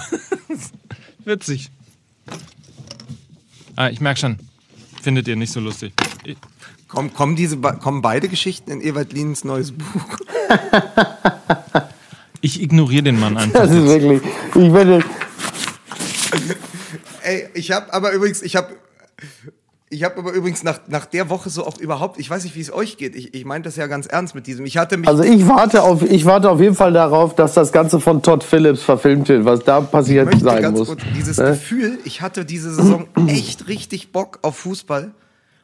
Witzig. 1.24 1.70
Ah, 3.76 3.88
ich 3.88 4.00
merke 4.02 4.20
schon. 4.20 4.36
Findet 5.02 5.26
ihr 5.26 5.36
nicht 5.36 5.52
so 5.52 5.60
lustig. 5.60 5.94
Ich- 6.24 6.36
Kommen, 6.86 7.12
kommen, 7.12 7.34
diese, 7.34 7.56
kommen 7.56 8.02
beide 8.02 8.28
Geschichten 8.28 8.70
in 8.70 8.80
Ewald 8.80 9.12
Lienens 9.12 9.42
neues 9.42 9.72
Buch? 9.72 10.18
Ich 12.40 12.62
ignoriere 12.62 13.02
den 13.02 13.18
Mann 13.18 13.36
einfach. 13.38 13.62
Das 13.62 13.70
ist 13.72 13.84
wirklich. 13.84 14.20
Ich 14.54 14.72
werde. 14.72 15.02
Ey, 17.24 17.48
ich 17.54 17.72
habe 17.72 17.92
aber 17.92 18.12
übrigens, 18.12 18.42
ich 18.42 18.56
habe 18.56 18.68
ich 19.90 20.02
habe 20.02 20.18
aber 20.18 20.32
übrigens 20.32 20.64
nach, 20.64 20.80
nach 20.88 21.06
der 21.06 21.30
Woche 21.30 21.50
so 21.50 21.64
auch 21.64 21.78
überhaupt, 21.78 22.18
ich 22.18 22.28
weiß 22.28 22.42
nicht, 22.44 22.56
wie 22.56 22.60
es 22.60 22.72
euch 22.72 22.96
geht. 22.96 23.14
Ich, 23.14 23.32
ich 23.32 23.44
meine 23.44 23.62
das 23.62 23.76
ja 23.76 23.86
ganz 23.86 24.06
ernst 24.06 24.34
mit 24.34 24.46
diesem. 24.46 24.66
Ich 24.66 24.76
hatte 24.76 24.96
mich. 24.96 25.08
Also 25.08 25.22
ich 25.22 25.46
warte 25.46 25.82
auf, 25.82 26.02
ich 26.02 26.24
warte 26.24 26.50
auf 26.50 26.60
jeden 26.60 26.74
Fall 26.74 26.92
darauf, 26.92 27.34
dass 27.34 27.54
das 27.54 27.70
Ganze 27.70 28.00
von 28.00 28.20
Todd 28.22 28.42
Phillips 28.42 28.82
verfilmt 28.82 29.28
wird, 29.28 29.44
was 29.44 29.60
da 29.60 29.80
passiert 29.80 30.28
sein 30.40 30.62
ganz 30.62 30.78
muss. 30.78 30.88
kurz 30.88 31.02
dieses 31.16 31.38
Ne? 31.38 31.50
Gefühl, 31.50 31.98
ich 32.04 32.22
hatte 32.22 32.44
diese 32.44 32.74
Saison 32.74 33.06
echt 33.28 33.68
richtig 33.68 34.10
Bock 34.10 34.40
auf 34.42 34.56
Fußball. 34.58 35.12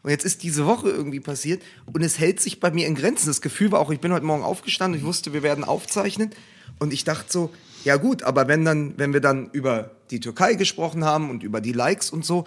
Und 0.03 0.11
jetzt 0.11 0.25
ist 0.25 0.43
diese 0.45 0.65
Woche 0.65 0.89
irgendwie 0.89 1.21
passiert 1.21 1.63
und 1.93 2.03
es 2.03 2.19
hält 2.19 2.41
sich 2.41 2.59
bei 2.59 2.71
mir 2.71 2.87
in 2.87 2.95
Grenzen. 2.95 3.27
Das 3.27 3.43
Gefühl 3.43 3.71
war 3.73 3.81
auch, 3.81 3.91
ich 3.91 4.01
bin 4.01 4.13
heute 4.15 4.25
Morgen 4.25 4.43
aufgestanden, 4.43 4.99
ich 4.99 5.05
wusste, 5.05 5.35
wir 5.35 5.43
werden 5.43 5.63
aufzeichnen 5.63 6.31
und 6.79 6.95
ich 6.95 7.05
dachte 7.05 7.27
so, 7.29 7.51
ja 7.85 7.97
gut, 7.97 8.23
aber 8.23 8.49
wenn 8.49 8.65
dann, 8.65 8.95
wenn 8.97 9.13
wir 9.13 9.21
dann 9.21 9.51
über 9.53 9.91
die 10.11 10.21
Türkei 10.21 10.55
gesprochen 10.55 11.05
haben 11.05 11.31
und 11.31 11.43
über 11.43 11.61
die 11.61 11.73
Likes 11.73 12.11
und 12.11 12.25
so, 12.25 12.45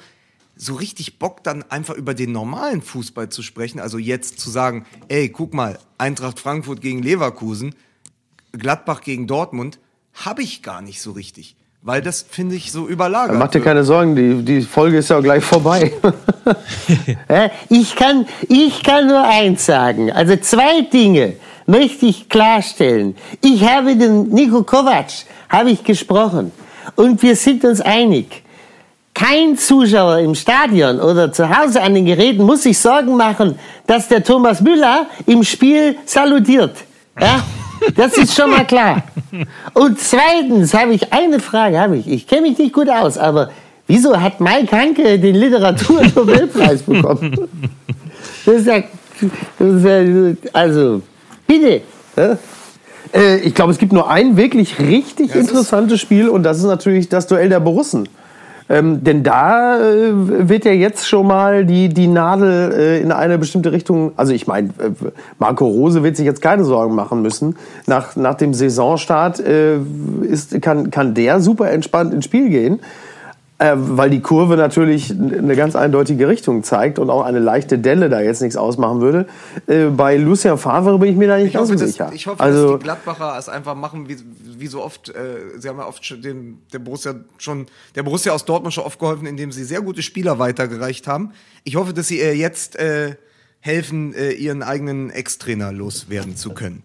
so 0.55 0.75
richtig 0.75 1.17
Bock 1.19 1.43
dann 1.43 1.63
einfach 1.63 1.95
über 1.95 2.13
den 2.13 2.31
normalen 2.31 2.81
Fußball 2.81 3.29
zu 3.29 3.41
sprechen, 3.41 3.79
also 3.79 3.97
jetzt 3.97 4.39
zu 4.39 4.49
sagen, 4.49 4.85
ey, 5.07 5.29
guck 5.29 5.53
mal, 5.53 5.79
Eintracht 5.97 6.39
Frankfurt 6.39 6.81
gegen 6.81 7.01
Leverkusen, 7.01 7.75
Gladbach 8.51 9.01
gegen 9.01 9.25
Dortmund, 9.25 9.79
habe 10.13 10.43
ich 10.43 10.61
gar 10.61 10.81
nicht 10.81 11.01
so 11.01 11.11
richtig. 11.11 11.55
Weil 11.81 12.01
das 12.01 12.21
finde 12.21 12.55
ich 12.55 12.71
so 12.71 12.87
überlagert. 12.87 13.37
Mach 13.37 13.49
dir 13.49 13.59
keine 13.59 13.83
Sorgen, 13.83 14.15
die, 14.15 14.41
die 14.43 14.61
Folge 14.61 14.99
ist 14.99 15.09
ja 15.09 15.19
gleich 15.19 15.43
vorbei. 15.43 15.91
Ich 17.69 17.95
kann, 17.95 18.25
ich 18.49 18.83
kann 18.83 19.07
nur 19.07 19.23
eins 19.23 19.65
sagen. 19.65 20.11
Also 20.11 20.35
zwei 20.35 20.81
Dinge 20.81 21.37
möchte 21.65 22.05
ich 22.05 22.29
klarstellen. 22.29 23.15
Ich 23.41 23.63
habe 23.67 23.95
den 23.95 24.29
Nico 24.29 24.63
Kovac, 24.63 25.07
habe 25.49 25.71
ich 25.71 25.83
gesprochen. 25.83 26.51
Und 26.95 27.21
wir 27.21 27.35
sind 27.35 27.63
uns 27.63 27.81
einig. 27.81 28.43
Kein 29.13 29.57
Zuschauer 29.57 30.19
im 30.19 30.33
Stadion 30.33 30.99
oder 30.99 31.31
zu 31.31 31.47
Hause 31.47 31.81
an 31.81 31.93
den 31.93 32.05
Geräten 32.05 32.43
muss 32.43 32.63
sich 32.63 32.79
Sorgen 32.79 33.15
machen, 33.15 33.59
dass 33.85 34.07
der 34.07 34.23
Thomas 34.23 34.59
Müller 34.61 35.05
im 35.27 35.43
Spiel 35.43 35.97
salutiert. 36.05 36.75
Ja? 37.19 37.43
Das 37.95 38.17
ist 38.17 38.35
schon 38.35 38.49
mal 38.49 38.65
klar. 38.65 39.03
Und 39.73 39.99
zweitens 39.99 40.73
habe 40.73 40.93
ich 40.93 41.11
eine 41.13 41.39
Frage, 41.39 41.79
habe 41.79 41.97
ich. 41.97 42.07
Ich 42.07 42.27
kenne 42.27 42.43
mich 42.43 42.57
nicht 42.57 42.73
gut 42.73 42.89
aus, 42.89 43.17
aber 43.17 43.51
wieso 43.87 44.19
hat 44.19 44.39
Mike 44.39 44.75
Hanke 44.75 45.19
den 45.19 45.35
Literatur-Nobelpreis 45.35 46.83
bekommen? 46.83 47.37
Das 48.45 48.55
ist 48.55 48.67
ja, 48.67 48.83
das 49.57 49.73
ist 49.73 49.85
ja 49.85 50.49
also, 50.51 51.01
bitte. 51.47 51.81
ja? 52.15 52.37
Äh, 53.13 53.37
ich 53.37 53.53
glaube, 53.53 53.71
es 53.71 53.77
gibt 53.77 53.93
nur 53.93 54.09
ein 54.09 54.37
wirklich 54.37 54.79
richtig 54.79 55.35
interessantes 55.35 55.99
Spiel 56.01 56.29
und 56.29 56.43
das 56.43 56.57
ist 56.57 56.65
natürlich 56.65 57.09
das 57.09 57.27
Duell 57.27 57.49
der 57.49 57.59
Borussen. 57.59 58.09
Ähm, 58.69 59.03
denn 59.03 59.23
da 59.23 59.77
äh, 59.77 60.11
wird 60.13 60.63
ja 60.63 60.71
jetzt 60.71 61.07
schon 61.07 61.27
mal 61.27 61.65
die, 61.65 61.89
die 61.89 62.07
Nadel 62.07 62.71
äh, 62.71 63.01
in 63.01 63.11
eine 63.11 63.37
bestimmte 63.37 63.73
Richtung, 63.73 64.13
also 64.15 64.31
ich 64.31 64.47
meine, 64.47 64.69
äh, 64.69 64.91
Marco 65.37 65.65
Rose 65.65 66.01
wird 66.01 66.15
sich 66.15 66.25
jetzt 66.25 66.41
keine 66.41 66.63
Sorgen 66.63 66.95
machen 66.95 67.21
müssen. 67.21 67.57
Nach, 67.87 68.15
nach 68.15 68.35
dem 68.35 68.53
Saisonstart 68.53 69.41
äh, 69.41 69.77
ist, 70.21 70.61
kann, 70.61 70.91
kann 70.91 71.13
der 71.13 71.41
super 71.41 71.71
entspannt 71.71 72.13
ins 72.13 72.25
Spiel 72.25 72.49
gehen. 72.49 72.79
Äh, 73.59 73.73
weil 73.75 74.09
die 74.09 74.19
Kurve 74.19 74.57
natürlich 74.57 75.11
eine 75.11 75.55
ganz 75.55 75.75
eindeutige 75.75 76.27
Richtung 76.27 76.63
zeigt 76.63 76.97
und 76.97 77.11
auch 77.11 77.21
eine 77.21 77.37
leichte 77.37 77.77
Delle 77.77 78.09
da 78.09 78.19
jetzt 78.19 78.41
nichts 78.41 78.57
ausmachen 78.57 78.99
würde. 78.99 79.27
Äh, 79.67 79.85
bei 79.85 80.17
Lucien 80.17 80.57
Favre 80.57 80.97
bin 80.97 81.09
ich 81.11 81.15
mir 81.15 81.27
da 81.27 81.37
nicht 81.37 81.47
Ich 81.47 81.53
ganz 81.53 81.69
hoffe, 81.69 81.77
sicher. 81.87 82.11
ich 82.13 82.25
hoffe 82.25 82.41
also, 82.41 82.71
dass 82.71 82.79
die 82.79 82.83
Gladbacher 82.83 83.37
es 83.37 83.49
einfach 83.49 83.75
machen, 83.75 84.09
wie, 84.09 84.17
wie 84.57 84.67
so 84.67 84.83
oft. 84.83 85.09
Äh, 85.09 85.59
sie 85.59 85.69
haben 85.69 85.77
ja 85.77 85.87
oft 85.87 86.03
schon 86.03 86.21
dem, 86.23 86.57
der 86.73 86.79
Borussia 86.79 87.13
schon, 87.37 87.67
der 87.93 88.01
Borussia 88.03 88.33
aus 88.33 88.43
Dortmund 88.43 88.73
schon 88.73 88.85
oft 88.85 88.99
geholfen, 88.99 89.27
indem 89.27 89.51
sie 89.51 89.63
sehr 89.63 89.81
gute 89.81 90.01
Spieler 90.01 90.39
weitergereicht 90.39 91.07
haben. 91.07 91.31
Ich 91.63 91.75
hoffe, 91.75 91.93
dass 91.93 92.07
sie 92.07 92.17
jetzt 92.19 92.75
äh, 92.77 93.15
helfen, 93.59 94.15
äh, 94.15 94.31
ihren 94.31 94.63
eigenen 94.63 95.11
Ex-Trainer 95.11 95.71
loswerden 95.71 96.35
zu 96.35 96.49
können. 96.53 96.81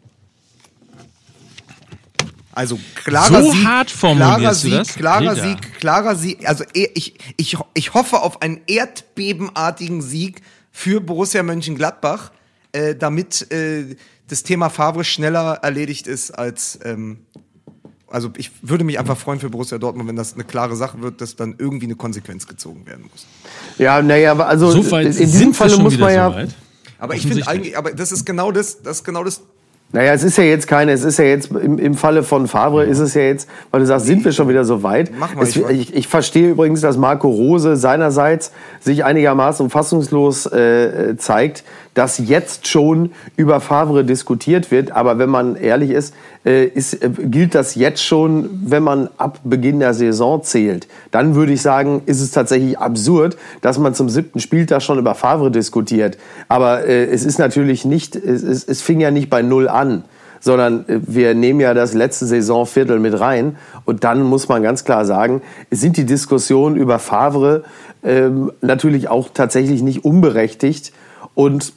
Also 2.58 2.76
klarer 2.96 3.44
So 3.44 3.52
Sieg, 3.52 3.64
hart 3.64 3.88
klarer 3.88 4.48
du 4.48 4.54
Sieg, 4.56 4.72
das? 4.72 4.94
klarer 4.96 5.34
Peter. 5.34 5.48
Sieg, 5.48 5.78
klarer 5.78 6.16
Sieg. 6.16 6.48
Also 6.48 6.64
eh, 6.74 6.88
ich, 6.94 7.14
ich, 7.36 7.56
ich 7.74 7.94
hoffe 7.94 8.20
auf 8.20 8.42
einen 8.42 8.62
erdbebenartigen 8.66 10.02
Sieg 10.02 10.42
für 10.72 11.00
Borussia 11.00 11.44
Mönchengladbach, 11.44 12.32
äh, 12.72 12.96
damit 12.96 13.52
äh, 13.52 13.94
das 14.26 14.42
Thema 14.42 14.70
Favre 14.70 15.04
schneller 15.04 15.60
erledigt 15.62 16.08
ist 16.08 16.32
als. 16.32 16.80
Ähm, 16.84 17.20
also 18.08 18.32
ich 18.36 18.50
würde 18.62 18.82
mich 18.82 18.98
einfach 18.98 19.18
freuen 19.18 19.38
für 19.38 19.50
Borussia 19.50 19.78
Dortmund, 19.78 20.08
wenn 20.08 20.16
das 20.16 20.34
eine 20.34 20.42
klare 20.42 20.74
Sache 20.74 21.00
wird, 21.00 21.20
dass 21.20 21.36
dann 21.36 21.54
irgendwie 21.58 21.86
eine 21.86 21.94
Konsequenz 21.94 22.48
gezogen 22.48 22.86
werden 22.86 23.08
muss. 23.12 23.24
ja, 23.78 24.02
naja, 24.02 24.32
aber 24.32 24.48
also 24.48 24.72
So 24.82 24.96
in 24.96 25.12
diesem 25.12 25.54
Falle 25.54 25.76
muss 25.76 25.96
man 25.96 26.12
ja. 26.12 26.46
so. 26.48 26.54
Aber 26.98 27.14
ich 27.14 27.22
finde 27.22 27.46
eigentlich, 27.46 27.78
aber 27.78 27.92
das 27.92 28.10
ist 28.10 28.24
genau 28.24 28.50
das, 28.50 28.82
das 28.82 28.96
ist 28.98 29.04
genau 29.04 29.22
das 29.22 29.42
Naja, 29.90 30.12
es 30.12 30.22
ist 30.22 30.36
ja 30.36 30.44
jetzt 30.44 30.66
keine, 30.68 30.92
es 30.92 31.02
ist 31.02 31.18
ja 31.18 31.24
jetzt 31.24 31.50
im, 31.50 31.78
im 31.78 31.94
Falle 31.94 32.22
von 32.22 32.46
Favre 32.46 32.84
ist 32.84 32.98
es 32.98 33.14
ja 33.14 33.22
jetzt, 33.22 33.48
weil 33.70 33.80
du 33.80 33.86
sagst, 33.86 34.04
sind 34.04 34.22
wir 34.22 34.32
schon 34.32 34.46
wieder 34.48 34.64
so 34.66 34.82
weit. 34.82 35.10
Mach 35.18 35.34
mal, 35.34 35.42
es, 35.42 35.56
ich- 35.56 35.66
ich, 35.70 35.94
ich 35.96 36.08
verstehe 36.08 36.50
übrigens, 36.50 36.82
dass 36.82 36.98
Marco 36.98 37.28
Rose 37.28 37.74
seinerseits 37.76 38.52
sich 38.80 39.04
einigermaßen 39.06 39.70
fassungslos 39.70 40.44
äh, 40.46 41.16
zeigt, 41.16 41.64
dass 41.98 42.18
jetzt 42.18 42.68
schon 42.68 43.10
über 43.36 43.58
Favre 43.58 44.04
diskutiert 44.04 44.70
wird. 44.70 44.92
Aber 44.92 45.18
wenn 45.18 45.28
man 45.28 45.56
ehrlich 45.56 45.90
ist, 45.90 46.14
äh, 46.46 46.64
ist 46.64 47.02
äh, 47.02 47.10
gilt 47.24 47.56
das 47.56 47.74
jetzt 47.74 48.04
schon, 48.04 48.50
wenn 48.64 48.84
man 48.84 49.08
ab 49.18 49.40
Beginn 49.42 49.80
der 49.80 49.94
Saison 49.94 50.44
zählt. 50.44 50.86
Dann 51.10 51.34
würde 51.34 51.54
ich 51.54 51.60
sagen, 51.60 52.02
ist 52.06 52.20
es 52.20 52.30
tatsächlich 52.30 52.78
absurd, 52.78 53.36
dass 53.62 53.80
man 53.80 53.94
zum 53.94 54.08
siebten 54.08 54.38
Spieltag 54.38 54.80
schon 54.80 55.00
über 55.00 55.16
Favre 55.16 55.50
diskutiert. 55.50 56.18
Aber 56.46 56.86
äh, 56.86 57.06
es 57.06 57.24
ist 57.24 57.40
natürlich 57.40 57.84
nicht, 57.84 58.14
es, 58.14 58.44
es, 58.44 58.62
es 58.62 58.80
fing 58.80 59.00
ja 59.00 59.10
nicht 59.10 59.28
bei 59.28 59.42
Null 59.42 59.68
an 59.68 60.04
sondern 60.40 60.88
äh, 60.88 61.00
wir 61.04 61.34
nehmen 61.34 61.58
ja 61.58 61.74
das 61.74 61.94
letzte 61.94 62.26
Saisonviertel 62.26 63.00
mit 63.00 63.18
rein. 63.18 63.56
Und 63.86 64.04
dann 64.04 64.22
muss 64.22 64.48
man 64.48 64.62
ganz 64.62 64.84
klar 64.84 65.04
sagen, 65.04 65.42
sind 65.72 65.96
die 65.96 66.06
Diskussionen 66.06 66.76
über 66.76 67.00
Favre 67.00 67.64
ähm, 68.04 68.52
natürlich 68.60 69.08
auch 69.08 69.30
tatsächlich 69.34 69.82
nicht 69.82 70.04
unberechtigt. 70.04 70.92
Und 71.34 71.72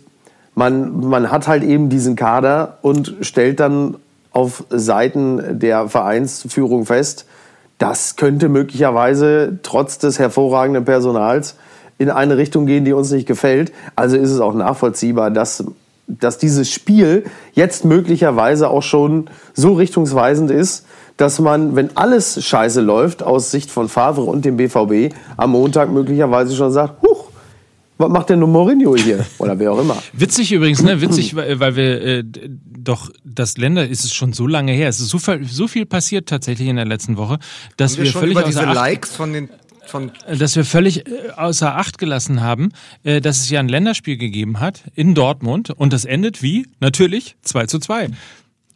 man, 0.56 1.00
man 1.08 1.32
hat 1.32 1.48
halt 1.48 1.64
eben 1.64 1.90
diesen 1.90 2.16
Kader 2.16 2.78
und 2.82 3.16
stellt 3.22 3.60
dann 3.60 3.96
auf 4.32 4.64
Seiten 4.70 5.60
der 5.60 5.90
Vereinsführung 5.90 6.86
fest, 6.86 7.26
das 7.78 8.16
könnte 8.16 8.48
möglicherweise 8.48 9.60
trotz 9.64 9.98
des 9.98 10.20
hervorragenden 10.20 10.86
Personals 10.86 11.56
in 11.98 12.10
eine 12.10 12.38
Richtung 12.38 12.66
gehen, 12.66 12.86
die 12.86 12.94
uns 12.94 13.12
nicht 13.12 13.28
gefällt. 13.28 13.72
Also 13.96 14.18
ist 14.18 14.32
es 14.32 14.40
auch 14.40 14.54
nachvollziehbar, 14.54 15.32
dass, 15.32 15.64
dass 16.08 16.38
dieses 16.38 16.70
Spiel 16.70 17.26
jetzt 17.54 17.84
möglicherweise 17.84 18.70
auch 18.70 18.84
schon 18.84 19.30
so 19.54 19.74
richtungsweisend 19.74 20.52
ist, 20.52 20.86
dass 21.18 21.40
man, 21.40 21.76
wenn 21.76 21.96
alles 21.96 22.44
scheiße 22.44 22.82
läuft, 22.82 23.24
aus 23.24 23.52
Sicht 23.52 23.70
von 23.70 23.90
Favre 23.90 24.24
und 24.24 24.46
dem 24.46 24.58
BVB, 24.58 25.14
am 25.38 25.52
Montag 25.52 25.92
möglicherweise 25.92 26.56
schon 26.56 26.72
sagt, 26.72 27.02
huch, 27.04 27.11
was 28.02 28.10
macht 28.10 28.30
denn 28.30 28.40
nur 28.40 28.48
Mourinho 28.50 28.96
hier? 28.96 29.26
Oder 29.38 29.58
wer 29.60 29.72
auch 29.72 29.80
immer. 29.80 30.02
Witzig 30.14 30.52
übrigens, 30.52 30.82
ne? 30.84 31.00
Witzig, 31.02 31.36
weil 31.36 31.76
wir 31.76 32.02
äh, 32.02 32.24
doch 32.26 33.10
das 33.24 33.58
Länder 33.58 33.88
ist 33.88 34.04
es 34.04 34.14
schon 34.14 34.34
so 34.34 34.48
lange 34.48 34.72
her. 34.74 34.90
Es 34.90 35.00
ist 35.00 35.10
so, 35.10 35.20
viel- 35.20 35.46
so 35.46 35.68
viel 35.68 35.86
passiert 35.86 36.28
tatsächlich 36.28 36.68
in 36.68 36.76
der 36.76 36.86
letzten 36.86 37.16
Woche, 37.18 37.38
dass 37.78 37.94
Haben 37.94 37.98
wir, 38.00 38.06
wir 38.06 38.20
völlig 38.20 38.32
über 38.38 38.44
diese 38.44 38.60
außer 38.62 38.70
Acht, 38.70 38.76
Likes 38.76 39.16
von 39.16 39.34
den 39.34 39.50
von 39.86 40.12
dass 40.40 40.56
wir 40.56 40.64
völlig 40.64 41.08
äh, 41.08 41.32
außer 41.36 41.76
Acht 41.76 41.98
gelassen 41.98 42.42
haben, 42.42 42.70
äh, 43.04 43.20
dass 43.22 43.40
es 43.42 43.50
ja 43.50 43.60
ein 43.60 43.68
Länderspiel 43.68 44.18
gegeben 44.18 44.60
hat 44.60 44.84
in 44.96 45.16
Dortmund 45.16 45.70
und 45.72 45.92
das 45.94 46.06
endet 46.06 46.42
wie? 46.42 46.66
Natürlich 46.80 47.36
2 47.42 47.66
zu 47.66 47.80
2. 47.80 48.10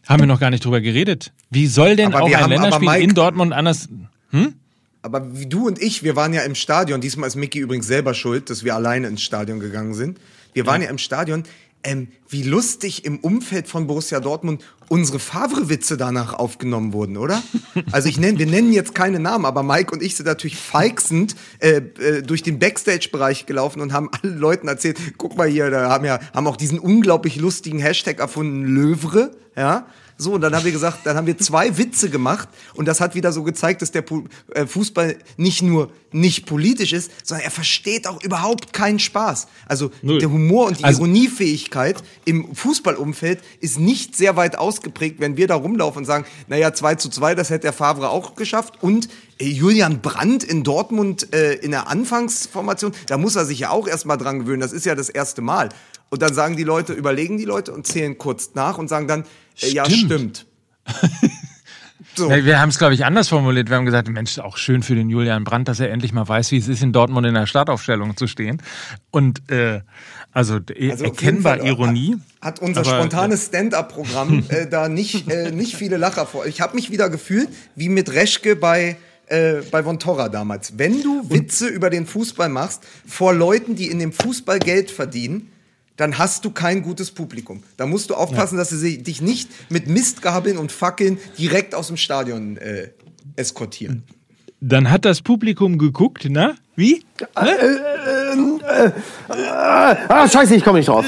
Haben 0.08 0.20
wir 0.22 0.28
noch 0.28 0.40
gar 0.40 0.50
nicht 0.52 0.66
drüber 0.66 0.82
geredet. 0.82 1.32
Wie 1.50 1.68
soll 1.68 1.96
denn 1.96 2.14
Aber 2.14 2.24
auch 2.24 2.28
ein 2.28 2.36
haben- 2.38 2.50
Länderspiel 2.52 2.88
Mike- 2.90 3.04
in 3.04 3.14
Dortmund 3.16 3.54
anders? 3.54 3.88
Aber 5.06 5.38
wie 5.38 5.46
du 5.46 5.68
und 5.68 5.80
ich, 5.80 6.02
wir 6.02 6.16
waren 6.16 6.34
ja 6.34 6.42
im 6.42 6.56
Stadion. 6.56 7.00
Diesmal 7.00 7.28
ist 7.28 7.36
Mickey 7.36 7.60
übrigens 7.60 7.86
selber 7.86 8.16
schuld, 8.16 8.50
dass 8.50 8.64
wir 8.64 8.74
alleine 8.74 9.06
ins 9.06 9.22
Stadion 9.22 9.60
gegangen 9.60 9.94
sind. 9.94 10.20
Wir 10.54 10.66
waren 10.66 10.82
ja, 10.82 10.90
im 10.90 10.98
Stadion. 10.98 11.44
Ähm, 11.84 12.08
wie 12.28 12.42
lustig 12.42 13.06
im 13.06 13.20
Umfeld 13.20 13.68
von 13.68 13.86
Borussia 13.86 14.20
Dortmund 14.20 14.64
unsere 14.90 15.20
Favre-Witze 15.20 15.98
danach 15.98 16.34
aufgenommen 16.34 16.92
wurden, 16.92 17.18
oder? 17.18 17.44
Also 17.92 18.10
ich 18.10 18.18
nenne, 18.18 18.40
wir 18.40 18.48
nennen 18.48 18.74
jetzt 18.74 18.96
keine 18.96 19.20
Namen, 19.20 19.46
aber 19.46 19.62
Mike 19.62 19.94
und 19.94 20.02
ich 20.02 20.16
sind 20.16 20.26
natürlich 20.26 20.58
feixend 20.58 21.36
äh, 21.60 21.82
äh, 22.00 22.24
durch 22.24 22.42
den 22.42 22.58
Backstage-Bereich 22.58 23.46
gelaufen 23.46 23.82
und 23.82 23.94
haben 23.94 24.10
allen 24.10 24.40
Leuten 24.40 24.68
erzählt, 24.68 24.98
guck 25.20 25.38
mal 25.38 25.48
hier, 25.48 25.70
da 25.70 25.92
haben 25.92 26.06
ja 26.06 26.20
haben 26.34 26.48
auch 26.48 26.58
diesen 26.58 26.80
unglaublich 26.80 27.36
lustigen 27.36 27.78
Hashtag 27.78 28.20
erfunden, 28.20 28.64
Löwre, 28.64 29.38
ja. 29.56 29.86
So, 30.18 30.34
und 30.34 30.42
dann 30.42 30.56
haben 30.56 30.64
wir 30.64 30.72
gesagt, 30.72 31.00
dann 31.06 31.18
haben 31.18 31.28
wir 31.28 31.38
zwei 31.38 31.78
Witze 31.78 32.10
gemacht 32.10 32.48
und 32.74 32.88
das 32.88 33.02
hat 33.02 33.16
wieder 33.16 33.34
so 33.34 33.44
gezeigt, 33.44 33.82
dass 33.82 33.92
der 33.92 34.04
äh, 34.54 34.66
Fußball 34.66 35.18
nicht 35.38 35.62
nur 35.62 35.92
nicht 36.14 36.46
politisch 36.46 36.94
ist, 36.94 37.12
sondern 37.26 37.44
er 37.44 37.52
versteht 37.52 38.08
auch 38.08 38.24
überhaupt 38.24 38.72
keinen 38.72 39.00
Spaß. 39.00 39.48
Also 39.66 39.92
Null. 40.02 40.20
der 40.20 40.30
Humor 40.32 40.68
und 40.68 40.80
die 40.80 40.86
Also- 40.86 41.00
Ironiefähigkeit 41.04 42.02
im 42.24 42.56
Fußballumfeld 42.56 43.42
ist 43.60 43.78
nicht 43.80 44.16
sehr 44.16 44.38
weit 44.38 44.58
ausgeprägt, 44.58 45.20
wenn 45.20 45.36
wir 45.36 45.48
da 45.48 45.56
rumlaufen 45.56 46.00
und 46.00 46.06
sagen, 46.06 46.26
naja, 46.48 46.74
2 46.74 46.96
zu 46.96 47.10
2, 47.10 47.36
das 47.36 47.50
hätte 47.50 47.64
der 47.64 47.74
Favre 47.74 48.10
auch 48.10 48.36
geschafft 48.36 48.76
und 48.82 49.10
äh, 49.40 49.46
Julian 49.50 50.02
Brandt 50.02 50.46
in 50.46 50.64
Dortmund 50.64 51.34
äh, 51.34 51.56
in 51.56 51.72
der 51.72 51.90
Anfangsformation, 51.90 52.94
da 53.08 53.18
muss 53.18 53.36
er 53.36 53.44
sich 53.46 53.60
ja 53.60 53.72
auch 53.72 53.88
erstmal 53.88 54.18
dran 54.18 54.40
gewöhnen, 54.40 54.62
das 54.62 54.72
ist 54.72 54.86
ja 54.86 54.96
das 54.96 55.10
erste 55.10 55.42
Mal. 55.42 55.68
Und 56.10 56.22
dann 56.22 56.34
sagen 56.34 56.56
die 56.56 56.64
Leute, 56.64 56.94
überlegen 56.94 57.38
die 57.38 57.46
Leute 57.46 57.74
und 57.74 57.86
zählen 57.88 58.18
kurz 58.18 58.52
nach 58.54 58.78
und 58.78 58.88
sagen 58.88 59.08
dann, 59.08 59.26
äh, 59.62 59.70
ja, 59.70 59.86
Stimmt. 59.86 60.06
stimmt. 60.06 60.46
So. 62.18 62.30
Wir 62.30 62.62
haben 62.62 62.70
es, 62.70 62.78
glaube 62.78 62.94
ich, 62.94 63.04
anders 63.04 63.28
formuliert. 63.28 63.70
Wir 63.70 63.76
haben 63.76 63.86
gesagt, 63.86 64.08
Mensch, 64.08 64.40
auch 64.40 64.56
schön 64.56 64.84
für 64.84 64.96
den 64.96 65.10
Julian 65.10 65.44
Brandt, 65.44 65.68
dass 65.68 65.82
er 65.82 65.92
endlich 65.92 66.14
mal 66.14 66.26
weiß, 66.26 66.52
wie 66.52 66.58
es 66.58 66.70
ist, 66.70 66.82
in 66.82 66.94
Dortmund 66.94 67.28
in 67.28 67.34
der 67.34 67.46
Startaufstellung 67.46 68.16
zu 68.16 68.28
stehen. 68.28 68.62
Und 69.12 69.52
äh, 69.52 69.82
also, 70.32 70.60
äh, 70.74 70.92
Also 70.92 71.06
erkennbar 71.06 71.58
Fall 71.58 71.68
Ironie. 71.68 72.16
Hat, 72.42 72.56
hat 72.56 72.62
unser 72.62 72.82
Aber, 72.82 72.90
spontanes 72.96 73.48
Stand-up-Programm 73.48 74.46
äh, 74.50 74.68
da 74.68 74.88
nicht, 74.88 75.30
äh, 75.30 75.52
nicht 75.52 75.76
viele 75.76 75.98
Lacher 75.98 76.26
vor. 76.26 76.46
Ich 76.46 76.62
habe 76.62 76.76
mich 76.76 76.90
wieder 76.90 77.10
gefühlt 77.10 77.50
wie 77.76 77.90
mit 77.90 78.14
Reschke 78.14 78.56
bei 78.56 78.96
äh, 79.28 79.62
bei 79.72 79.84
Von 79.84 80.00
Torra 80.00 80.30
damals. 80.30 80.78
Wenn 80.78 81.02
du 81.02 81.30
Witze 81.30 81.68
über 81.68 81.90
den 81.90 82.06
Fußball 82.06 82.48
machst 82.48 82.84
vor 83.08 83.34
Leuten, 83.34 83.76
die 83.76 83.88
in 83.88 84.00
dem 84.00 84.14
Fußball 84.14 84.60
Geld 84.60 84.92
verdienen, 84.92 85.52
dann 85.98 86.18
hast 86.18 86.44
du 86.46 86.50
kein 86.52 86.82
gutes 86.82 87.12
Publikum. 87.12 87.64
Da 87.78 87.86
musst 87.86 88.10
du 88.10 88.16
aufpassen, 88.16 88.58
dass 88.58 88.70
sie 88.70 88.78
sich- 88.78 89.04
dich 89.04 89.22
nicht 89.22 89.50
mit 89.72 89.88
Mistgabeln 89.88 90.58
und 90.58 90.72
Fackeln 90.72 91.18
direkt 91.38 91.74
aus 91.76 91.88
dem 91.88 91.98
Stadion 91.98 92.58
äh, 92.58 92.90
eskortieren. 93.36 94.04
Dann 94.62 94.90
hat 94.90 95.06
das 95.06 95.22
Publikum 95.22 95.78
geguckt, 95.78 96.26
na? 96.30 96.56
Wie? 96.76 97.04
Ah, 99.30 100.28
scheiße, 100.28 100.56
ich 100.56 100.64
komme 100.64 100.80
nicht 100.80 100.88
drauf. 100.90 101.06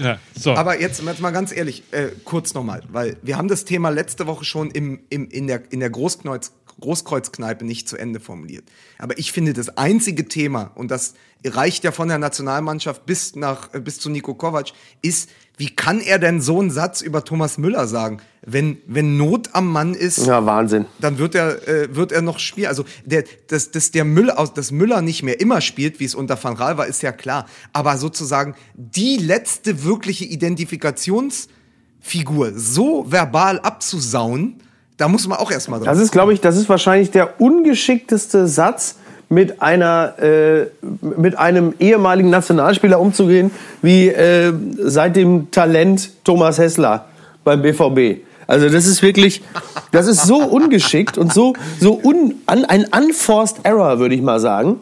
Ja, 0.00 0.18
so. 0.38 0.52
Aber 0.54 0.78
jetzt, 0.80 1.02
jetzt 1.02 1.20
mal 1.20 1.30
ganz 1.30 1.56
ehrlich, 1.56 1.82
äh, 1.92 2.08
kurz 2.24 2.52
nochmal, 2.52 2.82
weil 2.90 3.16
wir 3.22 3.38
haben 3.38 3.48
das 3.48 3.64
Thema 3.64 3.88
letzte 3.88 4.26
Woche 4.26 4.44
schon 4.44 4.70
im, 4.70 5.00
im, 5.08 5.28
in 5.28 5.46
der, 5.46 5.62
in 5.72 5.80
der 5.80 5.88
Großkreuz, 5.88 6.52
Großkreuzkneipe 6.80 7.64
nicht 7.64 7.88
zu 7.88 7.96
Ende 7.96 8.20
formuliert. 8.20 8.64
Aber 8.98 9.18
ich 9.18 9.32
finde, 9.32 9.54
das 9.54 9.78
einzige 9.78 10.28
Thema, 10.28 10.72
und 10.74 10.90
das 10.90 11.14
reicht 11.48 11.84
ja 11.84 11.92
von 11.92 12.08
der 12.08 12.18
Nationalmannschaft 12.18 13.06
bis, 13.06 13.36
nach, 13.36 13.72
äh, 13.74 13.80
bis 13.80 13.98
zu 14.00 14.10
Nico 14.10 14.34
Kovac, 14.34 14.68
ist, 15.02 15.28
wie 15.58 15.74
kann 15.74 16.00
er 16.00 16.18
denn 16.18 16.40
so 16.40 16.60
einen 16.60 16.70
Satz 16.70 17.00
über 17.00 17.24
Thomas 17.24 17.56
Müller 17.58 17.86
sagen? 17.86 18.18
Wenn, 18.44 18.78
wenn 18.86 19.16
Not 19.16 19.50
am 19.54 19.70
Mann 19.72 19.94
ist, 19.94 20.26
Ja, 20.26 20.44
Wahnsinn. 20.44 20.84
dann 21.00 21.18
wird 21.18 21.34
er, 21.34 21.66
äh, 21.66 21.94
wird 21.96 22.12
er 22.12 22.20
noch 22.22 22.38
spielen. 22.38 22.68
Also, 22.68 22.84
der, 23.04 23.24
dass, 23.48 23.70
dass 23.70 23.90
der 23.90 24.04
Müller, 24.04 24.38
aus- 24.38 24.52
dass 24.54 24.70
Müller 24.70 25.00
nicht 25.02 25.22
mehr 25.22 25.40
immer 25.40 25.60
spielt, 25.60 25.98
wie 25.98 26.04
es 26.04 26.14
unter 26.14 26.42
Van 26.42 26.54
Raal 26.54 26.76
war, 26.78 26.86
ist 26.86 27.02
ja 27.02 27.12
klar. 27.12 27.46
Aber 27.72 27.96
sozusagen 27.96 28.54
die 28.74 29.16
letzte 29.16 29.84
wirkliche 29.84 30.24
Identifikationsfigur 30.26 31.56
Figur 32.00 32.52
so 32.54 33.04
verbal 33.10 33.58
abzusauen, 33.58 34.62
da 34.96 35.08
muss 35.08 35.26
man 35.26 35.38
auch 35.38 35.50
erstmal 35.50 35.80
drauf. 35.80 35.88
Das 35.88 35.98
ist, 35.98 36.12
glaube 36.12 36.32
ich, 36.32 36.40
das 36.40 36.56
ist 36.56 36.68
wahrscheinlich 36.68 37.10
der 37.10 37.40
ungeschickteste 37.40 38.46
Satz, 38.46 38.96
mit 39.28 39.60
einer 39.60 40.14
äh, 40.22 40.66
mit 41.00 41.36
einem 41.38 41.74
ehemaligen 41.80 42.30
Nationalspieler 42.30 43.00
umzugehen, 43.00 43.50
wie 43.82 44.08
äh, 44.08 44.52
seit 44.78 45.16
dem 45.16 45.50
Talent 45.50 46.10
Thomas 46.24 46.58
Hessler 46.58 47.06
beim 47.44 47.62
BVB. 47.62 48.22
Also 48.46 48.68
das 48.68 48.86
ist 48.86 49.02
wirklich, 49.02 49.42
das 49.90 50.06
ist 50.06 50.22
so 50.22 50.36
ungeschickt 50.36 51.18
und 51.18 51.32
so 51.32 51.54
so 51.80 52.00
un, 52.02 52.34
an, 52.46 52.64
ein 52.64 52.84
unforced 52.84 53.58
error, 53.64 53.98
würde 53.98 54.14
ich 54.14 54.22
mal 54.22 54.38
sagen. 54.38 54.78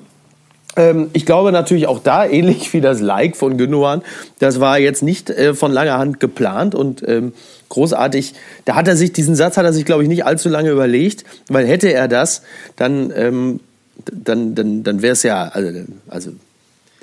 Ähm, 0.76 1.10
ich 1.12 1.24
glaube 1.24 1.52
natürlich 1.52 1.86
auch 1.86 2.00
da, 2.00 2.26
ähnlich 2.26 2.72
wie 2.72 2.80
das 2.80 3.00
Like 3.00 3.36
von 3.36 3.56
Gündogan, 3.56 4.02
das 4.38 4.60
war 4.60 4.78
jetzt 4.78 5.02
nicht 5.02 5.30
äh, 5.30 5.54
von 5.54 5.72
langer 5.72 5.98
Hand 5.98 6.20
geplant 6.20 6.74
und 6.74 7.06
ähm, 7.06 7.32
großartig. 7.68 8.34
Da 8.64 8.74
hat 8.74 8.88
er 8.88 8.96
sich, 8.96 9.12
diesen 9.12 9.34
Satz 9.36 9.56
hat 9.56 9.64
er 9.64 9.72
sich, 9.72 9.84
glaube 9.84 10.02
ich, 10.02 10.08
nicht 10.08 10.26
allzu 10.26 10.48
lange 10.48 10.70
überlegt, 10.70 11.24
weil 11.48 11.66
hätte 11.66 11.92
er 11.92 12.08
das, 12.08 12.42
dann, 12.76 13.12
ähm, 13.16 13.60
dann, 14.04 14.54
dann, 14.54 14.82
dann 14.82 15.02
wäre 15.02 15.12
es 15.12 15.22
ja, 15.22 15.48
also, 15.48 15.84
also 16.08 16.32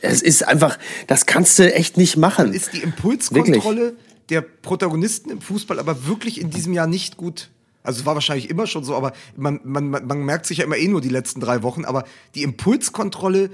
es 0.02 0.22
ist 0.22 0.48
einfach, 0.48 0.78
das 1.08 1.26
kannst 1.26 1.60
du 1.60 1.74
echt 1.74 1.98
nicht 1.98 2.18
machen. 2.18 2.54
ist 2.54 2.74
die 2.74 2.82
Impulskontrolle 2.82 3.94
der 4.30 4.42
Protagonisten 4.42 5.30
im 5.30 5.42
Fußball 5.42 5.80
aber 5.80 6.08
wirklich 6.08 6.40
in 6.40 6.50
diesem 6.50 6.74
Jahr 6.74 6.88
nicht 6.88 7.18
gut. 7.18 7.50
Also 7.84 8.02
es 8.02 8.06
war 8.06 8.14
wahrscheinlich 8.16 8.50
immer 8.50 8.68
schon 8.68 8.84
so, 8.84 8.96
aber 8.96 9.14
man, 9.36 9.60
man, 9.64 9.90
man 9.90 10.06
man 10.06 10.24
merkt 10.24 10.46
sich 10.46 10.60
ja 10.60 10.66
immer 10.66 10.78
eh 10.78 10.88
nur 10.88 11.02
die 11.02 11.10
letzten 11.10 11.40
drei 11.40 11.64
Wochen, 11.64 11.84
aber 11.84 12.06
die 12.36 12.44
Impulskontrolle 12.44 13.50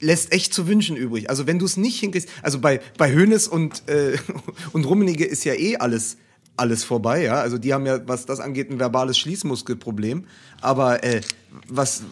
lässt 0.00 0.32
echt 0.32 0.52
zu 0.52 0.66
wünschen 0.68 0.96
übrig. 0.96 1.30
Also 1.30 1.46
wenn 1.46 1.58
du 1.58 1.64
es 1.64 1.76
nicht 1.76 1.98
hinkriegst, 2.00 2.28
also 2.42 2.60
bei, 2.60 2.80
bei 2.96 3.12
Hoeneß 3.12 3.48
und, 3.48 3.88
äh, 3.88 4.18
und 4.72 4.84
Rummenigge 4.84 5.24
ist 5.24 5.44
ja 5.44 5.54
eh 5.54 5.76
alles 5.76 6.16
alles 6.58 6.84
vorbei, 6.84 7.22
ja. 7.22 7.40
Also 7.40 7.58
die 7.58 7.72
haben 7.72 7.86
ja, 7.86 8.00
was 8.06 8.26
das 8.26 8.40
angeht, 8.40 8.70
ein 8.70 8.78
verbales 8.78 9.18
Schließmuskelproblem. 9.18 10.24
Aber 10.60 11.04
äh, 11.04 11.20
was, 11.68 12.02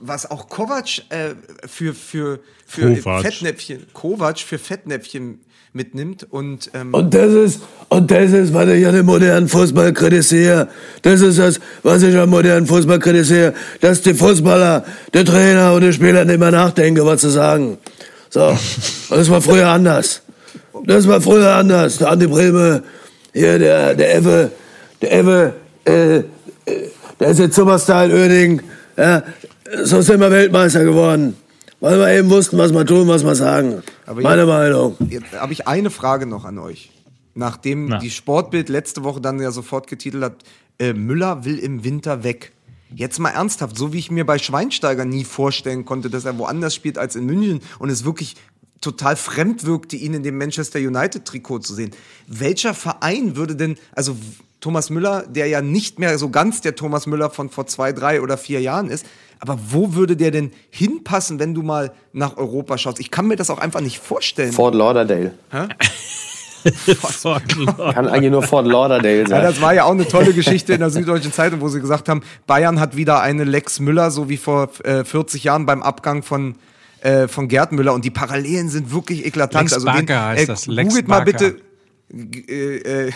was 0.00 0.30
auch 0.30 0.48
Kovac 0.48 1.02
äh, 1.08 1.34
für, 1.66 1.94
für, 1.94 2.40
für 2.66 2.96
Kovac. 2.96 3.22
Fettnäpfchen, 3.22 3.86
Kovac 3.92 4.38
für 4.38 4.58
Fettnäpfchen 4.58 5.40
mitnimmt 5.72 6.26
und 6.30 6.70
ähm, 6.74 6.92
Und 6.92 7.14
das 7.14 7.32
ist, 7.32 7.60
und 7.88 8.10
das 8.10 8.32
ist, 8.32 8.52
was 8.52 8.68
ich 8.68 8.86
an 8.86 8.94
dem 8.94 9.06
modernen 9.06 9.46
Fußball 9.46 9.92
kritisiere. 9.92 10.68
Das 11.02 11.20
ist 11.20 11.38
das, 11.38 11.60
was 11.82 12.02
ich 12.02 12.16
am 12.16 12.30
modernen 12.30 12.66
Fußball 12.66 12.98
kritisiere. 12.98 13.54
Dass 13.80 14.00
die 14.02 14.14
Fußballer, 14.14 14.84
der 15.12 15.24
Trainer 15.24 15.74
und 15.74 15.82
die 15.82 15.92
Spieler 15.92 16.24
nicht 16.24 16.40
mehr 16.40 16.50
nachdenken, 16.50 17.04
was 17.04 17.20
zu 17.20 17.28
sagen. 17.28 17.78
So. 18.30 18.56
Das 19.10 19.30
war 19.30 19.40
früher 19.40 19.68
anders. 19.68 20.22
Das 20.84 21.06
war 21.06 21.20
früher 21.20 21.54
anders. 21.54 21.98
Der 21.98 22.10
Andi 22.10 22.26
Breme, 22.26 22.82
hier, 23.36 23.58
der, 23.58 23.94
der 23.94 24.14
Ewe, 24.16 24.50
der 25.02 25.12
Ewe, 25.12 25.54
äh, 25.84 26.16
äh, 26.18 26.22
der 27.20 27.28
ist 27.28 27.38
jetzt 27.38 27.54
Superstar 27.56 28.06
in 28.06 28.12
Oerding. 28.12 28.62
Ja, 28.96 29.22
so 29.84 30.00
sind 30.00 30.20
wir 30.20 30.30
Weltmeister 30.30 30.84
geworden. 30.84 31.36
Weil 31.80 31.98
wir 31.98 32.08
eben 32.10 32.30
wussten, 32.30 32.56
was 32.56 32.72
wir 32.72 32.86
tun, 32.86 33.06
was 33.08 33.22
wir 33.22 33.34
sagen. 33.34 33.82
Aber 34.06 34.22
Meine 34.22 34.42
jetzt- 34.42 34.48
Meinung. 34.48 34.96
Jetzt 35.10 35.32
habe 35.38 35.52
ich 35.52 35.68
eine 35.68 35.90
Frage 35.90 36.24
noch 36.26 36.46
an 36.46 36.58
euch. 36.58 36.90
Nachdem 37.34 37.88
Na. 37.88 37.98
die 37.98 38.10
Sportbild 38.10 38.70
letzte 38.70 39.04
Woche 39.04 39.20
dann 39.20 39.38
ja 39.40 39.50
sofort 39.50 39.86
getitelt 39.86 40.24
hat, 40.24 40.36
äh, 40.78 40.94
Müller 40.94 41.44
will 41.44 41.58
im 41.58 41.84
Winter 41.84 42.24
weg. 42.24 42.52
Jetzt 42.94 43.18
mal 43.18 43.30
ernsthaft, 43.30 43.76
so 43.76 43.92
wie 43.92 43.98
ich 43.98 44.10
mir 44.10 44.24
bei 44.24 44.38
Schweinsteiger 44.38 45.04
nie 45.04 45.24
vorstellen 45.24 45.84
konnte, 45.84 46.08
dass 46.08 46.24
er 46.24 46.38
woanders 46.38 46.74
spielt 46.74 46.96
als 46.96 47.14
in 47.14 47.26
München 47.26 47.60
und 47.78 47.90
es 47.90 48.04
wirklich 48.06 48.36
total 48.80 49.16
fremd 49.16 49.64
wirkte, 49.66 49.96
ihn 49.96 50.14
in 50.14 50.22
dem 50.22 50.38
Manchester 50.38 50.78
United-Trikot 50.78 51.60
zu 51.60 51.74
sehen. 51.74 51.90
Welcher 52.26 52.74
Verein 52.74 53.36
würde 53.36 53.56
denn, 53.56 53.76
also 53.94 54.16
Thomas 54.60 54.90
Müller, 54.90 55.24
der 55.28 55.46
ja 55.46 55.60
nicht 55.62 55.98
mehr 55.98 56.18
so 56.18 56.30
ganz 56.30 56.60
der 56.60 56.74
Thomas 56.74 57.06
Müller 57.06 57.30
von 57.30 57.50
vor 57.50 57.66
zwei, 57.66 57.92
drei 57.92 58.20
oder 58.20 58.36
vier 58.38 58.60
Jahren 58.60 58.88
ist, 58.90 59.06
aber 59.38 59.58
wo 59.70 59.94
würde 59.94 60.16
der 60.16 60.30
denn 60.30 60.50
hinpassen, 60.70 61.38
wenn 61.38 61.54
du 61.54 61.62
mal 61.62 61.92
nach 62.12 62.36
Europa 62.36 62.78
schaust? 62.78 62.98
Ich 63.00 63.10
kann 63.10 63.26
mir 63.26 63.36
das 63.36 63.50
auch 63.50 63.58
einfach 63.58 63.80
nicht 63.80 63.98
vorstellen. 63.98 64.52
Fort 64.52 64.74
Lauderdale. 64.74 65.34
Fortlauf. 66.84 67.94
Kann 67.94 68.08
eigentlich 68.08 68.30
nur 68.32 68.42
Fort 68.42 68.66
Lauderdale 68.66 69.20
Ja, 69.20 69.26
sein. 69.28 69.42
das 69.42 69.60
war 69.60 69.74
ja 69.74 69.84
auch 69.84 69.92
eine 69.92 70.08
tolle 70.08 70.32
Geschichte 70.32 70.72
in 70.72 70.80
der 70.80 70.90
Süddeutschen 70.90 71.32
Zeitung, 71.32 71.60
wo 71.60 71.68
sie 71.68 71.80
gesagt 71.80 72.08
haben, 72.08 72.22
Bayern 72.46 72.80
hat 72.80 72.96
wieder 72.96 73.20
eine 73.20 73.44
Lex 73.44 73.78
Müller, 73.78 74.10
so 74.10 74.28
wie 74.28 74.36
vor 74.36 74.70
äh, 74.84 75.04
40 75.04 75.44
Jahren 75.44 75.66
beim 75.66 75.82
Abgang 75.82 76.22
von, 76.22 76.56
äh, 77.00 77.28
von 77.28 77.48
Gerd 77.48 77.72
Müller. 77.72 77.94
Und 77.94 78.04
die 78.04 78.10
Parallelen 78.10 78.68
sind 78.68 78.92
wirklich 78.92 79.24
eklatant. 79.26 79.70
Lex 79.70 79.84
Barker 79.84 80.24
heißt 80.26 80.48
das, 80.48 80.66
Lex 80.66 80.88
googelt 80.88 81.08
mal 81.08 81.24
Barker. 81.24 81.50
bitte, 81.50 81.62
g- 82.12 82.40
äh, 82.52 83.06
äh, 83.08 83.12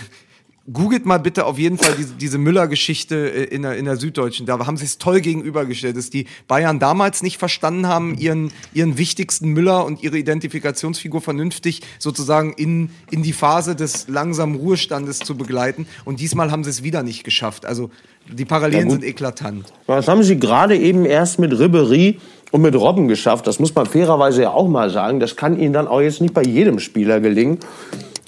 googelt 0.73 1.05
mal 1.05 1.19
bitte 1.19 1.47
auf 1.47 1.59
jeden 1.59 1.79
Fall 1.79 1.95
diese, 1.99 2.15
diese 2.15 2.39
Müller-Geschichte 2.39 3.17
äh, 3.33 3.45
in 3.45 3.63
der, 3.63 3.77
in 3.77 3.87
der 3.87 3.97
Süddeutschen. 3.97 4.47
Da 4.47 4.65
haben 4.67 4.77
sie 4.77 4.85
es 4.85 4.99
toll 4.99 5.21
gegenübergestellt, 5.21 5.97
dass 5.97 6.11
die 6.11 6.27
Bayern 6.47 6.79
damals 6.79 7.23
nicht 7.25 7.39
verstanden 7.39 7.89
haben, 7.89 8.17
ihren, 8.17 8.53
ihren 8.73 8.97
wichtigsten 8.97 9.49
Müller 9.49 9.85
und 9.85 10.03
ihre 10.05 10.17
Identifikationsfigur 10.19 11.23
vernünftig 11.23 11.81
sozusagen 11.99 12.53
in, 12.53 12.91
in 13.11 13.23
die 13.25 13.33
Phase 13.33 13.75
des 13.75 14.07
langsamen 14.07 14.55
Ruhestandes 14.57 15.19
zu 15.19 15.37
begleiten. 15.37 15.87
Und 16.05 16.21
diesmal 16.21 16.53
haben 16.53 16.63
sie 16.63 16.71
es 16.71 16.85
wieder 16.85 17.03
nicht 17.03 17.25
geschafft. 17.25 17.67
Also 17.67 17.91
die 18.31 18.45
Parallelen 18.45 18.87
Ja, 18.89 18.93
sind 18.93 19.03
eklatant. 19.05 19.73
Das 19.89 20.07
haben 20.07 20.23
sie 20.23 20.39
gerade 20.39 20.77
eben 20.77 21.05
erst 21.05 21.41
mit 21.41 21.59
Ribery 21.59 22.21
und 22.51 22.63
mit 22.63 22.75
Robben 22.75 23.09
geschafft. 23.09 23.47
Das 23.47 23.59
muss 23.59 23.75
man 23.75 23.87
fairerweise 23.87 24.43
ja 24.43 24.51
auch 24.51 24.69
mal 24.69 24.91
sagen. 24.91 25.21
Das 25.21 25.37
kann 25.37 25.59
ihnen 25.59 25.73
dann 25.73 25.89
auch 25.89 26.01
jetzt 26.01 26.21
nicht 26.21 26.35
bei 26.35 26.43
jedem 26.43 26.79
Spieler 26.79 27.21
gelingen. 27.21 27.59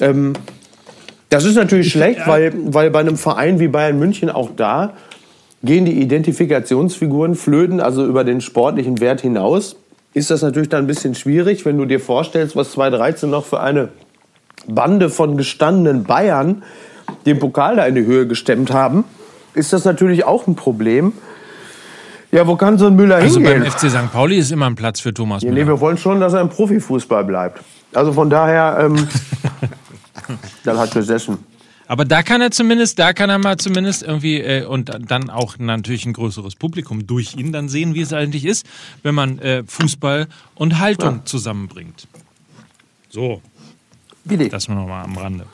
Ähm, 0.00 0.34
das 1.28 1.44
ist 1.44 1.54
natürlich 1.54 1.90
schlecht, 1.90 2.26
weil, 2.26 2.52
weil 2.66 2.90
bei 2.90 3.00
einem 3.00 3.16
Verein 3.16 3.58
wie 3.58 3.68
Bayern 3.68 3.98
München 3.98 4.28
auch 4.28 4.50
da 4.54 4.92
gehen 5.64 5.84
die 5.84 6.00
Identifikationsfiguren 6.00 7.36
flöten, 7.36 7.80
also 7.80 8.04
über 8.04 8.24
den 8.24 8.40
sportlichen 8.40 9.00
Wert 9.00 9.20
hinaus. 9.20 9.76
Ist 10.12 10.30
das 10.30 10.42
natürlich 10.42 10.68
dann 10.68 10.84
ein 10.84 10.86
bisschen 10.86 11.14
schwierig, 11.14 11.64
wenn 11.64 11.78
du 11.78 11.86
dir 11.86 12.00
vorstellst, 12.00 12.56
was 12.56 12.72
2013 12.72 13.30
noch 13.30 13.44
für 13.44 13.60
eine 13.60 13.88
Bande 14.66 15.08
von 15.08 15.36
gestandenen 15.36 16.04
Bayern 16.04 16.62
den 17.26 17.38
Pokal 17.38 17.76
da 17.76 17.86
in 17.86 17.94
die 17.94 18.04
Höhe 18.04 18.26
gestemmt 18.26 18.72
haben, 18.72 19.04
ist 19.54 19.72
das 19.72 19.84
natürlich 19.84 20.24
auch 20.24 20.46
ein 20.46 20.54
Problem. 20.54 21.12
Ja, 22.32 22.46
wo 22.46 22.56
kann 22.56 22.78
so 22.78 22.86
ein 22.86 22.96
Müller 22.96 23.16
Also 23.16 23.40
beim 23.40 23.52
hingehen? 23.62 23.70
FC 23.70 23.90
St. 23.90 24.10
Pauli 24.10 24.38
ist 24.38 24.50
immer 24.52 24.66
ein 24.66 24.74
Platz 24.74 25.00
für 25.00 25.12
Thomas 25.12 25.42
Ja, 25.42 25.50
nee, 25.50 25.56
Müller. 25.56 25.66
wir 25.76 25.80
wollen 25.80 25.98
schon, 25.98 26.18
dass 26.18 26.32
er 26.32 26.40
im 26.40 26.48
Profifußball 26.48 27.24
bleibt. 27.24 27.60
Also 27.92 28.12
von 28.14 28.30
daher, 28.30 28.78
ähm, 28.86 29.06
dann 30.64 30.78
hat 30.78 30.94
besessen. 30.94 31.38
Aber 31.88 32.06
da 32.06 32.22
kann 32.22 32.40
er 32.40 32.50
zumindest, 32.50 32.98
da 32.98 33.12
kann 33.12 33.28
er 33.28 33.36
mal 33.38 33.58
zumindest 33.58 34.02
irgendwie 34.02 34.38
äh, 34.40 34.64
und 34.64 34.90
dann 35.10 35.28
auch 35.28 35.58
natürlich 35.58 36.06
ein 36.06 36.14
größeres 36.14 36.54
Publikum 36.56 37.06
durch 37.06 37.34
ihn 37.36 37.52
dann 37.52 37.68
sehen, 37.68 37.94
wie 37.94 38.00
es 38.00 38.14
eigentlich 38.14 38.46
ist, 38.46 38.64
wenn 39.02 39.14
man 39.14 39.38
äh, 39.40 39.62
Fußball 39.66 40.26
und 40.54 40.78
Haltung 40.78 41.26
zusammenbringt. 41.26 42.08
So, 43.10 43.42
Bitte. 44.24 44.48
das 44.48 44.68
nur 44.68 44.78
noch 44.78 44.88
mal 44.88 45.02
am 45.04 45.18
Rande. 45.18 45.44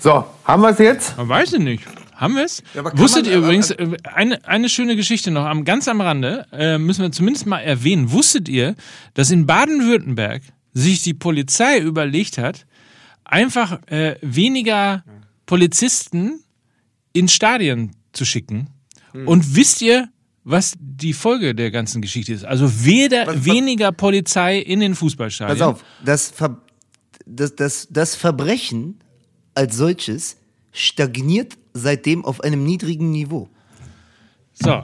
So, 0.00 0.24
haben 0.44 0.62
wir 0.62 0.70
es 0.70 0.78
jetzt? 0.78 1.18
Man 1.18 1.28
weiß 1.28 1.52
ich 1.54 1.60
nicht. 1.60 1.84
Haben 2.22 2.36
wir 2.36 2.44
es? 2.44 2.62
Ja, 2.74 2.84
Wusstet 2.98 3.24
man- 3.24 3.32
ihr 3.32 3.38
aber- 3.38 3.46
übrigens, 3.46 3.70
äh, 3.72 3.96
eine, 4.04 4.44
eine 4.48 4.68
schöne 4.68 4.96
Geschichte 4.96 5.30
noch, 5.30 5.44
am, 5.44 5.64
ganz 5.64 5.88
am 5.88 6.00
Rande, 6.00 6.46
äh, 6.52 6.78
müssen 6.78 7.02
wir 7.02 7.10
zumindest 7.12 7.46
mal 7.46 7.58
erwähnen. 7.60 8.12
Wusstet 8.12 8.48
ihr, 8.48 8.76
dass 9.14 9.30
in 9.30 9.44
Baden-Württemberg 9.46 10.42
sich 10.72 11.02
die 11.02 11.14
Polizei 11.14 11.78
überlegt 11.80 12.38
hat, 12.38 12.64
einfach 13.24 13.80
äh, 13.88 14.16
weniger 14.22 15.04
Polizisten 15.46 16.42
in 17.12 17.28
Stadien 17.28 17.90
zu 18.12 18.24
schicken? 18.24 18.68
Hm. 19.12 19.28
Und 19.28 19.54
wisst 19.56 19.82
ihr, 19.82 20.08
was 20.44 20.74
die 20.80 21.12
Folge 21.12 21.54
der 21.54 21.70
ganzen 21.70 22.02
Geschichte 22.02 22.32
ist? 22.32 22.44
Also 22.44 22.84
weder, 22.84 23.26
Was- 23.26 23.36
was- 23.36 23.44
weniger 23.44 23.92
Polizei 23.92 24.58
in 24.58 24.80
den 24.80 24.94
Fußballstadien. 24.94 25.58
Pass 25.58 25.66
auf, 25.66 25.84
das, 26.04 26.30
Ver 26.30 26.62
das, 27.26 27.54
das, 27.54 27.88
das 27.90 28.14
Verbrechen 28.16 28.98
als 29.54 29.76
solches 29.76 30.36
stagniert 30.72 31.58
seitdem 31.74 32.24
auf 32.24 32.40
einem 32.40 32.64
niedrigen 32.64 33.10
Niveau. 33.10 33.48
So. 34.52 34.82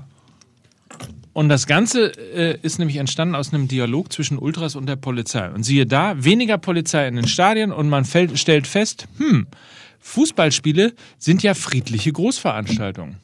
Und 1.32 1.49
das 1.49 1.66
Ganze 1.66 2.11
äh, 2.34 2.59
ist 2.62 2.78
nämlich 2.78 2.97
entstanden 2.97 3.34
aus 3.34 3.53
einem 3.53 3.68
Dialog 3.68 4.12
zwischen 4.12 4.39
Ultras 4.39 4.74
und 4.74 4.86
der 4.86 4.97
Polizei. 4.97 5.49
Und 5.51 5.62
siehe 5.62 5.86
da, 5.86 6.22
weniger 6.22 6.59
Polizei 6.59 7.07
in 7.07 7.16
den 7.16 7.28
Stadien 7.28 7.70
und 7.70 7.89
man 7.89 8.05
fällt, 8.05 8.39
stellt 8.39 8.66
fest, 8.66 9.07
hm, 9.18 9.47
Fußballspiele 10.01 10.95
sind 11.18 11.43
ja 11.43 11.55
friedliche 11.55 12.12
Großveranstaltungen. 12.12 13.18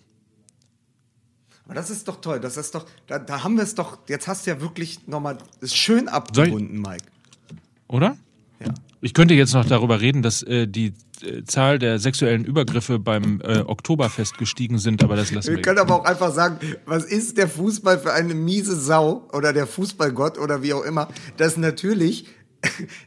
Aber 1.64 1.74
das 1.74 1.90
ist 1.90 2.06
doch 2.06 2.20
toll. 2.20 2.40
Das 2.40 2.56
ist 2.56 2.74
doch, 2.74 2.86
da, 3.06 3.18
da 3.18 3.42
haben 3.42 3.56
wir 3.56 3.64
es 3.64 3.74
doch, 3.74 3.98
jetzt 4.08 4.28
hast 4.28 4.46
du 4.46 4.50
ja 4.50 4.60
wirklich 4.60 5.06
nochmal, 5.06 5.38
ist 5.60 5.76
schön 5.76 6.08
abgebunden, 6.08 6.80
Mike. 6.80 7.06
Oder? 7.88 8.16
Ja. 8.60 8.74
Ich 9.00 9.14
könnte 9.14 9.34
jetzt 9.34 9.54
noch 9.54 9.64
darüber 9.64 10.00
reden, 10.00 10.22
dass 10.22 10.42
äh, 10.42 10.66
die 10.66 10.94
Zahl 11.46 11.78
der 11.78 11.98
sexuellen 11.98 12.44
Übergriffe 12.44 12.98
beim 12.98 13.40
äh, 13.42 13.60
Oktoberfest 13.60 14.38
gestiegen 14.38 14.78
sind, 14.78 15.02
aber 15.02 15.16
das 15.16 15.32
lassen 15.32 15.48
Wir 15.48 15.56
wir. 15.56 15.62
können 15.62 15.78
aber 15.78 15.94
auch 15.96 16.04
einfach 16.04 16.32
sagen, 16.32 16.58
was 16.86 17.04
ist 17.04 17.38
der 17.38 17.48
Fußball 17.48 17.98
für 17.98 18.12
eine 18.12 18.34
miese 18.34 18.76
Sau 18.76 19.28
oder 19.32 19.52
der 19.52 19.66
Fußballgott 19.66 20.38
oder 20.38 20.62
wie 20.62 20.72
auch 20.74 20.84
immer, 20.84 21.08
dass 21.36 21.56
natürlich 21.56 22.26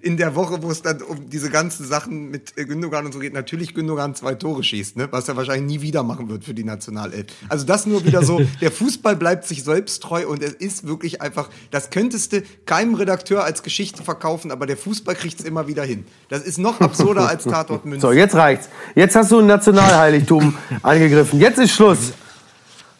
in 0.01 0.17
der 0.17 0.35
Woche, 0.35 0.61
wo 0.61 0.71
es 0.71 0.81
dann 0.81 1.01
um 1.01 1.29
diese 1.29 1.49
ganzen 1.49 1.85
Sachen 1.85 2.29
mit 2.29 2.57
äh, 2.57 2.65
Gündogan 2.65 3.05
und 3.05 3.13
so 3.13 3.19
geht, 3.19 3.33
natürlich 3.33 3.73
Gündogan 3.73 4.15
zwei 4.15 4.35
Tore 4.35 4.63
schießt, 4.63 4.97
ne? 4.97 5.07
was 5.11 5.27
er 5.27 5.35
wahrscheinlich 5.35 5.77
nie 5.77 5.81
wieder 5.81 6.03
machen 6.03 6.29
wird 6.29 6.43
für 6.43 6.53
die 6.53 6.63
Nationalelf. 6.63 7.27
Also 7.49 7.65
das 7.65 7.85
nur 7.85 8.05
wieder 8.05 8.23
so, 8.23 8.41
der 8.61 8.71
Fußball 8.71 9.15
bleibt 9.15 9.45
sich 9.45 9.63
selbst 9.63 10.03
treu 10.03 10.27
und 10.27 10.43
es 10.43 10.53
ist 10.53 10.87
wirklich 10.87 11.21
einfach, 11.21 11.49
das 11.71 11.89
könntest 11.89 12.33
du 12.33 12.43
keinem 12.65 12.95
Redakteur 12.95 13.43
als 13.43 13.63
Geschichte 13.63 14.03
verkaufen, 14.03 14.51
aber 14.51 14.65
der 14.65 14.77
Fußball 14.77 15.15
kriegt 15.15 15.39
es 15.39 15.45
immer 15.45 15.67
wieder 15.67 15.83
hin. 15.83 16.05
Das 16.29 16.43
ist 16.43 16.57
noch 16.57 16.81
absurder 16.81 17.27
als 17.27 17.43
Tatort 17.43 17.85
Münster. 17.85 18.09
So, 18.09 18.13
jetzt 18.13 18.35
reicht's. 18.35 18.69
Jetzt 18.95 19.15
hast 19.15 19.31
du 19.31 19.39
ein 19.39 19.47
Nationalheiligtum 19.47 20.55
angegriffen. 20.81 21.39
Jetzt 21.39 21.59
ist 21.59 21.71
Schluss. 21.71 22.13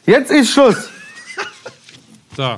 Jetzt 0.05 0.31
ist 0.31 0.51
Schluss. 0.51 0.89
So. 2.35 2.57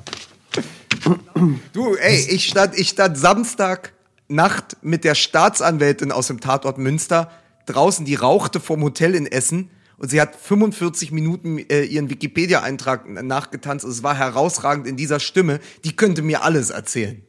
Du, 1.73 1.95
ey, 1.95 2.27
ich 2.29 2.47
stand, 2.47 2.77
ich 2.77 2.89
stand 2.89 3.17
Samstag 3.17 3.93
Nacht 4.27 4.77
mit 4.81 5.03
der 5.03 5.15
Staatsanwältin 5.15 6.11
aus 6.11 6.27
dem 6.27 6.39
Tatort 6.39 6.77
Münster 6.77 7.31
draußen, 7.65 8.05
die 8.05 8.15
rauchte 8.15 8.59
vom 8.59 8.83
Hotel 8.83 9.15
in 9.15 9.25
Essen 9.25 9.69
und 9.97 10.09
sie 10.09 10.21
hat 10.21 10.35
45 10.35 11.11
Minuten 11.11 11.57
äh, 11.57 11.83
ihren 11.83 12.09
Wikipedia-Eintrag 12.09 13.09
nachgetanzt. 13.23 13.85
Es 13.85 14.01
war 14.01 14.15
herausragend 14.15 14.87
in 14.87 14.95
dieser 14.95 15.19
Stimme. 15.19 15.59
Die 15.83 15.95
könnte 15.95 16.21
mir 16.21 16.43
alles 16.43 16.69
erzählen. 16.69 17.21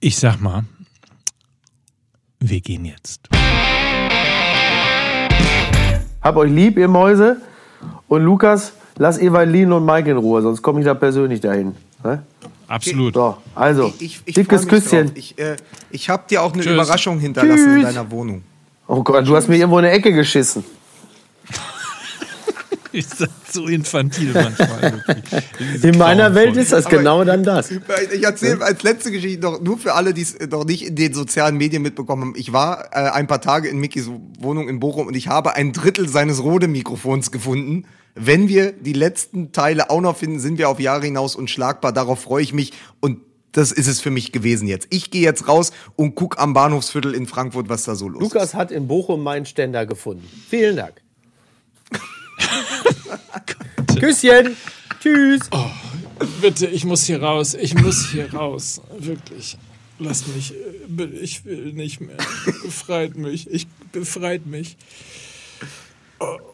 Ich 0.00 0.16
sag 0.16 0.40
mal, 0.40 0.64
wir 2.40 2.60
gehen 2.60 2.84
jetzt. 2.84 3.28
Hab 6.22 6.36
euch 6.36 6.50
lieb, 6.50 6.78
ihr 6.78 6.88
Mäuse. 6.88 7.42
Und 8.08 8.22
Lukas, 8.22 8.72
lass 8.96 9.18
Evalin 9.18 9.72
und 9.72 9.84
Mike 9.84 10.10
in 10.10 10.16
Ruhe, 10.16 10.40
sonst 10.40 10.62
komme 10.62 10.80
ich 10.80 10.86
da 10.86 10.94
persönlich 10.94 11.40
dahin. 11.40 11.74
Ne? 12.02 12.22
Absolut. 12.68 13.14
So, 13.14 13.36
also, 13.54 13.92
Ich, 13.98 14.20
ich 14.24 14.34
dickes 14.34 14.66
Küsschen. 14.66 15.06
drauf. 15.08 15.16
Ich, 15.16 15.38
äh, 15.38 15.56
ich 15.90 16.08
habe 16.08 16.24
dir 16.28 16.42
auch 16.42 16.52
eine 16.52 16.62
Tschüss. 16.62 16.72
Überraschung 16.72 17.18
hinterlassen 17.18 17.76
in 17.76 17.82
Tschüss. 17.82 17.94
deiner 17.94 18.10
Wohnung. 18.10 18.42
Oh 18.86 19.02
Gott, 19.02 19.26
du 19.26 19.34
hast 19.36 19.48
mir 19.48 19.56
irgendwo 19.56 19.78
in 19.78 19.84
eine 19.86 19.94
Ecke 19.94 20.12
geschissen. 20.12 20.64
Ich 22.94 23.06
sag 23.08 23.28
so 23.50 23.66
infantil 23.66 24.30
manchmal. 24.32 25.02
In 25.82 25.98
meiner 25.98 26.34
Welt 26.34 26.56
ist 26.56 26.70
das 26.72 26.86
Aber- 26.86 26.96
genau 26.96 27.24
dann 27.24 27.42
das. 27.42 27.70
Ich 27.70 28.22
erzähle 28.22 28.64
als 28.64 28.82
letzte 28.84 29.10
Geschichte 29.10 29.40
noch, 29.42 29.60
nur 29.60 29.78
für 29.78 29.94
alle, 29.94 30.14
die 30.14 30.22
es 30.22 30.36
noch 30.48 30.64
nicht 30.64 30.86
in 30.86 30.94
den 30.94 31.12
sozialen 31.12 31.56
Medien 31.56 31.82
mitbekommen 31.82 32.22
haben. 32.22 32.34
Ich 32.36 32.52
war 32.52 32.86
äh, 32.92 33.10
ein 33.10 33.26
paar 33.26 33.40
Tage 33.40 33.68
in 33.68 33.78
Mickys 33.78 34.08
Wohnung 34.38 34.68
in 34.68 34.78
Bochum 34.78 35.08
und 35.08 35.14
ich 35.16 35.26
habe 35.28 35.54
ein 35.56 35.72
Drittel 35.72 36.08
seines 36.08 36.42
Rode-Mikrofons 36.42 37.32
gefunden. 37.32 37.84
Wenn 38.14 38.46
wir 38.48 38.70
die 38.70 38.92
letzten 38.92 39.50
Teile 39.50 39.90
auch 39.90 40.00
noch 40.00 40.16
finden, 40.16 40.38
sind 40.38 40.56
wir 40.58 40.68
auf 40.68 40.78
Jahre 40.78 41.04
hinaus 41.06 41.34
unschlagbar. 41.34 41.92
Darauf 41.92 42.20
freue 42.20 42.44
ich 42.44 42.52
mich 42.52 42.72
und 43.00 43.18
das 43.50 43.72
ist 43.72 43.86
es 43.88 44.00
für 44.00 44.10
mich 44.10 44.30
gewesen 44.32 44.68
jetzt. 44.68 44.86
Ich 44.90 45.10
gehe 45.10 45.22
jetzt 45.22 45.48
raus 45.48 45.72
und 45.96 46.14
guck 46.14 46.38
am 46.38 46.54
Bahnhofsviertel 46.54 47.14
in 47.14 47.26
Frankfurt, 47.26 47.68
was 47.68 47.84
da 47.84 47.94
so 47.94 48.08
los 48.08 48.22
ist. 48.22 48.32
Lukas 48.34 48.54
hat 48.54 48.70
in 48.70 48.86
Bochum 48.88 49.22
meinen 49.22 49.46
Ständer 49.46 49.84
gefunden. 49.86 50.28
Vielen 50.48 50.76
Dank. 50.76 50.94
Küsschen. 53.98 54.56
Tschüss. 55.00 55.40
Bitte, 56.40 56.66
ich 56.66 56.84
muss 56.84 57.04
hier 57.04 57.22
raus. 57.22 57.54
Ich 57.54 57.74
muss 57.74 58.10
hier 58.10 58.32
raus. 58.32 58.80
Wirklich. 58.98 59.56
Lass 59.98 60.26
mich. 60.26 60.52
äh, 60.52 61.04
Ich 61.20 61.44
will 61.44 61.72
nicht 61.72 62.00
mehr. 62.00 62.16
Befreit 62.62 63.16
mich. 63.16 63.48
Ich 63.50 63.66
befreit 63.92 64.46
mich. 64.46 64.76
Oh. 66.20 66.53